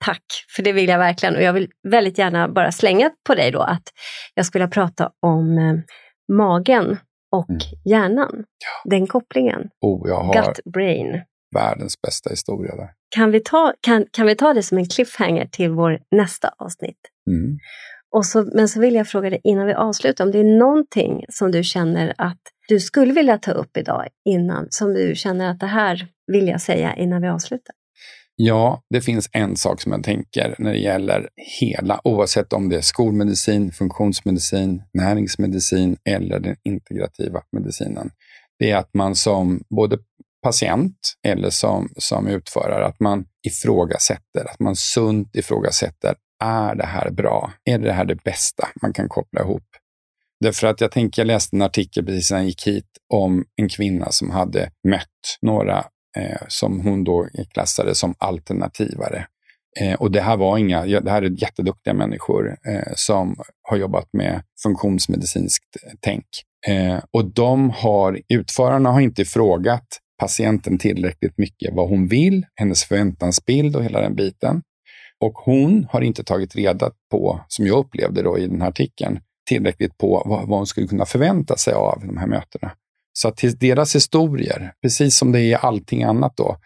Tack, 0.00 0.24
för 0.56 0.62
det 0.62 0.72
vill 0.72 0.88
jag 0.88 0.98
verkligen. 0.98 1.36
Och 1.36 1.42
jag 1.42 1.52
vill 1.52 1.68
väldigt 1.88 2.18
gärna 2.18 2.48
bara 2.48 2.72
slänga 2.72 3.10
på 3.26 3.34
dig 3.34 3.50
då 3.50 3.60
att 3.60 3.82
jag 4.34 4.46
skulle 4.46 4.68
prata 4.68 5.10
om 5.22 5.58
eh, 5.58 5.74
magen 6.36 6.98
och 7.34 7.50
mm. 7.50 7.60
hjärnan. 7.84 8.34
Ja. 8.34 8.90
Den 8.90 9.06
kopplingen. 9.06 9.68
Oh, 9.80 10.08
jag 10.08 10.20
har 10.20 10.34
Gut-brain. 10.34 11.22
Världens 11.54 12.02
bästa 12.02 12.30
historia 12.30 12.76
där. 12.76 12.88
Kan 13.16 13.30
vi, 13.30 13.40
ta, 13.40 13.72
kan, 13.80 14.06
kan 14.10 14.26
vi 14.26 14.34
ta 14.34 14.54
det 14.54 14.62
som 14.62 14.78
en 14.78 14.88
cliffhanger 14.88 15.46
till 15.46 15.70
vår 15.70 15.98
nästa 16.10 16.50
avsnitt? 16.58 16.98
Mm. 17.30 17.58
Och 18.14 18.26
så, 18.26 18.50
men 18.54 18.68
så 18.68 18.80
vill 18.80 18.94
jag 18.94 19.08
fråga 19.08 19.30
dig 19.30 19.40
innan 19.44 19.66
vi 19.66 19.74
avslutar, 19.74 20.24
om 20.24 20.30
det 20.30 20.38
är 20.38 20.58
någonting 20.58 21.24
som 21.28 21.50
du 21.50 21.62
känner 21.62 22.14
att 22.18 22.40
du 22.68 22.80
skulle 22.80 23.12
vilja 23.12 23.38
ta 23.38 23.52
upp 23.52 23.76
idag 23.76 24.08
innan, 24.24 24.66
som 24.70 24.94
du 24.94 25.14
känner 25.14 25.50
att 25.50 25.60
det 25.60 25.66
här 25.66 26.06
vill 26.32 26.48
jag 26.48 26.60
säga 26.60 26.96
innan 26.96 27.22
vi 27.22 27.28
avslutar? 27.28 27.74
Ja, 28.36 28.82
det 28.90 29.00
finns 29.00 29.28
en 29.32 29.56
sak 29.56 29.80
som 29.80 29.92
jag 29.92 30.04
tänker 30.04 30.54
när 30.58 30.72
det 30.72 30.78
gäller 30.78 31.28
hela, 31.60 32.00
oavsett 32.04 32.52
om 32.52 32.68
det 32.68 32.76
är 32.76 32.80
skolmedicin, 32.80 33.72
funktionsmedicin, 33.72 34.82
näringsmedicin 34.92 35.96
eller 36.04 36.40
den 36.40 36.56
integrativa 36.64 37.42
medicinen. 37.52 38.10
Det 38.58 38.70
är 38.70 38.76
att 38.76 38.94
man 38.94 39.14
som 39.14 39.62
både 39.76 39.98
patient 40.42 40.96
eller 41.26 41.50
som, 41.50 41.88
som 41.96 42.26
utförare, 42.26 42.86
att 42.86 43.00
man 43.00 43.24
ifrågasätter, 43.46 44.50
att 44.50 44.60
man 44.60 44.76
sunt 44.76 45.36
ifrågasätter, 45.36 46.14
är 46.44 46.74
det 46.74 46.86
här 46.86 47.10
bra? 47.10 47.52
Är 47.64 47.78
det 47.78 47.92
här 47.92 48.04
det 48.04 48.24
bästa 48.24 48.68
man 48.82 48.92
kan 48.92 49.08
koppla 49.08 49.40
ihop? 49.40 49.66
Därför 50.40 50.66
att 50.66 50.80
jag 50.80 50.90
tänker, 50.90 51.22
jag 51.22 51.26
läste 51.26 51.56
en 51.56 51.62
artikel 51.62 52.06
precis 52.06 52.30
när 52.30 52.38
jag 52.38 52.46
gick 52.46 52.66
hit 52.66 52.88
om 53.12 53.44
en 53.56 53.68
kvinna 53.68 54.12
som 54.12 54.30
hade 54.30 54.70
mött 54.88 55.38
några 55.42 55.84
Eh, 56.16 56.40
som 56.48 56.80
hon 56.80 57.04
då 57.04 57.28
klassade 57.52 57.94
som 57.94 58.14
alternativare. 58.18 59.26
Eh, 59.80 59.94
och 59.94 60.10
det 60.10 60.20
här 60.20 60.36
var 60.36 60.58
inga, 60.58 60.86
det 60.86 61.10
här 61.10 61.22
är 61.22 61.42
jätteduktiga 61.42 61.94
människor 61.94 62.56
eh, 62.66 62.92
som 62.94 63.36
har 63.62 63.76
jobbat 63.76 64.08
med 64.12 64.42
funktionsmedicinskt 64.62 65.76
tänk. 66.00 66.26
Eh, 66.66 66.98
och 67.10 67.24
de 67.24 67.70
har, 67.70 68.20
utförarna 68.28 68.90
har 68.90 69.00
inte 69.00 69.24
frågat 69.24 69.86
patienten 70.20 70.78
tillräckligt 70.78 71.38
mycket 71.38 71.74
vad 71.74 71.88
hon 71.88 72.08
vill, 72.08 72.46
hennes 72.54 72.84
förväntansbild 72.84 73.76
och 73.76 73.84
hela 73.84 74.00
den 74.00 74.14
biten. 74.14 74.62
Och 75.20 75.32
hon 75.34 75.86
har 75.90 76.00
inte 76.00 76.24
tagit 76.24 76.56
reda 76.56 76.90
på, 77.10 77.40
som 77.48 77.66
jag 77.66 77.78
upplevde 77.78 78.22
då 78.22 78.38
i 78.38 78.46
den 78.46 78.60
här 78.60 78.68
artikeln, 78.68 79.20
tillräckligt 79.48 79.98
på 79.98 80.22
vad, 80.26 80.48
vad 80.48 80.58
hon 80.58 80.66
skulle 80.66 80.86
kunna 80.86 81.06
förvänta 81.06 81.56
sig 81.56 81.74
av 81.74 82.02
de 82.06 82.16
här 82.16 82.26
mötena. 82.26 82.72
Så 83.18 83.28
att 83.28 83.36
till 83.36 83.56
deras 83.56 83.94
historier, 83.94 84.72
precis 84.82 85.18
som 85.18 85.32
det 85.32 85.40
är 85.40 85.42
i 85.42 85.54
allting 85.54 86.02
annat 86.02 86.36
då, 86.36 86.56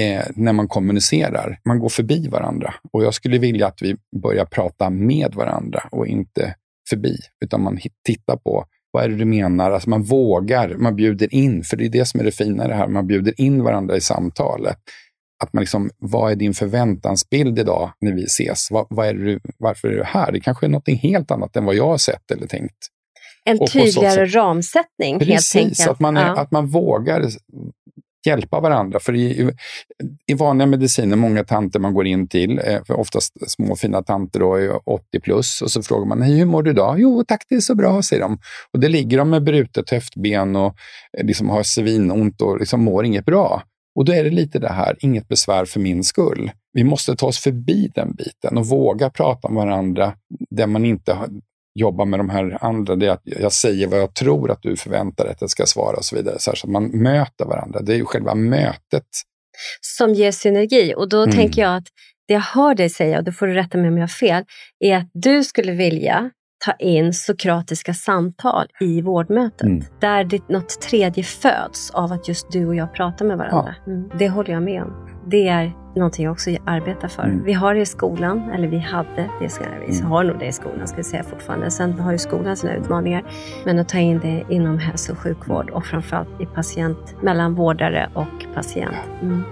eh, 0.00 0.24
när 0.34 0.52
man 0.52 0.68
kommunicerar, 0.68 1.60
man 1.64 1.78
går 1.78 1.88
förbi 1.88 2.28
varandra. 2.28 2.74
Och 2.92 3.04
jag 3.04 3.14
skulle 3.14 3.38
vilja 3.38 3.66
att 3.66 3.82
vi 3.82 3.96
börjar 4.22 4.44
prata 4.44 4.90
med 4.90 5.34
varandra 5.34 5.88
och 5.90 6.06
inte 6.06 6.54
förbi, 6.90 7.18
utan 7.44 7.62
man 7.62 7.78
tittar 8.04 8.36
på 8.36 8.66
vad 8.92 9.04
är 9.04 9.08
det 9.08 9.16
du 9.16 9.24
menar? 9.24 9.70
Alltså 9.70 9.90
man 9.90 10.02
vågar, 10.02 10.74
man 10.74 10.96
bjuder 10.96 11.34
in, 11.34 11.64
för 11.64 11.76
det 11.76 11.84
är 11.84 11.88
det 11.88 12.04
som 12.04 12.20
är 12.20 12.24
det 12.24 12.32
fina 12.32 12.64
i 12.64 12.68
det 12.68 12.74
här, 12.74 12.88
man 12.88 13.06
bjuder 13.06 13.40
in 13.40 13.62
varandra 13.62 13.96
i 13.96 14.00
samtalet. 14.00 14.78
Att 15.44 15.52
man 15.52 15.60
liksom, 15.60 15.90
vad 15.98 16.32
är 16.32 16.36
din 16.36 16.54
förväntansbild 16.54 17.58
idag 17.58 17.92
när 18.00 18.12
vi 18.12 18.24
ses? 18.24 18.70
Vad, 18.70 18.86
vad 18.90 19.06
är 19.06 19.14
du, 19.14 19.40
varför 19.58 19.88
är 19.88 19.96
du 19.96 20.04
här? 20.04 20.32
Det 20.32 20.40
kanske 20.40 20.66
är 20.66 20.70
något 20.70 20.88
helt 20.88 21.30
annat 21.30 21.56
än 21.56 21.64
vad 21.64 21.74
jag 21.74 21.88
har 21.88 21.98
sett 21.98 22.30
eller 22.30 22.46
tänkt. 22.46 22.88
En 23.44 23.66
tydligare 23.66 24.26
ramsättning 24.26 25.18
Precis, 25.18 25.54
helt 25.54 25.66
enkelt. 25.66 25.90
Att 25.90 26.00
man, 26.00 26.16
är, 26.16 26.26
ja. 26.26 26.40
att 26.40 26.50
man 26.50 26.66
vågar 26.66 27.22
hjälpa 28.26 28.60
varandra. 28.60 29.00
För 29.00 29.14
i, 29.14 29.50
i 30.26 30.34
vanliga 30.34 30.66
mediciner, 30.66 31.16
många 31.16 31.44
tanter 31.44 31.80
man 31.80 31.94
går 31.94 32.06
in 32.06 32.28
till, 32.28 32.58
eh, 32.64 32.80
oftast 32.88 33.50
små 33.50 33.76
fina 33.76 34.02
tanter 34.02 34.40
då, 34.40 34.80
80 34.84 35.20
plus, 35.20 35.62
och 35.62 35.70
så 35.70 35.82
frågar 35.82 36.06
man 36.06 36.22
hur 36.22 36.44
mår 36.44 36.62
du 36.62 36.70
idag? 36.70 37.00
Jo 37.00 37.24
tack, 37.24 37.44
det 37.48 37.54
är 37.54 37.60
så 37.60 37.74
bra, 37.74 38.02
säger 38.02 38.22
de. 38.22 38.38
Och 38.72 38.80
det 38.80 38.88
ligger 38.88 39.18
de 39.18 39.30
med 39.30 39.44
brutet 39.44 39.90
höftben 39.90 40.56
och 40.56 40.76
eh, 41.18 41.26
liksom 41.26 41.50
har 41.50 41.62
svinont 41.62 42.40
och 42.40 42.58
liksom 42.58 42.84
mår 42.84 43.04
inget 43.04 43.24
bra. 43.24 43.62
Och 43.94 44.04
då 44.04 44.12
är 44.12 44.24
det 44.24 44.30
lite 44.30 44.58
det 44.58 44.72
här, 44.72 44.96
inget 45.00 45.28
besvär 45.28 45.64
för 45.64 45.80
min 45.80 46.04
skull. 46.04 46.50
Vi 46.72 46.84
måste 46.84 47.16
ta 47.16 47.26
oss 47.26 47.38
förbi 47.38 47.90
den 47.94 48.14
biten 48.14 48.58
och 48.58 48.66
våga 48.66 49.10
prata 49.10 49.48
med 49.48 49.64
varandra 49.64 50.14
där 50.50 50.66
man 50.66 50.84
inte 50.84 51.12
har, 51.12 51.28
jobba 51.74 52.04
med 52.04 52.20
de 52.20 52.30
här 52.30 52.58
andra, 52.60 52.96
det 52.96 53.06
är 53.06 53.10
att 53.10 53.22
jag 53.24 53.52
säger 53.52 53.86
vad 53.86 54.00
jag 54.00 54.14
tror 54.14 54.50
att 54.50 54.62
du 54.62 54.76
förväntar 54.76 55.24
dig 55.24 55.32
att 55.32 55.40
jag 55.40 55.50
ska 55.50 55.66
svara 55.66 55.96
och 55.96 56.04
så 56.04 56.16
vidare. 56.16 56.36
Så, 56.38 56.50
att 56.50 56.64
man 56.64 56.84
möter 56.84 57.44
varandra. 57.44 57.80
Det 57.80 57.92
är 57.92 57.96
ju 57.96 58.04
själva 58.04 58.34
mötet. 58.34 59.06
Som 59.80 60.14
ger 60.14 60.32
synergi. 60.32 60.94
Och 60.96 61.08
då 61.08 61.22
mm. 61.22 61.36
tänker 61.36 61.62
jag 61.62 61.76
att 61.76 61.86
det 62.28 62.34
jag 62.34 62.40
hör 62.40 62.74
dig 62.74 62.90
säga, 62.90 63.18
och 63.18 63.24
då 63.24 63.32
får 63.32 63.46
du 63.46 63.54
rätta 63.54 63.78
mig 63.78 63.88
om 63.88 63.96
jag 63.96 64.02
har 64.02 64.08
fel, 64.08 64.44
är 64.80 64.96
att 64.96 65.10
du 65.12 65.44
skulle 65.44 65.72
vilja 65.72 66.30
ta 66.64 66.72
in 66.72 67.12
sokratiska 67.12 67.94
samtal 67.94 68.66
i 68.80 69.02
vårdmötet. 69.02 69.62
Mm. 69.62 69.84
Där 70.00 70.24
det, 70.24 70.48
något 70.48 70.80
tredje 70.80 71.24
föds 71.24 71.90
av 71.90 72.12
att 72.12 72.28
just 72.28 72.52
du 72.52 72.66
och 72.66 72.74
jag 72.74 72.94
pratar 72.94 73.24
med 73.24 73.38
varandra. 73.38 73.74
Ja. 73.86 73.92
Mm. 73.92 74.10
Det 74.18 74.28
håller 74.28 74.52
jag 74.52 74.62
med 74.62 74.82
om. 74.82 75.08
Det 75.30 75.48
är 75.48 75.81
någonting 75.94 76.24
jag 76.24 76.32
också 76.32 76.50
arbetar 76.66 77.08
för. 77.08 77.22
Mm. 77.22 77.44
Vi 77.44 77.52
har 77.52 77.74
det 77.74 77.80
i 77.80 77.86
skolan, 77.86 78.50
eller 78.54 78.68
vi 78.68 78.78
hade, 78.78 79.30
det 79.40 79.48
ska, 79.48 79.64
vi 79.88 79.98
mm. 79.98 80.10
har 80.10 80.24
nog 80.24 80.38
det 80.38 80.46
i 80.46 80.52
skolan 80.52 80.88
ska 80.88 80.96
jag 80.96 81.06
säga 81.06 81.22
fortfarande. 81.22 81.70
Sen 81.70 82.00
har 82.00 82.12
ju 82.12 82.18
skolan 82.18 82.56
sina 82.56 82.74
utmaningar. 82.74 83.24
Men 83.64 83.78
att 83.78 83.88
ta 83.88 83.98
in 83.98 84.20
det 84.20 84.44
inom 84.54 84.78
hälso 84.78 85.12
och 85.12 85.18
sjukvård 85.18 85.70
och 85.70 85.84
framförallt 85.84 86.40
i 86.40 86.46
patient, 86.46 87.14
mellan 87.20 87.54
vårdare 87.54 88.10
och 88.14 88.54
patient. 88.54 88.96
Mm. 89.22 89.42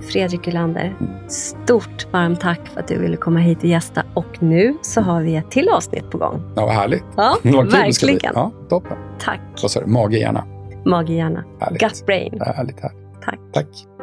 Fredrik 0.00 0.48
Ylander, 0.48 0.94
stort 1.28 2.06
varmt 2.12 2.40
tack 2.40 2.60
för 2.68 2.80
att 2.80 2.88
du 2.88 2.98
ville 2.98 3.16
komma 3.16 3.38
hit 3.38 3.58
och 3.58 3.64
gästa. 3.64 4.02
Och 4.14 4.42
nu 4.42 4.76
så 4.82 5.00
har 5.00 5.22
vi 5.22 5.36
ett 5.36 5.50
till 5.50 5.68
avsnitt 5.68 6.10
på 6.10 6.18
gång. 6.18 6.42
Ja, 6.56 6.66
vad 6.66 6.74
härligt. 6.74 7.04
Ja, 7.16 7.36
verkligen. 7.42 8.32
Ja, 8.34 8.52
toppen. 8.68 8.96
Tack. 9.18 9.40
Vad 9.62 9.70
sa 9.70 9.80
du? 9.80 9.86
Mage 9.86 10.18
hjärna. 10.18 10.44
Mage 10.84 11.12
hjärna. 11.12 11.44
Gut 11.70 12.06
brain. 12.06 12.40
Härligt, 12.40 12.80
härligt. 12.80 13.22
Tack. 13.24 13.38
Tack. 13.52 13.95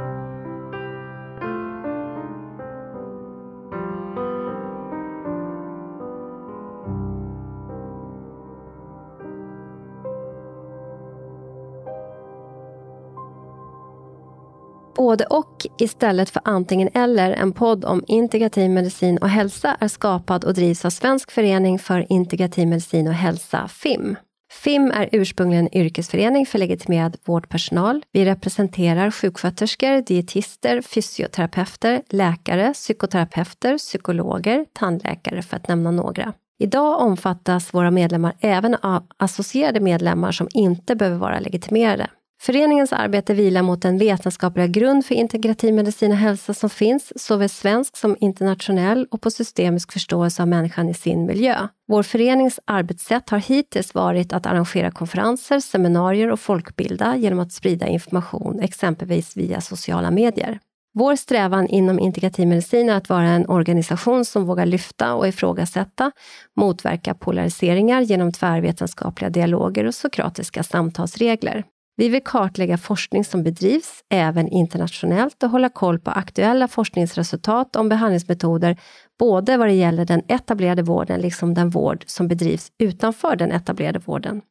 Både 15.14 15.26
och 15.26 15.68
istället 15.78 16.30
för 16.30 16.41
antingen 16.45 16.89
eller, 16.93 17.32
en 17.32 17.51
podd 17.51 17.86
om 17.86 18.03
integrativ 18.07 18.70
medicin 18.70 19.18
och 19.18 19.30
hälsa 19.30 19.78
är 19.80 19.88
skapad 19.88 20.43
och 20.43 20.53
drivs 20.53 20.86
av 20.86 20.89
Svensk 20.89 21.32
förening 21.32 21.80
för 21.80 22.05
integrativ 22.09 22.68
medicin 22.68 23.07
och 23.07 23.14
hälsa, 23.14 23.68
FIM. 23.68 24.16
FIM 24.64 24.91
är 24.91 25.09
ursprungligen 25.11 25.68
en 25.68 25.78
yrkesförening 25.78 26.45
för 26.45 26.59
legitimerad 26.59 27.18
vårdpersonal. 27.26 28.03
Vi 28.11 28.26
representerar 28.26 29.11
sjuksköterskor, 29.11 30.01
dietister, 30.01 30.82
fysioterapeuter, 30.82 32.01
läkare, 32.09 32.74
psykoterapeuter, 32.74 33.78
psykologer, 33.78 34.66
tandläkare 34.74 35.41
för 35.41 35.57
att 35.57 35.68
nämna 35.68 35.91
några. 35.91 36.34
Idag 36.59 37.01
omfattas 37.01 37.74
våra 37.74 37.91
medlemmar 37.91 38.34
även 38.39 38.76
av 38.76 39.07
associerade 39.18 39.80
medlemmar 39.80 40.32
som 40.32 40.47
inte 40.53 40.95
behöver 40.95 41.18
vara 41.18 41.39
legitimerade. 41.39 42.07
Föreningens 42.45 42.93
arbete 42.93 43.33
vilar 43.33 43.61
mot 43.61 43.81
den 43.81 43.97
vetenskapliga 43.97 44.67
grund 44.67 45.05
för 45.05 45.15
integrativ 45.15 45.73
medicin 45.73 46.11
och 46.11 46.17
hälsa 46.17 46.53
som 46.53 46.69
finns, 46.69 47.13
såväl 47.15 47.49
svensk 47.49 47.97
som 47.97 48.17
internationell 48.19 49.07
och 49.11 49.21
på 49.21 49.31
systemisk 49.31 49.91
förståelse 49.91 50.41
av 50.41 50.47
människan 50.47 50.89
i 50.89 50.93
sin 50.93 51.25
miljö. 51.25 51.67
Vår 51.87 52.03
förenings 52.03 52.59
arbetssätt 52.65 53.29
har 53.29 53.37
hittills 53.37 53.93
varit 53.93 54.33
att 54.33 54.45
arrangera 54.45 54.91
konferenser, 54.91 55.59
seminarier 55.59 56.31
och 56.31 56.39
folkbilda 56.39 57.15
genom 57.15 57.39
att 57.39 57.51
sprida 57.51 57.87
information, 57.87 58.59
exempelvis 58.59 59.37
via 59.37 59.61
sociala 59.61 60.11
medier. 60.11 60.59
Vår 60.93 61.15
strävan 61.15 61.67
inom 61.67 61.99
integrativ 61.99 62.47
medicin 62.47 62.89
är 62.89 62.95
att 62.95 63.09
vara 63.09 63.27
en 63.27 63.49
organisation 63.49 64.25
som 64.25 64.45
vågar 64.45 64.65
lyfta 64.65 65.13
och 65.13 65.27
ifrågasätta, 65.27 66.11
motverka 66.55 67.13
polariseringar 67.13 68.01
genom 68.01 68.31
tvärvetenskapliga 68.31 69.29
dialoger 69.29 69.85
och 69.85 69.95
sokratiska 69.95 70.63
samtalsregler. 70.63 71.63
Vi 71.95 72.09
vill 72.09 72.23
kartlägga 72.23 72.77
forskning 72.77 73.23
som 73.23 73.43
bedrivs 73.43 74.03
även 74.09 74.47
internationellt 74.47 75.43
och 75.43 75.49
hålla 75.49 75.69
koll 75.69 75.99
på 75.99 76.11
aktuella 76.11 76.67
forskningsresultat 76.67 77.75
om 77.75 77.89
behandlingsmetoder, 77.89 78.77
både 79.19 79.57
vad 79.57 79.67
det 79.67 79.73
gäller 79.73 80.05
den 80.05 80.21
etablerade 80.27 80.81
vården 80.81 81.21
liksom 81.21 81.53
den 81.53 81.69
vård 81.69 82.03
som 82.07 82.27
bedrivs 82.27 82.71
utanför 82.79 83.35
den 83.35 83.51
etablerade 83.51 83.99
vården. 83.99 84.41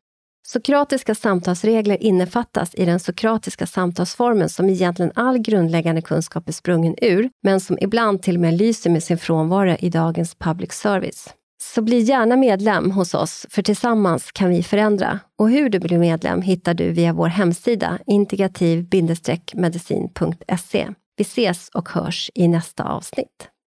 Sokratiska 0.46 1.14
samtalsregler 1.14 2.02
innefattas 2.02 2.74
i 2.74 2.84
den 2.84 3.00
sokratiska 3.00 3.66
samtalsformen 3.66 4.48
som 4.48 4.68
egentligen 4.68 5.12
all 5.14 5.38
grundläggande 5.38 6.02
kunskap 6.02 6.48
är 6.48 6.52
sprungen 6.52 6.94
ur, 7.02 7.30
men 7.42 7.60
som 7.60 7.78
ibland 7.80 8.22
till 8.22 8.34
och 8.34 8.40
med 8.40 8.54
lyser 8.54 8.90
med 8.90 9.02
sin 9.02 9.18
frånvaro 9.18 9.76
i 9.78 9.90
dagens 9.90 10.34
public 10.34 10.72
service. 10.72 11.34
Så 11.74 11.82
bli 11.82 11.98
gärna 11.98 12.36
medlem 12.36 12.90
hos 12.90 13.14
oss, 13.14 13.46
för 13.50 13.62
tillsammans 13.62 14.32
kan 14.32 14.50
vi 14.50 14.62
förändra. 14.62 15.18
Och 15.38 15.50
hur 15.50 15.68
du 15.68 15.78
blir 15.78 15.98
medlem 15.98 16.42
hittar 16.42 16.74
du 16.74 16.90
via 16.90 17.12
vår 17.12 17.26
hemsida 17.26 17.98
integrativ-medicin.se. 18.06 20.88
Vi 21.16 21.22
ses 21.22 21.68
och 21.68 21.88
hörs 21.88 22.30
i 22.34 22.48
nästa 22.48 22.84
avsnitt. 22.84 23.51